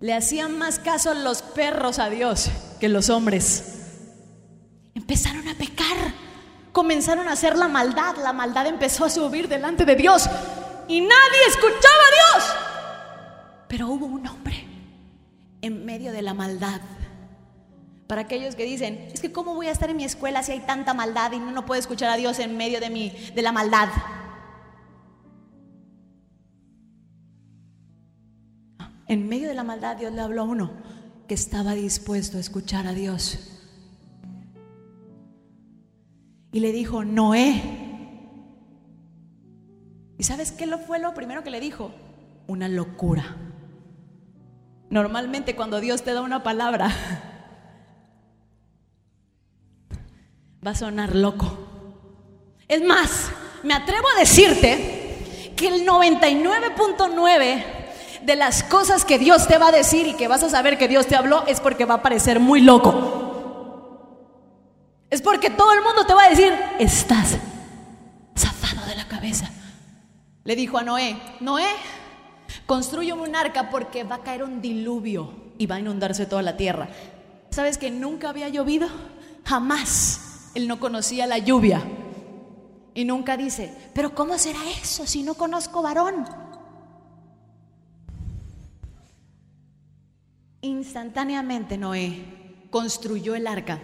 Le 0.00 0.12
hacían 0.12 0.58
más 0.58 0.78
caso 0.78 1.14
los 1.14 1.42
perros 1.42 1.98
a 1.98 2.10
Dios 2.10 2.50
que 2.78 2.88
los 2.88 3.08
hombres. 3.08 3.72
Empezaron 4.94 5.48
a 5.48 5.54
pecar, 5.54 5.96
comenzaron 6.72 7.28
a 7.28 7.32
hacer 7.32 7.56
la 7.56 7.68
maldad, 7.68 8.16
la 8.22 8.32
maldad 8.32 8.66
empezó 8.66 9.04
a 9.04 9.10
subir 9.10 9.48
delante 9.48 9.84
de 9.84 9.96
Dios 9.96 10.28
y 10.88 11.00
nadie 11.00 11.46
escuchaba 11.48 11.74
a 11.78 12.38
Dios. 12.38 12.44
Pero 13.68 13.88
hubo 13.88 14.06
un 14.06 14.26
hombre 14.26 14.66
en 15.62 15.84
medio 15.84 16.12
de 16.12 16.22
la 16.22 16.34
maldad. 16.34 16.80
Para 18.06 18.22
aquellos 18.22 18.54
que 18.54 18.64
dicen, 18.64 19.08
es 19.12 19.20
que 19.20 19.32
cómo 19.32 19.54
voy 19.54 19.66
a 19.66 19.72
estar 19.72 19.90
en 19.90 19.96
mi 19.96 20.04
escuela 20.04 20.42
si 20.42 20.52
hay 20.52 20.60
tanta 20.60 20.94
maldad 20.94 21.32
y 21.32 21.38
no 21.38 21.66
puedo 21.66 21.80
escuchar 21.80 22.10
a 22.10 22.16
Dios 22.16 22.38
en 22.38 22.56
medio 22.56 22.80
de, 22.80 22.90
mi, 22.90 23.10
de 23.34 23.42
la 23.42 23.50
maldad. 23.50 23.88
En 29.08 29.28
medio 29.28 29.48
de 29.48 29.54
la 29.54 29.62
maldad 29.62 29.96
Dios 29.96 30.12
le 30.12 30.20
habló 30.20 30.42
a 30.42 30.44
uno 30.44 30.70
que 31.28 31.34
estaba 31.34 31.74
dispuesto 31.74 32.38
a 32.38 32.40
escuchar 32.40 32.86
a 32.86 32.92
Dios. 32.92 33.38
Y 36.52 36.60
le 36.60 36.72
dijo, 36.72 37.04
Noé. 37.04 37.62
¿Y 40.18 40.22
sabes 40.22 40.52
qué 40.52 40.66
fue 40.78 40.98
lo 40.98 41.12
primero 41.14 41.44
que 41.44 41.50
le 41.50 41.60
dijo? 41.60 41.92
Una 42.46 42.68
locura. 42.68 43.36
Normalmente 44.88 45.56
cuando 45.56 45.80
Dios 45.80 46.02
te 46.02 46.14
da 46.14 46.22
una 46.22 46.42
palabra, 46.42 46.88
va 50.66 50.70
a 50.70 50.74
sonar 50.74 51.14
loco. 51.14 51.58
Es 52.68 52.82
más, 52.82 53.30
me 53.62 53.74
atrevo 53.74 54.06
a 54.16 54.20
decirte 54.20 55.52
que 55.56 55.68
el 55.68 55.86
99.9 55.86 57.75
de 58.26 58.34
las 58.34 58.64
cosas 58.64 59.04
que 59.04 59.20
Dios 59.20 59.46
te 59.46 59.56
va 59.56 59.68
a 59.68 59.72
decir 59.72 60.08
y 60.08 60.14
que 60.14 60.26
vas 60.26 60.42
a 60.42 60.50
saber 60.50 60.76
que 60.76 60.88
Dios 60.88 61.06
te 61.06 61.14
habló 61.14 61.44
es 61.46 61.60
porque 61.60 61.84
va 61.84 61.94
a 61.94 62.02
parecer 62.02 62.40
muy 62.40 62.60
loco. 62.60 63.22
Es 65.08 65.22
porque 65.22 65.48
todo 65.48 65.72
el 65.72 65.80
mundo 65.80 66.04
te 66.04 66.12
va 66.12 66.24
a 66.24 66.30
decir, 66.30 66.52
estás 66.80 67.38
zafado 68.36 68.84
de 68.86 68.96
la 68.96 69.06
cabeza. 69.06 69.48
Le 70.42 70.56
dijo 70.56 70.76
a 70.76 70.82
Noé, 70.82 71.16
Noé, 71.38 71.68
construye 72.66 73.12
un 73.12 73.36
arca 73.36 73.70
porque 73.70 74.02
va 74.02 74.16
a 74.16 74.22
caer 74.22 74.42
un 74.42 74.60
diluvio 74.60 75.32
y 75.56 75.66
va 75.66 75.76
a 75.76 75.80
inundarse 75.80 76.26
toda 76.26 76.42
la 76.42 76.56
tierra. 76.56 76.88
¿Sabes 77.50 77.78
que 77.78 77.92
nunca 77.92 78.30
había 78.30 78.48
llovido? 78.48 78.88
Jamás. 79.44 80.50
Él 80.56 80.66
no 80.66 80.80
conocía 80.80 81.28
la 81.28 81.38
lluvia. 81.38 81.80
Y 82.92 83.04
nunca 83.04 83.36
dice, 83.36 83.72
pero 83.94 84.16
¿cómo 84.16 84.36
será 84.36 84.58
eso 84.82 85.06
si 85.06 85.22
no 85.22 85.34
conozco 85.34 85.80
varón? 85.80 86.26
Instantáneamente 90.66 91.78
Noé 91.78 92.24
construyó 92.70 93.36
el 93.36 93.46
arca 93.46 93.80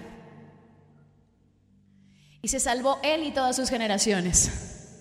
y 2.43 2.49
se 2.49 2.59
salvó 2.59 2.99
él 3.05 3.23
y 3.23 3.31
todas 3.31 3.55
sus 3.55 3.71
generaciones. 3.71 4.99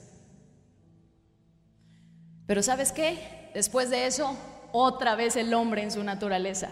Pero 2.46 2.62
¿sabes 2.62 2.92
qué? 2.92 3.50
Después 3.56 3.90
de 3.90 4.06
eso, 4.06 4.36
otra 4.72 5.16
vez 5.16 5.36
el 5.36 5.52
hombre 5.56 5.82
en 5.82 5.92
su 5.92 6.04
naturaleza 6.04 6.70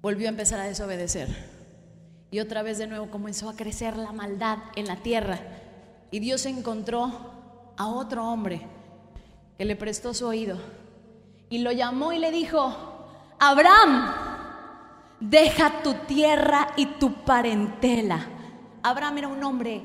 volvió 0.00 0.26
a 0.26 0.30
empezar 0.30 0.58
a 0.58 0.64
desobedecer. 0.64 1.28
Y 2.32 2.40
otra 2.40 2.62
vez 2.62 2.78
de 2.78 2.88
nuevo 2.88 3.12
comenzó 3.12 3.48
a 3.48 3.54
crecer 3.54 3.96
la 3.96 4.10
maldad 4.10 4.58
en 4.74 4.86
la 4.86 4.96
tierra. 4.96 5.38
Y 6.10 6.18
Dios 6.18 6.46
encontró 6.46 7.72
a 7.76 7.86
otro 7.86 8.28
hombre 8.28 8.66
que 9.56 9.64
le 9.64 9.76
prestó 9.76 10.14
su 10.14 10.26
oído 10.26 10.58
y 11.48 11.58
lo 11.58 11.70
llamó 11.70 12.12
y 12.12 12.18
le 12.18 12.32
dijo, 12.32 12.97
Abraham, 13.38 14.14
deja 15.20 15.82
tu 15.82 15.94
tierra 15.94 16.68
y 16.76 16.86
tu 16.86 17.24
parentela. 17.24 18.26
Abraham 18.82 19.18
era 19.18 19.28
un 19.28 19.42
hombre 19.44 19.82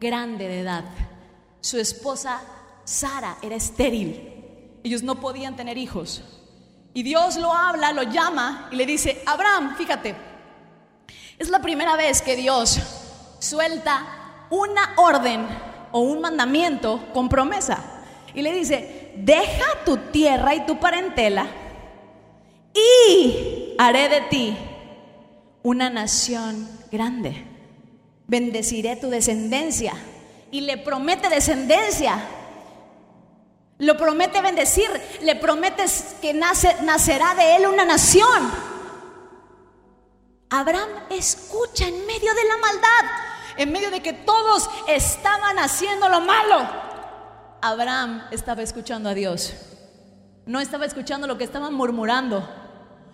grande 0.00 0.46
de 0.46 0.60
edad. 0.60 0.84
Su 1.60 1.78
esposa 1.78 2.40
Sara 2.84 3.36
era 3.42 3.56
estéril. 3.56 4.78
Ellos 4.84 5.02
no 5.02 5.16
podían 5.16 5.56
tener 5.56 5.78
hijos. 5.78 6.22
Y 6.94 7.02
Dios 7.02 7.36
lo 7.36 7.52
habla, 7.52 7.92
lo 7.92 8.02
llama 8.02 8.68
y 8.70 8.76
le 8.76 8.86
dice, 8.86 9.22
Abraham, 9.26 9.74
fíjate, 9.76 10.14
es 11.38 11.48
la 11.48 11.60
primera 11.60 11.96
vez 11.96 12.20
que 12.20 12.36
Dios 12.36 12.78
suelta 13.38 14.46
una 14.50 14.92
orden 14.96 15.46
o 15.90 16.00
un 16.00 16.20
mandamiento 16.20 17.08
con 17.12 17.28
promesa. 17.28 17.78
Y 18.34 18.42
le 18.42 18.52
dice, 18.52 19.12
deja 19.16 19.84
tu 19.84 19.96
tierra 19.96 20.54
y 20.54 20.66
tu 20.66 20.78
parentela 20.78 21.46
y 22.74 23.74
haré 23.78 24.08
de 24.08 24.20
ti 24.22 24.56
una 25.62 25.90
nación 25.90 26.68
grande. 26.90 27.46
Bendeciré 28.26 28.96
tu 28.96 29.10
descendencia 29.10 29.94
y 30.50 30.62
le 30.62 30.78
promete 30.78 31.28
descendencia. 31.28 32.22
Lo 33.78 33.96
promete 33.96 34.40
bendecir, 34.40 34.88
le 35.22 35.34
prometes 35.36 36.16
que 36.20 36.32
nace, 36.32 36.76
nacerá 36.82 37.34
de 37.34 37.56
él 37.56 37.66
una 37.66 37.84
nación. 37.84 38.50
Abraham 40.50 40.88
escucha 41.10 41.88
en 41.88 42.06
medio 42.06 42.32
de 42.34 42.44
la 42.44 42.56
maldad, 42.58 43.10
en 43.56 43.72
medio 43.72 43.90
de 43.90 44.02
que 44.02 44.12
todos 44.12 44.68
estaban 44.86 45.58
haciendo 45.58 46.08
lo 46.08 46.20
malo. 46.20 46.68
Abraham 47.60 48.22
estaba 48.30 48.62
escuchando 48.62 49.08
a 49.08 49.14
Dios. 49.14 49.54
No 50.46 50.60
estaba 50.60 50.84
escuchando 50.84 51.26
lo 51.26 51.38
que 51.38 51.44
estaban 51.44 51.74
murmurando. 51.74 52.61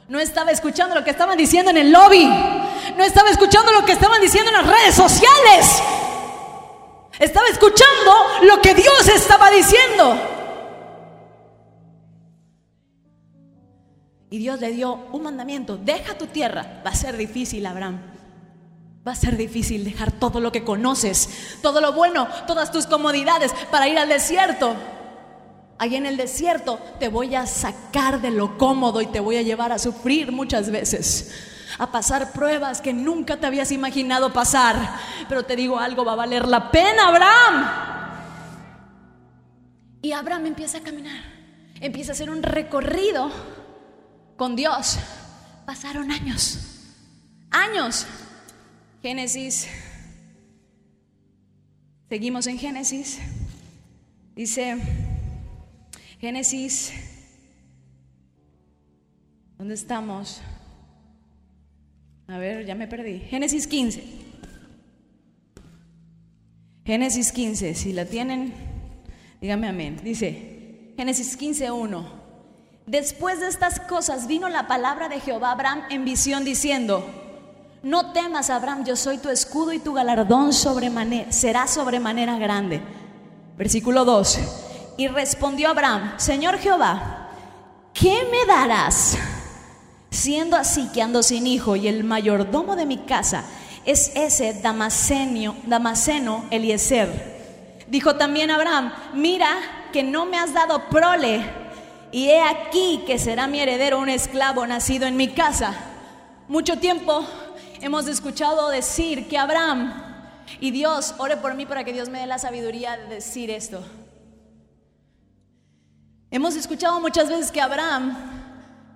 No 0.09 0.19
estaba 0.19 0.51
escuchando 0.51 0.95
lo 0.95 1.05
que 1.05 1.11
estaban 1.11 1.37
diciendo 1.37 1.71
en 1.71 1.77
el 1.77 1.93
lobby. 1.93 2.25
No 2.97 3.05
estaba 3.05 3.29
escuchando 3.29 3.73
lo 3.73 3.85
que 3.85 3.93
estaban 3.93 4.21
diciendo 4.21 4.51
en 4.51 4.57
las 4.57 4.67
redes 4.67 4.95
sociales. 4.95 5.83
Estaba 7.19 7.47
escuchando 7.49 8.13
lo 8.43 8.61
que 8.63 8.75
Dios 8.75 9.09
estaba 9.09 9.51
diciendo. 9.51 10.19
Y 14.31 14.39
Dios 14.39 14.61
le 14.61 14.71
dio 14.71 14.95
un 15.13 15.23
mandamiento, 15.23 15.77
deja 15.77 16.17
tu 16.17 16.27
tierra. 16.27 16.83
Va 16.87 16.91
a 16.91 16.95
ser 16.95 17.17
difícil, 17.17 17.67
Abraham. 17.67 18.01
Va 19.07 19.13
a 19.13 19.17
ser 19.17 19.37
difícil 19.37 19.85
dejar 19.85 20.13
todo 20.13 20.41
lo 20.41 20.53
que 20.53 20.65
conoces, 20.65 21.59
todo 21.63 21.81
lo 21.81 21.93
bueno, 21.93 22.29
todas 22.47 22.71
tus 22.71 22.87
comodidades 22.87 23.53
para 23.71 23.89
ir 23.89 23.99
al 23.99 24.09
desierto. 24.09 24.75
Ahí 25.79 25.95
en 25.95 26.07
el 26.07 26.17
desierto 26.17 26.81
te 26.99 27.09
voy 27.09 27.37
a 27.37 27.47
sacar 27.47 28.21
de 28.21 28.33
lo 28.33 28.59
cómodo 28.59 29.01
y 29.01 29.07
te 29.07 29.21
voy 29.21 29.37
a 29.37 29.43
llevar 29.43 29.71
a 29.71 29.79
sufrir 29.79 30.33
muchas 30.33 30.71
veces, 30.71 31.33
a 31.79 31.93
pasar 31.93 32.33
pruebas 32.33 32.81
que 32.81 32.93
nunca 32.93 33.39
te 33.39 33.47
habías 33.47 33.71
imaginado 33.71 34.33
pasar. 34.33 34.97
Pero 35.29 35.45
te 35.45 35.55
digo 35.55 35.79
algo, 35.79 36.05
va 36.05 36.13
a 36.13 36.17
valer 36.17 36.49
la 36.49 36.73
pena, 36.73 37.09
Abraham. 37.09 37.71
Y 40.03 40.13
Abraham 40.13 40.47
empieza 40.47 40.79
a 40.79 40.81
caminar, 40.81 41.23
empieza 41.81 42.11
a 42.11 42.15
hacer 42.15 42.31
un 42.31 42.43
recorrido 42.43 43.31
con 44.37 44.57
Dios. 44.57 44.99
Pasaron 45.65 46.11
años, 46.11 46.59
años. 47.51 48.07
Génesis, 49.01 49.69
seguimos 52.09 52.49
en 52.49 52.59
Génesis. 52.59 53.21
Dice, 54.35 54.77
Génesis, 56.19 56.93
¿dónde 59.57 59.75
estamos? 59.75 60.41
A 62.27 62.39
ver, 62.39 62.67
ya 62.67 62.75
me 62.75 62.89
perdí. 62.89 63.21
Génesis 63.21 63.69
15. 63.69 64.03
Génesis 66.85 67.31
15, 67.31 67.75
si 67.75 67.93
la 67.93 68.05
tienen, 68.05 68.53
dígame 69.41 69.69
amén. 69.69 70.01
Dice, 70.03 70.93
Génesis 70.97 71.37
15, 71.37 71.71
1. 71.71 72.19
Después 72.87 73.39
de 73.39 73.47
estas 73.47 73.79
cosas 73.79 74.27
vino 74.27 74.49
la 74.49 74.67
palabra 74.67 75.09
de 75.09 75.21
Jehová 75.21 75.51
a 75.51 75.53
Abraham 75.53 75.83
en 75.89 76.05
visión 76.05 76.45
diciendo, 76.45 77.07
no 77.85 78.13
temas, 78.13 78.51
Abraham, 78.51 78.85
yo 78.85 78.97
soy 78.97 79.19
tu 79.19 79.29
escudo 79.29 79.73
y 79.73 79.79
tu 79.79 79.93
galardón 79.93 80.53
sobremanera, 80.53 81.31
será 81.31 81.69
sobremanera 81.69 82.39
grande. 82.39 82.81
Versículo 83.57 84.05
2. 84.05 84.68
Y 84.99 85.07
respondió 85.07 85.69
Abraham, 85.69 86.15
Señor 86.17 86.59
Jehová, 86.59 87.29
¿qué 87.95 88.27
me 88.33 88.45
darás? 88.53 89.17
Siendo 90.11 90.57
así 90.57 90.89
que 90.93 91.01
ando 91.01 91.23
sin 91.23 91.47
hijo 91.47 91.77
y 91.77 91.87
el 91.87 92.03
mayordomo 92.03 92.75
de 92.75 92.85
mi 92.85 92.99
casa 92.99 93.45
es 93.87 94.11
ese 94.17 94.55
Damaseno, 94.55 95.55
Damaseno 95.67 96.47
Eliezer. 96.51 97.85
Dijo 97.87 98.17
también 98.17 98.51
Abraham, 98.51 98.93
mira 99.15 99.49
que 99.93 100.03
no 100.03 100.27
me 100.27 100.37
has 100.37 100.53
dado 100.53 100.89
prole 100.89 101.49
y 102.11 102.31
he 102.31 102.43
aquí 102.43 103.05
que 103.07 103.21
será 103.21 103.47
mi 103.47 103.61
heredero 103.61 104.01
un 104.01 104.09
esclavo 104.09 104.67
nacido 104.67 105.07
en 105.07 105.17
mi 105.17 105.29
casa. 105.29 105.75
Mucho 106.49 106.77
tiempo 106.81 107.25
hemos 107.81 108.09
escuchado 108.09 108.69
decir 108.71 109.29
que 109.29 109.39
Abraham 109.39 109.95
y 110.59 110.73
Dios, 110.73 111.15
ore 111.19 111.37
por 111.37 111.55
mí 111.55 111.67
para 111.67 111.85
que 111.85 111.93
Dios 111.93 112.09
me 112.09 112.19
dé 112.19 112.27
la 112.27 112.41
sabiduría 112.41 112.97
de 112.97 113.15
decir 113.15 113.49
esto. 113.49 113.85
Hemos 116.31 116.57
escuchado 116.57 117.01
muchas 117.01 117.29
veces 117.29 117.51
que 117.51 117.61
Abraham 117.61 118.17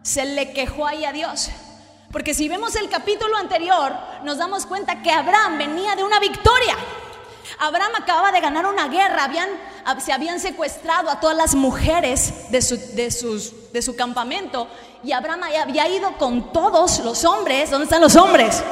se 0.03 0.24
le 0.26 0.53
quejó 0.53 0.87
ahí 0.87 1.05
a 1.07 1.12
Dios. 1.12 1.49
Porque 2.11 2.35
si 2.35 2.47
vemos 2.47 2.76
el 2.76 2.91
capítulo 2.91 3.37
anterior, 3.39 3.95
nos 4.22 4.37
damos 4.37 4.66
cuenta 4.66 5.01
que 5.03 5.11
Abraham 5.11 5.57
venía 5.57 5.97
de 5.97 6.05
una 6.05 6.20
victoria. 6.20 6.76
Abraham 7.59 7.93
acababa 8.03 8.33
de 8.33 8.41
ganar 8.41 8.66
una 8.66 8.89
guerra, 8.89 9.30
se 9.99 10.12
habían 10.12 10.41
secuestrado 10.41 11.09
a 11.11 11.20
todas 11.20 11.37
las 11.37 11.55
mujeres 11.55 12.51
de 12.51 12.61
su, 12.61 12.76
de, 12.95 13.11
sus, 13.11 13.72
de 13.72 13.80
su 13.80 13.97
campamento 13.97 14.68
y 15.03 15.12
Abraham 15.12 15.45
había 15.59 15.89
ido 15.89 16.18
con 16.18 16.53
todos 16.53 16.99
los 17.01 17.24
hombres. 17.24 17.70
¿Dónde 17.70 17.85
están 17.85 18.03
los 18.03 18.14
hombres? 18.14 18.62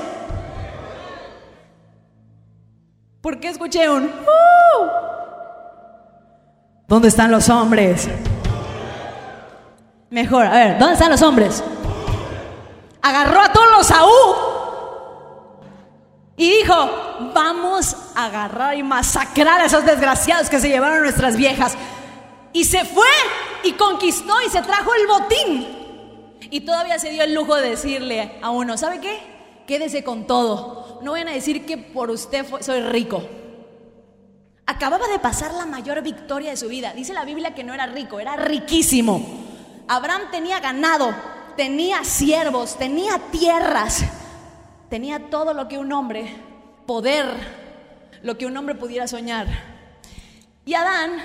¿Por 3.23 3.41
qué 3.41 3.49
escuché 3.49 3.89
un... 3.89 4.05
Uh? 4.05 4.87
¿Dónde 6.87 7.09
están 7.09 7.31
los 7.31 7.49
hombres? 7.49 8.09
Mejor, 10.11 10.45
a 10.45 10.51
ver, 10.51 10.79
¿dónde 10.79 10.95
están 10.95 11.11
los 11.11 11.23
hombres? 11.23 11.63
Agarró 13.01 13.41
a 13.41 13.53
todos 13.53 13.71
los 13.71 13.87
Saúl 13.87 14.37
y 16.37 16.51
dijo, 16.51 16.75
vamos 17.33 17.97
a 18.17 18.27
agarrar 18.27 18.77
y 18.77 18.83
masacrar 18.83 19.61
a 19.61 19.67
esos 19.67 19.85
desgraciados 19.87 20.51
que 20.51 20.59
se 20.59 20.69
llevaron 20.69 21.03
nuestras 21.03 21.37
viejas. 21.37 21.77
Y 22.53 22.65
se 22.65 22.85
fue 22.85 23.07
y 23.63 23.73
conquistó 23.73 24.35
y 24.45 24.51
se 24.51 24.61
trajo 24.63 24.91
el 24.95 25.07
botín. 25.07 26.41
Y 26.51 26.61
todavía 26.63 26.99
se 26.99 27.11
dio 27.11 27.23
el 27.23 27.33
lujo 27.33 27.55
de 27.55 27.71
decirle 27.71 28.39
a 28.43 28.51
uno, 28.51 28.77
¿sabe 28.77 29.01
qué? 29.01 29.21
Quédese 29.67 30.03
con 30.03 30.27
todo. 30.27 30.99
No 31.03 31.13
vayan 31.13 31.29
a 31.29 31.33
decir 31.33 31.65
que 31.65 31.79
por 31.79 32.11
usted 32.11 32.45
soy 32.61 32.81
rico. 32.81 33.23
Acababa 34.67 35.07
de 35.07 35.21
pasar 35.21 35.55
la 35.55 35.67
mayor 35.67 36.03
victoria 36.03 36.51
de 36.51 36.57
su 36.57 36.69
vida. 36.69 36.93
Dice 36.95 37.13
la 37.13 37.25
Biblia 37.25 37.55
que 37.55 37.63
no 37.63 37.75
era 37.75 37.87
rico, 37.87 38.19
era 38.19 38.35
riquísimo. 38.35 39.50
Abraham 39.91 40.31
tenía 40.31 40.61
ganado, 40.61 41.13
tenía 41.57 42.05
siervos, 42.05 42.79
tenía 42.79 43.19
tierras, 43.33 44.05
tenía 44.89 45.31
todo 45.31 45.53
lo 45.53 45.67
que 45.67 45.79
un 45.79 45.93
hombre, 45.93 46.33
poder, 46.87 47.27
lo 48.23 48.39
que 48.39 48.47
un 48.47 48.57
hombre 48.57 48.77
pudiera 48.77 49.09
soñar. 49.09 49.49
Y 50.65 50.75
Adán, 50.75 51.17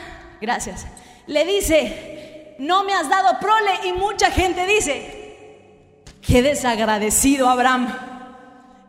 gracias, 0.41 0.87
le 1.27 1.45
dice, 1.45 2.55
no 2.57 2.83
me 2.83 2.95
has 2.95 3.07
dado 3.07 3.39
prole 3.39 3.69
y 3.83 3.93
mucha 3.93 4.31
gente 4.31 4.65
dice, 4.65 6.15
qué 6.25 6.41
desagradecido 6.41 7.47
Abraham, 7.47 7.95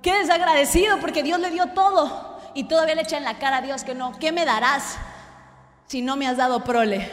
qué 0.01 0.21
desagradecido 0.21 0.99
porque 1.01 1.23
Dios 1.23 1.39
le 1.39 1.51
dio 1.51 1.67
todo 1.75 2.41
y 2.55 2.65
todavía 2.65 2.95
le 2.95 3.03
echa 3.03 3.19
en 3.19 3.25
la 3.25 3.39
cara 3.39 3.59
a 3.59 3.61
Dios 3.61 3.85
que 3.85 3.95
no, 3.95 4.19
¿qué 4.19 4.33
me 4.33 4.47
darás 4.47 4.97
si 5.87 6.01
no 6.01 6.17
me 6.17 6.27
has 6.27 6.39
dado 6.39 6.65
prole? 6.65 7.11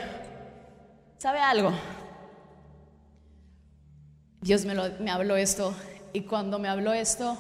¿Sabe 1.18 1.41
algo? 1.41 1.74
Dios 4.44 4.66
me, 4.66 4.76
lo, 4.76 4.89
me, 5.00 5.10
habló 5.10 5.38
esto 5.38 5.74
y 6.12 6.22
cuando 6.22 6.60
me 6.60 6.68
habló 6.68 6.91
esto 6.91 7.38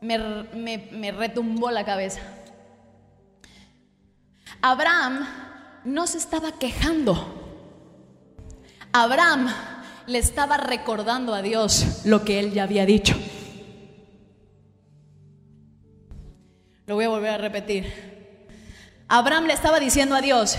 me, 0.00 0.18
me, 0.18 0.88
me, 0.90 1.12
retumbó 1.12 1.70
la 1.70 1.84
cabeza. 1.84 2.20
Abraham 4.60 5.24
no 5.84 6.08
se 6.08 6.18
estaba 6.18 6.58
quejando. 6.58 7.60
Abraham 8.92 9.54
le 10.08 10.18
estaba 10.18 10.56
recordando 10.56 11.32
a 11.32 11.42
Dios 11.42 12.02
lo 12.04 12.24
que 12.24 12.40
él 12.40 12.52
ya 12.52 12.64
había 12.64 12.86
dicho. 12.86 13.14
Lo 16.86 16.96
voy 16.96 17.04
a 17.04 17.08
volver 17.08 17.30
a 17.30 17.38
repetir. 17.38 17.86
Abraham 19.06 19.44
le 19.44 19.52
estaba 19.52 19.78
diciendo 19.78 20.16
a 20.16 20.20
Dios, 20.20 20.58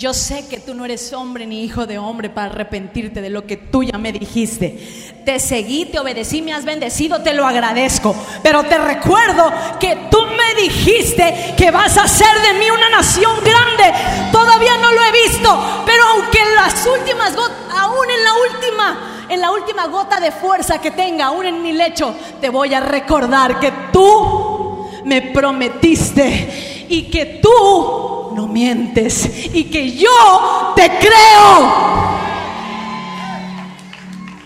yo 0.00 0.14
sé 0.14 0.48
que 0.48 0.58
tú 0.58 0.72
no 0.72 0.86
eres 0.86 1.12
hombre 1.12 1.44
ni 1.44 1.62
hijo 1.62 1.84
de 1.84 1.98
hombre 1.98 2.30
para 2.30 2.50
arrepentirte 2.50 3.20
de 3.20 3.28
lo 3.28 3.46
que 3.46 3.58
tú 3.58 3.82
ya 3.82 3.98
me 3.98 4.12
dijiste. 4.12 4.78
Te 5.26 5.38
seguí, 5.38 5.84
te 5.84 5.98
obedecí, 5.98 6.40
me 6.40 6.54
has 6.54 6.64
bendecido, 6.64 7.20
te 7.20 7.34
lo 7.34 7.46
agradezco. 7.46 8.16
Pero 8.42 8.64
te 8.64 8.78
recuerdo 8.78 9.52
que 9.78 10.08
tú 10.10 10.16
me 10.24 10.62
dijiste 10.62 11.54
que 11.54 11.70
vas 11.70 11.98
a 11.98 12.04
hacer 12.04 12.34
de 12.40 12.58
mí 12.58 12.70
una 12.70 12.88
nación 12.88 13.30
grande. 13.44 13.92
Todavía 14.32 14.78
no 14.78 14.90
lo 14.90 15.02
he 15.02 15.28
visto, 15.28 15.82
pero 15.84 16.02
aunque 16.14 16.38
en 16.38 16.54
las 16.54 16.86
últimas 16.86 17.36
gotas, 17.36 17.58
aún 17.76 18.06
en 18.08 18.24
la 18.24 18.32
última, 18.54 19.26
en 19.28 19.40
la 19.42 19.50
última 19.50 19.86
gota 19.88 20.18
de 20.18 20.32
fuerza 20.32 20.80
que 20.80 20.92
tenga, 20.92 21.26
aún 21.26 21.44
en 21.44 21.62
mi 21.62 21.72
lecho, 21.72 22.14
te 22.40 22.48
voy 22.48 22.72
a 22.72 22.80
recordar 22.80 23.60
que 23.60 23.70
tú 23.92 24.88
me 25.04 25.20
prometiste 25.20 26.86
y 26.88 27.02
que 27.10 27.38
tú 27.42 28.09
no 28.34 28.46
mientes 28.46 29.28
y 29.52 29.64
que 29.64 29.92
yo 29.92 30.72
te 30.76 30.88
creo. 30.98 31.90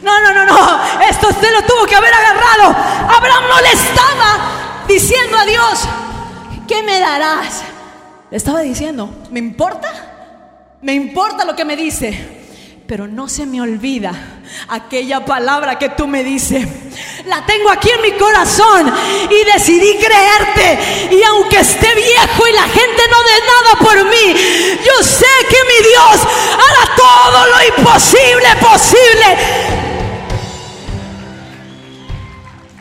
No, 0.02 0.20
no, 0.20 0.34
no, 0.34 0.44
no. 0.44 1.02
Esto 1.08 1.28
usted 1.28 1.52
lo 1.52 1.62
tuvo 1.62 1.86
que 1.86 1.96
haber 1.96 2.12
agarrado. 2.12 2.76
Abraham 3.16 3.44
no 3.48 3.60
le 3.60 3.72
estaba 3.72 4.84
diciendo 4.86 5.38
a 5.38 5.44
Dios, 5.46 5.88
¿qué 6.68 6.82
me 6.82 6.98
darás? 7.00 7.62
Le 8.30 8.36
estaba 8.36 8.60
diciendo, 8.60 9.10
¿me 9.30 9.38
importa? 9.38 9.88
Me 10.82 10.92
importa 10.92 11.44
lo 11.44 11.56
que 11.56 11.64
me 11.64 11.76
dice 11.76 12.33
pero 12.94 13.08
no 13.08 13.28
se 13.28 13.44
me 13.44 13.60
olvida 13.60 14.12
aquella 14.68 15.24
palabra 15.24 15.76
que 15.80 15.88
tú 15.88 16.06
me 16.06 16.22
dices. 16.22 16.64
La 17.26 17.44
tengo 17.44 17.68
aquí 17.68 17.90
en 17.90 18.02
mi 18.02 18.12
corazón 18.12 18.86
y 19.28 19.52
decidí 19.52 19.96
creerte. 19.96 21.10
Y 21.10 21.20
aunque 21.24 21.58
esté 21.58 21.92
viejo 21.92 22.46
y 22.46 22.52
la 22.52 22.62
gente 22.62 23.02
no 23.10 23.16
dé 23.24 23.40
nada 23.48 23.78
por 23.80 24.04
mí, 24.04 24.78
yo 24.86 25.02
sé 25.02 25.26
que 25.50 25.56
mi 25.56 25.88
Dios 25.88 26.20
hará 26.52 26.94
todo 26.96 27.46
lo 27.48 27.78
imposible 27.78 28.46
posible. 28.60 29.38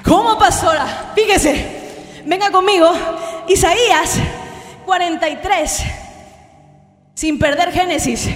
¿Cómo, 0.04 0.38
pastora? 0.38 1.12
Fíjese, 1.16 2.22
venga 2.24 2.52
conmigo. 2.52 2.94
Isaías 3.48 4.12
43, 4.86 5.82
sin 7.16 7.40
perder 7.40 7.72
Génesis. 7.72 8.30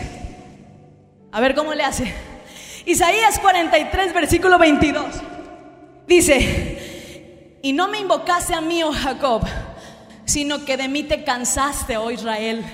A 1.38 1.40
ver 1.40 1.54
cómo 1.54 1.76
le 1.76 1.84
hace. 1.84 2.12
Isaías 2.88 3.38
43, 3.38 4.12
versículo 4.12 4.58
22. 4.58 5.06
Dice, 6.08 7.60
y 7.62 7.74
no 7.74 7.88
me 7.90 8.00
invocaste 8.00 8.56
a 8.56 8.62
mí, 8.62 8.82
oh 8.82 8.92
Jacob, 8.92 9.44
sino 10.26 10.66
que 10.66 10.78
de 10.78 10.88
mí 10.88 11.04
te 11.04 11.24
cansaste, 11.24 11.96
oh 11.96 12.10
Israel. 12.10 12.66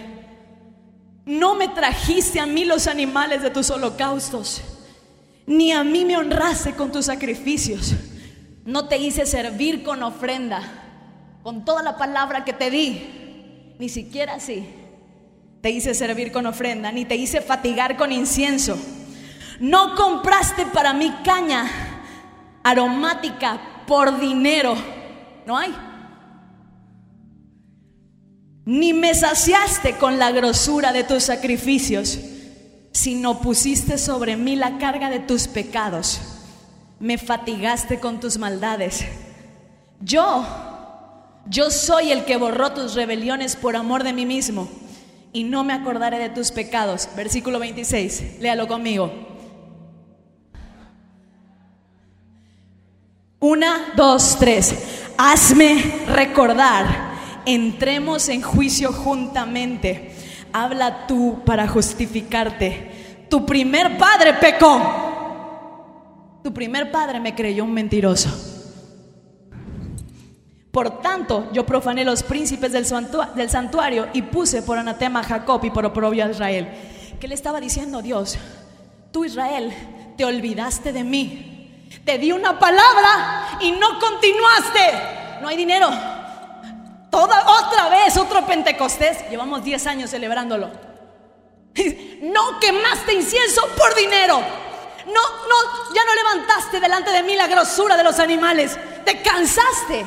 No 1.26 1.56
me 1.56 1.68
trajiste 1.68 2.40
a 2.40 2.46
mí 2.46 2.64
los 2.64 2.88
animales 2.88 3.42
de 3.42 3.50
tus 3.50 3.70
holocaustos, 3.70 4.62
ni 5.46 5.74
a 5.74 5.84
mí 5.84 6.06
me 6.06 6.16
honraste 6.16 6.74
con 6.74 6.90
tus 6.90 7.08
sacrificios. 7.08 7.94
No 8.64 8.88
te 8.88 8.98
hice 8.98 9.26
servir 9.26 9.84
con 9.84 10.04
ofrenda, 10.04 10.62
con 11.44 11.66
toda 11.66 11.84
la 11.84 11.98
palabra 11.98 12.46
que 12.46 12.54
te 12.54 12.72
di, 12.72 13.76
ni 13.78 13.90
siquiera 13.90 14.36
así. 14.36 14.83
Te 15.64 15.72
hice 15.72 15.94
servir 15.94 16.34
con 16.34 16.46
ofrenda, 16.46 16.92
ni 16.92 17.06
te 17.06 17.16
hice 17.16 17.40
fatigar 17.40 17.96
con 17.96 18.12
incienso. 18.12 18.78
No 19.62 19.96
compraste 19.96 20.66
para 20.66 20.92
mí 20.92 21.10
caña 21.24 21.66
aromática 22.64 23.86
por 23.88 24.20
dinero. 24.20 24.76
No 25.46 25.58
hay. 25.58 25.74
Ni 28.66 28.92
me 28.92 29.16
saciaste 29.16 29.96
con 29.96 30.20
la 30.20 30.32
grosura 30.32 30.92
de 30.92 31.06
tus 31.06 31.24
sacrificios, 31.24 32.20
sino 32.92 33.40
pusiste 33.40 33.98
sobre 33.98 34.36
mí 34.36 34.58
la 34.58 34.78
carga 34.80 35.10
de 35.10 35.20
tus 35.20 35.48
pecados. 35.48 36.20
Me 37.00 37.18
fatigaste 37.18 38.02
con 38.02 38.20
tus 38.20 38.38
maldades. 38.38 39.06
Yo, 40.02 40.46
yo 41.46 41.72
soy 41.72 42.12
el 42.12 42.26
que 42.26 42.36
borró 42.36 42.74
tus 42.74 42.96
rebeliones 42.96 43.56
por 43.56 43.78
amor 43.78 44.04
de 44.04 44.12
mí 44.12 44.26
mismo, 44.26 44.68
y 45.34 45.44
no 45.44 45.64
me 45.64 45.74
acordaré 45.74 46.20
de 46.20 46.30
tus 46.30 46.52
pecados. 46.52 47.10
Versículo 47.16 47.60
26, 47.60 48.40
léalo 48.40 48.68
conmigo. 48.68 49.12
Una, 53.40 53.94
dos, 53.98 54.38
tres. 54.40 54.74
Hazme 55.18 56.06
recordar. 56.08 57.12
Entremos 57.46 58.30
en 58.30 58.42
juicio 58.42 58.94
juntamente. 58.94 60.16
Habla 60.54 61.08
tú 61.08 61.42
para 61.46 61.68
justificarte. 61.68 63.26
Tu 63.30 63.46
primer 63.46 63.98
padre 63.98 64.36
pecó. 64.36 66.40
Tu 66.42 66.54
primer 66.54 66.92
padre 66.92 67.20
me 67.20 67.36
creyó 67.36 67.66
un 67.66 67.74
mentiroso. 67.74 68.53
Por 70.74 71.02
tanto, 71.02 71.48
yo 71.54 71.66
profané 71.66 72.04
los 72.04 72.22
príncipes 72.24 72.74
del, 72.74 72.86
santuario 73.50 74.10
y 74.12 74.24
puse 74.24 74.62
por 74.62 74.78
anatema 74.78 75.22
a 75.22 75.24
Jacob 75.24 75.64
y 75.64 75.70
por 75.70 75.86
oprobio 75.86 76.26
a 76.26 76.30
Israel. 76.30 76.68
¿Qué 77.22 77.30
le 77.30 77.36
estaba 77.36 77.62
diciendo 77.62 78.02
Dios? 78.02 78.38
Tú, 79.14 79.24
Israel, 79.24 79.72
te 80.18 80.26
olvidaste 80.26 80.92
de 80.92 81.04
mí 81.06 81.54
te 82.06 82.18
di 82.18 82.32
una 82.32 82.60
palabra 82.60 83.58
y 83.62 83.72
no 83.72 84.00
continuaste. 84.00 85.40
No 85.42 85.48
hay 85.48 85.58
dinero. 85.58 85.90
Toda 87.10 87.46
otra 87.48 87.90
vez, 87.90 88.18
otro 88.18 88.46
Pentecostés. 88.46 89.30
Llevamos 89.30 89.64
10 89.64 89.88
años 89.88 90.10
celebrándolo. 90.10 90.72
No 92.24 92.58
quemaste 92.58 93.14
incienso 93.14 93.68
por 93.78 93.94
dinero. 93.96 94.40
No, 94.40 95.12
no, 95.12 95.94
ya 95.94 96.06
no 96.06 96.16
levantaste 96.16 96.80
delante 96.80 97.12
de 97.12 97.22
mí 97.22 97.36
la 97.36 97.48
grosura 97.48 97.98
de 97.98 98.04
los 98.06 98.18
animales. 98.18 98.80
Te 99.04 99.22
cansaste. 99.22 100.06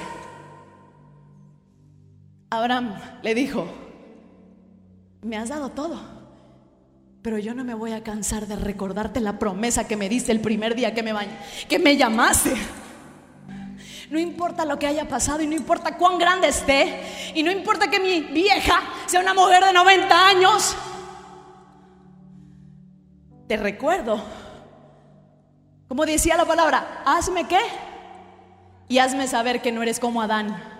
Abraham 2.50 2.94
le 3.22 3.34
dijo, 3.34 3.66
me 5.22 5.36
has 5.36 5.48
dado 5.48 5.70
todo 5.70 6.16
pero 7.26 7.40
yo 7.40 7.54
no 7.54 7.64
me 7.64 7.74
voy 7.74 7.90
a 7.90 8.04
cansar 8.04 8.46
de 8.46 8.54
recordarte 8.54 9.18
la 9.18 9.36
promesa 9.36 9.88
que 9.88 9.96
me 9.96 10.08
diste 10.08 10.30
el 10.30 10.38
primer 10.38 10.76
día 10.76 10.94
que 10.94 11.02
me 11.02 11.12
que 11.68 11.80
me 11.80 11.96
llamaste. 11.96 12.54
No 14.12 14.20
importa 14.20 14.64
lo 14.64 14.78
que 14.78 14.86
haya 14.86 15.08
pasado 15.08 15.42
y 15.42 15.48
no 15.48 15.56
importa 15.56 15.96
cuán 15.96 16.20
grande 16.20 16.46
esté 16.46 17.02
y 17.34 17.42
no 17.42 17.50
importa 17.50 17.90
que 17.90 17.98
mi 17.98 18.20
vieja 18.20 18.80
sea 19.06 19.20
una 19.20 19.34
mujer 19.34 19.64
de 19.64 19.72
90 19.72 20.28
años. 20.28 20.76
Te 23.48 23.56
recuerdo, 23.56 24.22
como 25.88 26.06
decía 26.06 26.36
la 26.36 26.44
palabra, 26.44 27.02
hazme 27.04 27.48
qué 27.48 27.58
y 28.86 28.98
hazme 28.98 29.26
saber 29.26 29.60
que 29.60 29.72
no 29.72 29.82
eres 29.82 29.98
como 29.98 30.22
Adán, 30.22 30.75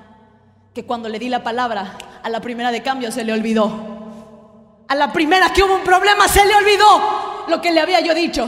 que 0.77 0.85
cuando 0.85 1.09
le 1.09 1.19
di 1.19 1.31
la 1.31 1.43
palabra 1.43 1.97
a 2.23 2.29
la 2.29 2.43
primera 2.43 2.71
de 2.71 2.83
cambio 2.83 3.11
se 3.11 3.25
le 3.25 3.33
olvidó. 3.33 4.85
A 4.87 4.95
la 4.95 5.11
primera 5.11 5.51
que 5.51 5.63
hubo 5.63 5.75
un 5.75 5.83
problema 5.83 6.29
se 6.29 6.45
le 6.45 6.55
olvidó 6.55 7.47
lo 7.49 7.63
que 7.63 7.73
le 7.73 7.81
había 7.81 8.03
yo 8.03 8.15
dicho, 8.15 8.47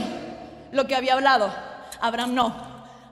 lo 0.71 0.85
que 0.85 0.95
había 0.95 1.13
hablado. 1.13 1.51
Abraham 1.99 2.35
no. 2.35 2.55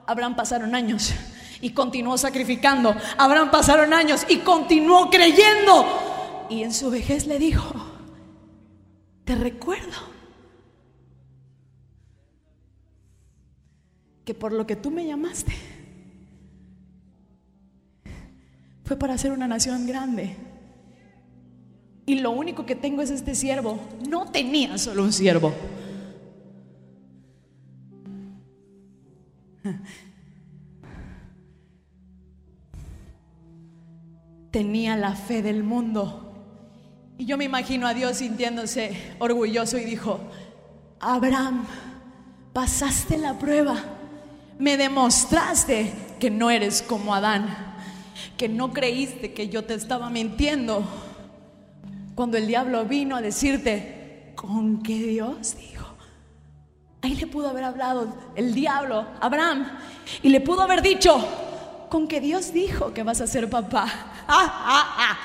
Abraham 0.06 0.36
pasaron 0.36 0.72
años 0.72 1.12
y 1.60 1.70
continuó 1.70 2.16
sacrificando. 2.16 2.94
Abraham 3.16 3.50
pasaron 3.50 3.92
años 3.92 4.24
y 4.28 4.36
continuó 4.36 5.10
creyendo. 5.10 6.46
Y 6.48 6.62
en 6.62 6.72
su 6.72 6.88
vejez 6.88 7.26
le 7.26 7.40
dijo, 7.40 7.74
te 9.24 9.34
recuerdo 9.34 9.98
que 14.24 14.32
por 14.32 14.52
lo 14.52 14.64
que 14.64 14.76
tú 14.76 14.92
me 14.92 15.04
llamaste 15.04 15.56
fue 18.88 18.96
para 18.96 19.12
hacer 19.12 19.32
una 19.32 19.46
nación 19.46 19.86
grande 19.86 20.34
y 22.08 22.18
lo 22.20 22.30
único 22.30 22.64
que 22.64 22.74
tengo 22.74 23.02
es 23.02 23.10
este 23.10 23.34
siervo. 23.34 23.78
No 24.08 24.30
tenía 24.30 24.78
solo 24.78 25.02
un 25.02 25.12
siervo. 25.12 25.52
Tenía 34.50 34.96
la 34.96 35.14
fe 35.14 35.42
del 35.42 35.62
mundo. 35.62 36.32
Y 37.18 37.26
yo 37.26 37.36
me 37.36 37.44
imagino 37.44 37.86
a 37.86 37.92
Dios 37.92 38.16
sintiéndose 38.16 38.96
orgulloso 39.18 39.76
y 39.76 39.84
dijo, 39.84 40.18
Abraham, 41.00 41.66
pasaste 42.54 43.18
la 43.18 43.38
prueba, 43.38 43.84
me 44.58 44.78
demostraste 44.78 45.92
que 46.18 46.30
no 46.30 46.50
eres 46.50 46.80
como 46.80 47.14
Adán, 47.14 47.67
que 48.36 48.48
no 48.48 48.72
creíste 48.72 49.32
que 49.32 49.48
yo 49.48 49.64
te 49.64 49.74
estaba 49.74 50.10
mintiendo 50.10 50.84
cuando 52.14 52.36
el 52.36 52.46
diablo 52.46 52.84
vino 52.84 53.14
a 53.14 53.22
decirte, 53.22 54.32
¿con 54.34 54.82
qué 54.82 54.94
Dios 54.94 55.56
dijo? 55.56 55.86
Ahí 57.00 57.14
le 57.14 57.28
pudo 57.28 57.48
haber 57.48 57.62
hablado 57.62 58.12
el 58.34 58.54
diablo, 58.54 59.06
Abraham, 59.20 59.68
y 60.22 60.28
le 60.30 60.40
pudo 60.40 60.62
haber 60.62 60.82
dicho, 60.82 61.16
con 61.88 62.08
que 62.08 62.20
Dios 62.20 62.52
dijo 62.52 62.92
que 62.92 63.04
vas 63.04 63.20
a 63.20 63.26
ser 63.26 63.48
papá. 63.48 63.86
Ah, 64.30 64.52
ah, 64.52 64.96
ah. 64.98 65.18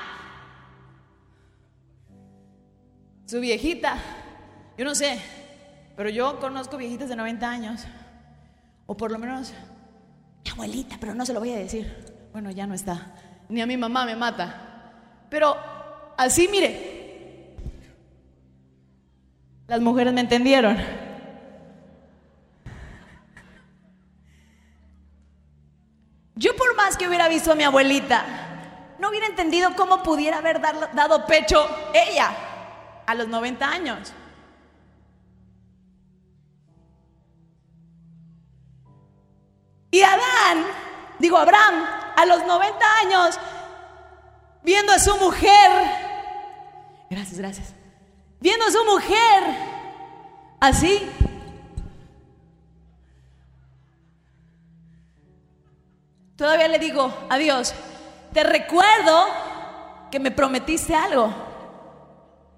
Su 3.25 3.41
viejita, 3.41 3.97
yo 4.77 4.85
no 4.85 4.95
sé, 4.95 5.19
pero 5.97 6.09
yo 6.09 6.39
conozco 6.39 6.77
viejitas 6.77 7.09
de 7.09 7.17
90 7.17 7.49
años, 7.49 7.81
o 8.85 8.95
por 8.95 9.11
lo 9.11 9.19
menos 9.19 9.51
mi 10.45 10.51
abuelita, 10.51 10.95
pero 11.01 11.13
no 11.15 11.25
se 11.25 11.33
lo 11.33 11.41
voy 11.41 11.51
a 11.51 11.57
decir. 11.57 12.12
Bueno, 12.34 12.51
ya 12.51 12.67
no 12.67 12.73
está, 12.73 13.13
ni 13.47 13.61
a 13.61 13.65
mi 13.65 13.77
mamá 13.77 14.05
me 14.05 14.17
mata. 14.17 14.89
Pero 15.29 15.55
Así, 16.17 16.47
mire. 16.47 17.55
Las 19.67 19.81
mujeres 19.81 20.13
me 20.13 20.21
entendieron. 20.21 20.77
Yo 26.36 26.55
por 26.55 26.75
más 26.75 26.97
que 26.97 27.07
hubiera 27.07 27.29
visto 27.29 27.51
a 27.51 27.55
mi 27.55 27.63
abuelita, 27.63 28.25
no 28.99 29.09
hubiera 29.09 29.27
entendido 29.27 29.75
cómo 29.75 30.03
pudiera 30.03 30.39
haber 30.39 30.59
dado 30.59 31.25
pecho 31.25 31.65
ella 31.93 32.31
a 33.05 33.15
los 33.15 33.27
90 33.27 33.69
años. 33.69 34.13
Y 39.91 40.01
Adán, 40.01 40.65
digo 41.24 41.38
Abraham, 41.38 41.86
a 42.15 42.26
los 42.26 42.45
90 42.45 42.86
años, 43.01 43.39
viendo 44.63 44.93
a 44.93 44.99
su 44.99 45.15
mujer 45.17 45.71
Gracias, 47.13 47.38
gracias. 47.38 47.74
Viendo 48.39 48.65
a 48.65 48.71
su 48.71 48.84
mujer 48.86 49.43
así. 50.59 50.99
Todavía 56.36 56.67
le 56.69 56.80
digo, 56.80 57.13
adiós, 57.30 57.76
te 58.34 58.43
recuerdo 58.43 59.28
que 60.09 60.19
me 60.19 60.32
prometiste 60.32 60.95
algo 60.95 61.32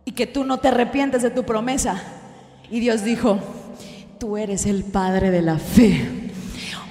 y 0.06 0.14
que 0.14 0.26
tú 0.26 0.46
no 0.46 0.60
te 0.60 0.70
arrepientes 0.70 1.22
de 1.22 1.32
tu 1.32 1.44
promesa. 1.44 2.02
Y 2.72 2.80
Dios 2.80 3.04
dijo, 3.04 3.40
tú 4.22 4.38
eres 4.38 4.66
el 4.66 4.86
padre 4.86 5.32
de 5.32 5.42
la 5.42 5.60
fe. 5.60 6.25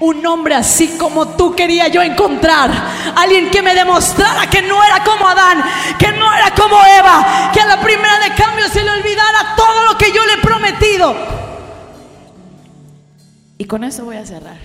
Un 0.05 0.27
hombre 0.27 0.55
así 0.55 0.99
como 0.99 1.29
tú 1.29 1.55
quería 1.55 1.89
yo 1.89 2.03
encontrar. 2.03 2.71
Alguien 3.17 3.51
que 3.51 3.63
me 3.63 3.75
demostrara 3.75 4.51
que 4.51 4.61
no 4.61 4.85
era 4.85 5.03
como 5.03 5.27
Adán, 5.27 5.65
que 5.99 6.13
no 6.13 6.31
era 6.31 6.51
como 6.55 6.77
Eva, 6.77 7.51
que 7.55 7.61
a 7.61 7.67
la 7.67 7.81
primera 7.81 8.19
de 8.19 8.35
cambio 8.35 8.69
se 8.69 8.85
le 8.85 8.91
olvidara 8.91 9.57
todo 9.57 9.85
lo 9.91 9.97
que 9.97 10.13
yo 10.13 10.23
le 10.27 10.35
he 10.35 10.39
prometido. 10.43 11.17
Y 13.57 13.65
con 13.65 13.83
eso 13.83 14.05
voy 14.05 14.17
a 14.17 14.27
cerrar. 14.27 14.59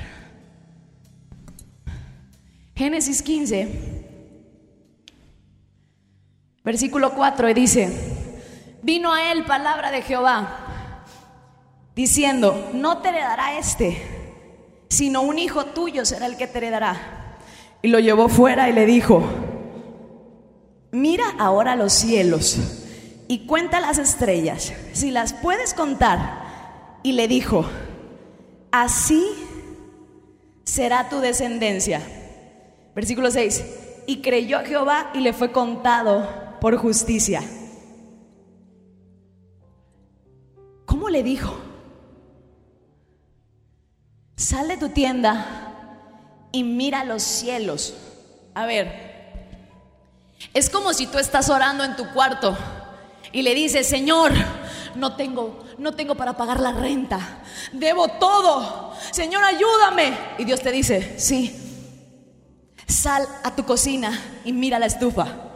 Génesis 2.75 3.21
15, 3.21 4.03
versículo 6.65 7.13
4, 7.13 7.49
y 7.49 7.53
dice, 7.53 8.35
vino 8.81 9.13
a 9.13 9.31
él 9.31 9.45
palabra 9.45 9.89
de 9.89 10.01
Jehová, 10.01 11.05
diciendo, 11.95 12.71
no 12.73 12.97
te 12.97 13.07
heredará 13.07 13.57
este 13.57 14.18
sino 14.89 15.21
un 15.21 15.39
hijo 15.39 15.65
tuyo 15.65 16.03
será 16.05 16.25
el 16.25 16.35
que 16.35 16.47
te 16.47 16.57
heredará. 16.57 17.37
Y 17.81 17.87
lo 17.87 17.99
llevó 17.99 18.27
fuera 18.27 18.69
y 18.69 18.73
le 18.73 18.85
dijo, 18.85 19.23
mira 20.91 21.23
ahora 21.37 21.75
los 21.75 21.93
cielos 21.93 22.57
y 23.27 23.45
cuenta 23.45 23.79
las 23.79 23.99
estrellas, 23.99 24.73
si 24.91 25.11
las 25.11 25.33
puedes 25.33 25.73
contar. 25.73 26.49
Y 27.03 27.13
le 27.13 27.27
dijo, 27.27 27.65
así 28.71 29.23
será 30.63 31.07
tu 31.07 31.19
descendencia. 31.19 32.01
Versículo 32.95 33.31
6, 33.31 33.63
y 34.07 34.21
creyó 34.21 34.57
a 34.57 34.65
Jehová 34.65 35.11
y 35.13 35.19
le 35.19 35.31
fue 35.31 35.51
contado 35.51 36.27
por 36.59 36.75
justicia. 36.77 37.41
¿Cómo 40.85 41.09
le 41.09 41.23
dijo? 41.23 41.68
Sal 44.39 44.69
de 44.69 44.77
tu 44.77 44.87
tienda 44.87 45.73
y 46.53 46.63
mira 46.63 47.03
los 47.03 47.21
cielos. 47.23 47.93
A 48.53 48.65
ver, 48.65 49.49
es 50.53 50.69
como 50.69 50.93
si 50.93 51.07
tú 51.07 51.17
estás 51.17 51.49
orando 51.49 51.83
en 51.83 51.97
tu 51.97 52.09
cuarto 52.13 52.57
y 53.33 53.41
le 53.41 53.53
dices, 53.53 53.85
Señor, 53.85 54.31
no 54.95 55.17
tengo, 55.17 55.65
no 55.77 55.91
tengo 55.91 56.15
para 56.15 56.37
pagar 56.37 56.61
la 56.61 56.71
renta, 56.71 57.19
debo 57.73 58.07
todo. 58.07 58.95
Señor, 59.11 59.43
ayúdame. 59.43 60.17
Y 60.37 60.45
Dios 60.45 60.61
te 60.61 60.71
dice, 60.71 61.19
sí, 61.19 61.53
sal 62.87 63.27
a 63.43 63.53
tu 63.57 63.65
cocina 63.65 64.17
y 64.45 64.53
mira 64.53 64.79
la 64.79 64.85
estufa. 64.85 65.48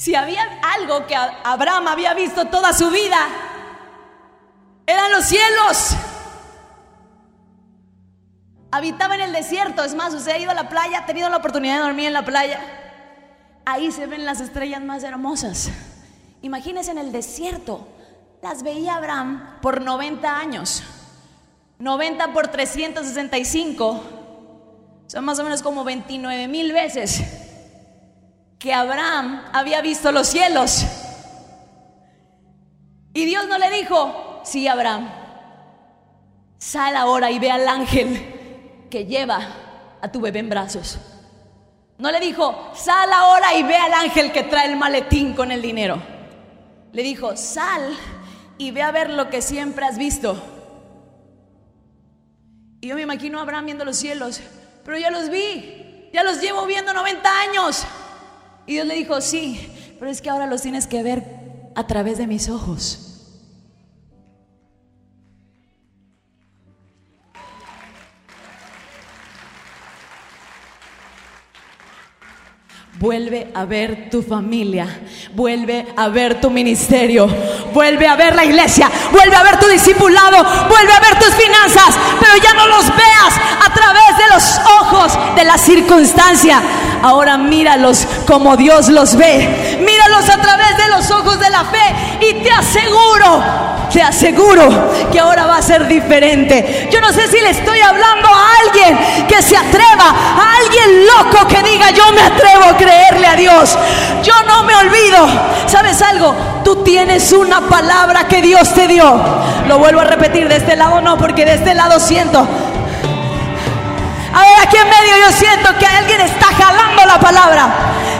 Si 0.00 0.14
había 0.14 0.42
algo 0.62 1.06
que 1.06 1.14
Abraham 1.14 1.88
había 1.88 2.14
visto 2.14 2.46
toda 2.46 2.72
su 2.72 2.90
vida, 2.90 3.18
eran 4.86 5.12
los 5.12 5.26
cielos. 5.26 5.90
Habitaba 8.70 9.16
en 9.16 9.20
el 9.20 9.32
desierto, 9.34 9.84
es 9.84 9.94
más, 9.94 10.14
usted 10.14 10.32
ha 10.32 10.38
ido 10.38 10.52
a 10.52 10.54
la 10.54 10.70
playa, 10.70 11.00
ha 11.00 11.04
tenido 11.04 11.28
la 11.28 11.36
oportunidad 11.36 11.74
de 11.74 11.82
dormir 11.82 12.06
en 12.06 12.14
la 12.14 12.24
playa. 12.24 12.60
Ahí 13.66 13.92
se 13.92 14.06
ven 14.06 14.24
las 14.24 14.40
estrellas 14.40 14.80
más 14.80 15.02
hermosas. 15.02 15.68
Imagínese 16.40 16.92
en 16.92 16.98
el 16.98 17.12
desierto, 17.12 17.86
las 18.40 18.62
veía 18.62 18.94
Abraham 18.94 19.58
por 19.60 19.82
90 19.82 20.34
años. 20.34 20.82
90 21.78 22.32
por 22.32 22.48
365, 22.48 24.02
son 25.08 25.24
más 25.26 25.38
o 25.38 25.44
menos 25.44 25.60
como 25.60 25.84
29 25.84 26.48
mil 26.48 26.72
veces 26.72 27.39
que 28.60 28.74
Abraham 28.74 29.42
había 29.54 29.80
visto 29.80 30.12
los 30.12 30.28
cielos. 30.28 30.84
Y 33.14 33.24
Dios 33.24 33.48
no 33.48 33.58
le 33.58 33.70
dijo, 33.70 34.42
sí, 34.44 34.68
Abraham, 34.68 35.10
sal 36.58 36.94
ahora 36.94 37.30
y 37.30 37.38
ve 37.38 37.50
al 37.50 37.66
ángel 37.66 38.86
que 38.90 39.06
lleva 39.06 39.48
a 40.02 40.12
tu 40.12 40.20
bebé 40.20 40.40
en 40.40 40.50
brazos. 40.50 40.98
No 41.96 42.10
le 42.12 42.20
dijo, 42.20 42.70
sal 42.74 43.10
ahora 43.12 43.54
y 43.54 43.62
ve 43.62 43.76
al 43.76 43.94
ángel 43.94 44.30
que 44.30 44.42
trae 44.42 44.70
el 44.70 44.76
maletín 44.76 45.32
con 45.32 45.50
el 45.50 45.62
dinero. 45.62 46.00
Le 46.92 47.02
dijo, 47.02 47.38
sal 47.38 47.96
y 48.58 48.72
ve 48.72 48.82
a 48.82 48.92
ver 48.92 49.08
lo 49.08 49.30
que 49.30 49.40
siempre 49.40 49.86
has 49.86 49.96
visto. 49.96 50.38
Y 52.82 52.88
yo 52.88 52.94
me 52.94 53.02
imagino 53.02 53.38
a 53.38 53.42
Abraham 53.42 53.64
viendo 53.64 53.86
los 53.86 53.96
cielos, 53.96 54.42
pero 54.84 54.98
ya 54.98 55.10
los 55.10 55.30
vi, 55.30 56.10
ya 56.12 56.22
los 56.24 56.42
llevo 56.42 56.66
viendo 56.66 56.92
90 56.92 57.40
años. 57.40 57.86
Y 58.70 58.74
Dios 58.74 58.86
le 58.86 58.94
dijo, 58.94 59.20
sí, 59.20 59.68
pero 59.98 60.12
es 60.12 60.22
que 60.22 60.30
ahora 60.30 60.46
los 60.46 60.62
tienes 60.62 60.86
que 60.86 61.02
ver 61.02 61.24
a 61.74 61.88
través 61.88 62.18
de 62.18 62.28
mis 62.28 62.48
ojos. 62.48 63.16
Vuelve 73.00 73.50
a 73.54 73.64
ver 73.64 74.08
tu 74.08 74.22
familia, 74.22 74.86
vuelve 75.34 75.88
a 75.96 76.08
ver 76.08 76.40
tu 76.40 76.48
ministerio, 76.48 77.26
vuelve 77.74 78.06
a 78.06 78.14
ver 78.14 78.36
la 78.36 78.44
iglesia, 78.44 78.88
vuelve 79.10 79.34
a 79.34 79.42
ver 79.42 79.58
tu 79.58 79.66
discipulado, 79.66 80.44
vuelve 80.68 80.92
a 80.92 81.00
ver 81.00 81.18
tus 81.18 81.34
finanzas, 81.34 81.98
pero 82.20 82.36
ya 82.40 82.54
no 82.54 82.68
los 82.68 82.86
veas 82.86 83.34
a 83.66 83.74
través 83.74 84.16
de 84.16 84.32
los 84.32 84.60
ojos 84.80 85.34
de 85.34 85.44
la 85.44 85.58
circunstancia. 85.58 86.62
Ahora 87.02 87.36
míralos 87.36 88.06
como 88.26 88.56
Dios 88.56 88.88
los 88.88 89.16
ve, 89.16 89.78
míralos 89.84 90.28
a 90.28 90.40
través 90.40 90.76
de 90.76 90.88
los 90.88 91.10
ojos 91.10 91.40
de 91.40 91.50
la 91.50 91.64
fe 91.64 92.18
y 92.20 92.34
te 92.42 92.50
aseguro, 92.50 93.42
te 93.92 94.02
aseguro 94.02 94.90
que 95.10 95.18
ahora 95.18 95.46
va 95.46 95.56
a 95.56 95.62
ser 95.62 95.86
diferente. 95.86 96.88
Yo 96.92 97.00
no 97.00 97.12
sé 97.12 97.26
si 97.28 97.40
le 97.40 97.50
estoy 97.50 97.80
hablando 97.80 98.28
a 98.28 98.48
alguien 98.66 99.26
que 99.26 99.42
se 99.42 99.56
atreva, 99.56 100.10
a 100.10 100.56
alguien 100.56 101.06
loco 101.06 101.46
que 101.48 101.62
diga 101.62 101.90
yo 101.90 102.12
me 102.12 102.22
atrevo 102.22 102.64
a 102.64 102.76
creerle 102.76 103.26
a 103.26 103.36
Dios. 103.36 103.78
Yo 104.22 104.34
no 104.46 104.62
me 104.64 104.74
olvido. 104.76 105.26
¿Sabes 105.66 106.02
algo? 106.02 106.34
Tú 106.64 106.82
tienes 106.84 107.32
una 107.32 107.62
palabra 107.62 108.28
que 108.28 108.42
Dios 108.42 108.74
te 108.74 108.86
dio. 108.86 109.20
Lo 109.66 109.78
vuelvo 109.78 110.00
a 110.00 110.04
repetir, 110.04 110.48
de 110.48 110.56
este 110.56 110.76
lado 110.76 111.00
no, 111.00 111.16
porque 111.16 111.44
de 111.44 111.54
este 111.54 111.74
lado 111.74 111.98
siento. 111.98 112.46
A 114.32 114.42
ver, 114.42 114.52
aquí 114.62 114.76
en 114.76 114.88
medio 114.88 115.26
yo 115.26 115.32
siento 115.32 115.76
que 115.78 115.86
alguien 115.86 116.20
está 116.20 116.46
jalando 116.46 117.04
la 117.04 117.18
palabra. 117.18 117.68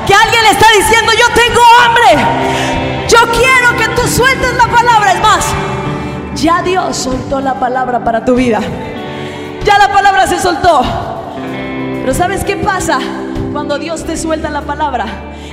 Que 0.07 0.15
alguien 0.15 0.47
está 0.51 0.67
diciendo, 0.77 1.13
yo 1.13 1.27
tengo 1.35 1.61
hambre. 1.85 3.09
Yo 3.09 3.19
quiero 3.33 3.77
que 3.77 4.01
tú 4.01 4.09
sueltes 4.09 4.55
la 4.57 4.67
palabra. 4.67 5.13
Es 5.13 5.21
más, 5.21 5.45
ya 6.35 6.63
Dios 6.63 6.97
soltó 6.97 7.41
la 7.41 7.55
palabra 7.55 8.03
para 8.03 8.25
tu 8.25 8.35
vida. 8.35 8.61
Ya 9.65 9.79
la 9.79 9.93
palabra 9.93 10.27
se 10.27 10.41
soltó. 10.41 10.83
Pero 12.01 12.15
¿sabes 12.15 12.45
qué 12.45 12.57
pasa? 12.57 12.99
Cuando 13.53 13.79
Dios 13.79 14.05
te 14.05 14.17
suelta 14.17 14.51
la 14.51 14.63
palabra, 14.63 15.07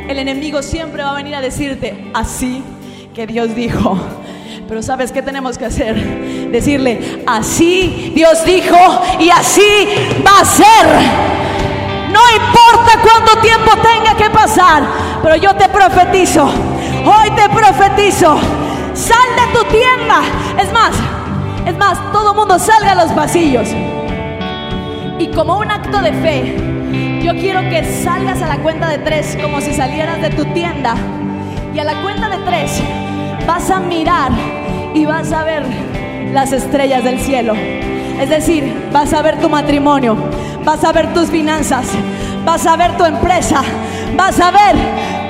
el 0.07 0.17
enemigo 0.17 0.61
siempre 0.61 1.03
va 1.03 1.11
a 1.11 1.15
venir 1.15 1.35
a 1.35 1.41
decirte, 1.41 2.09
así 2.13 2.63
que 3.13 3.27
Dios 3.27 3.53
dijo. 3.55 3.97
Pero 4.67 4.83
¿sabes 4.83 5.13
qué 5.13 5.21
tenemos 5.21 5.57
que 5.57 5.65
hacer? 5.65 5.95
Decirle, 6.51 7.23
así 7.25 8.11
Dios 8.13 8.43
dijo 8.43 8.77
y 9.17 9.29
así 9.29 9.63
va 10.25 10.41
a 10.41 10.45
ser. 10.45 11.37
No 12.11 12.19
importa 12.35 12.99
cuánto 13.01 13.39
tiempo 13.39 13.71
tenga 13.81 14.15
que 14.15 14.29
pasar, 14.29 14.83
pero 15.23 15.37
yo 15.37 15.55
te 15.55 15.69
profetizo, 15.69 16.45
hoy 16.45 17.31
te 17.31 17.47
profetizo, 17.49 18.37
sal 18.93 19.27
de 19.37 19.57
tu 19.57 19.63
tienda. 19.65 20.21
Es 20.61 20.73
más, 20.73 20.91
es 21.65 21.77
más, 21.77 22.11
todo 22.11 22.33
mundo 22.33 22.59
salga 22.59 22.91
a 22.91 22.95
los 22.95 23.11
pasillos. 23.13 23.69
Y 25.17 25.27
como 25.27 25.59
un 25.59 25.71
acto 25.71 26.01
de 26.01 26.11
fe, 26.11 27.21
yo 27.23 27.33
quiero 27.35 27.61
que 27.69 27.85
salgas 28.03 28.41
a 28.41 28.47
la 28.47 28.57
cuenta 28.57 28.89
de 28.89 28.97
tres 28.97 29.37
como 29.41 29.61
si 29.61 29.73
salieras 29.73 30.21
de 30.21 30.29
tu 30.31 30.43
tienda. 30.53 30.95
Y 31.73 31.79
a 31.79 31.85
la 31.85 32.01
cuenta 32.01 32.27
de 32.29 32.37
tres 32.39 32.81
vas 33.47 33.71
a 33.71 33.79
mirar 33.79 34.31
y 34.93 35.05
vas 35.05 35.31
a 35.31 35.43
ver 35.43 35.63
las 36.33 36.51
estrellas 36.51 37.03
del 37.03 37.19
cielo. 37.19 37.53
Es 38.19 38.29
decir, 38.29 38.89
vas 38.91 39.13
a 39.13 39.21
ver 39.21 39.39
tu 39.39 39.49
matrimonio, 39.49 40.17
vas 40.65 40.83
a 40.83 40.91
ver 40.91 41.13
tus 41.13 41.29
finanzas, 41.29 41.87
vas 42.43 42.67
a 42.67 42.75
ver 42.75 42.97
tu 42.97 43.05
empresa, 43.05 43.61
vas 44.15 44.39
a 44.39 44.51
ver, 44.51 44.75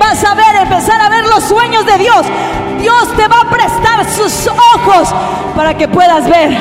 vas 0.00 0.24
a 0.24 0.34
ver, 0.34 0.62
empezar 0.62 1.00
a 1.00 1.08
ver 1.08 1.24
los 1.26 1.44
sueños 1.44 1.86
de 1.86 1.98
Dios. 1.98 2.26
Dios 2.80 3.16
te 3.16 3.28
va 3.28 3.40
a 3.42 3.50
prestar 3.50 4.04
sus 4.10 4.48
ojos 4.48 5.14
para 5.54 5.74
que 5.74 5.86
puedas 5.86 6.28
ver 6.28 6.56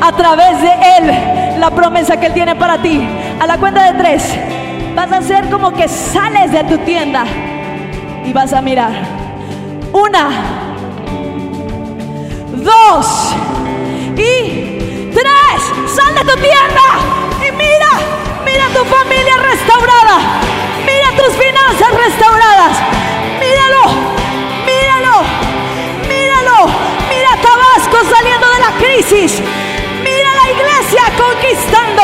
a 0.00 0.12
través 0.12 0.60
de 0.60 0.70
Él 0.98 1.58
la 1.58 1.70
promesa 1.70 2.18
que 2.18 2.26
Él 2.26 2.34
tiene 2.34 2.54
para 2.54 2.78
ti. 2.82 3.00
A 3.40 3.46
la 3.46 3.56
cuenta 3.56 3.90
de 3.92 3.98
tres 3.98 4.22
vas 4.94 5.10
a 5.12 5.18
hacer 5.18 5.48
como 5.48 5.72
que 5.72 5.88
sales 5.88 6.52
de 6.52 6.64
tu 6.64 6.76
tienda 6.78 7.24
y 8.24 8.32
vas 8.32 8.52
a 8.52 8.60
mirar. 8.60 8.92
Una, 9.92 10.67
dos 12.68 13.34
y 14.16 15.10
tres. 15.14 15.60
Sal 15.94 16.14
de 16.14 16.20
tu 16.20 16.36
tienda 16.40 16.86
y 17.46 17.50
mira, 17.52 17.92
mira 18.44 18.66
tu 18.76 18.84
familia 18.84 19.36
restaurada. 19.52 20.16
Mira 20.84 21.08
tus 21.16 21.32
finanzas 21.44 21.90
restauradas. 22.04 22.74
Míralo, 23.40 23.84
míralo, 24.68 25.16
míralo. 26.08 26.58
Mira 27.08 27.32
Tabasco 27.46 27.98
saliendo 28.14 28.46
de 28.54 28.60
la 28.66 28.72
crisis. 28.82 29.40
Mira 30.02 30.30
la 30.40 30.46
iglesia 30.56 31.04
conquistando. 31.24 32.02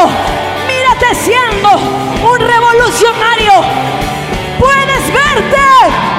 Mírate 0.66 1.14
siendo 1.26 1.70
un 2.32 2.38
revolucionario. 2.40 3.54
Puedes 4.58 5.04
verte. 5.12 6.13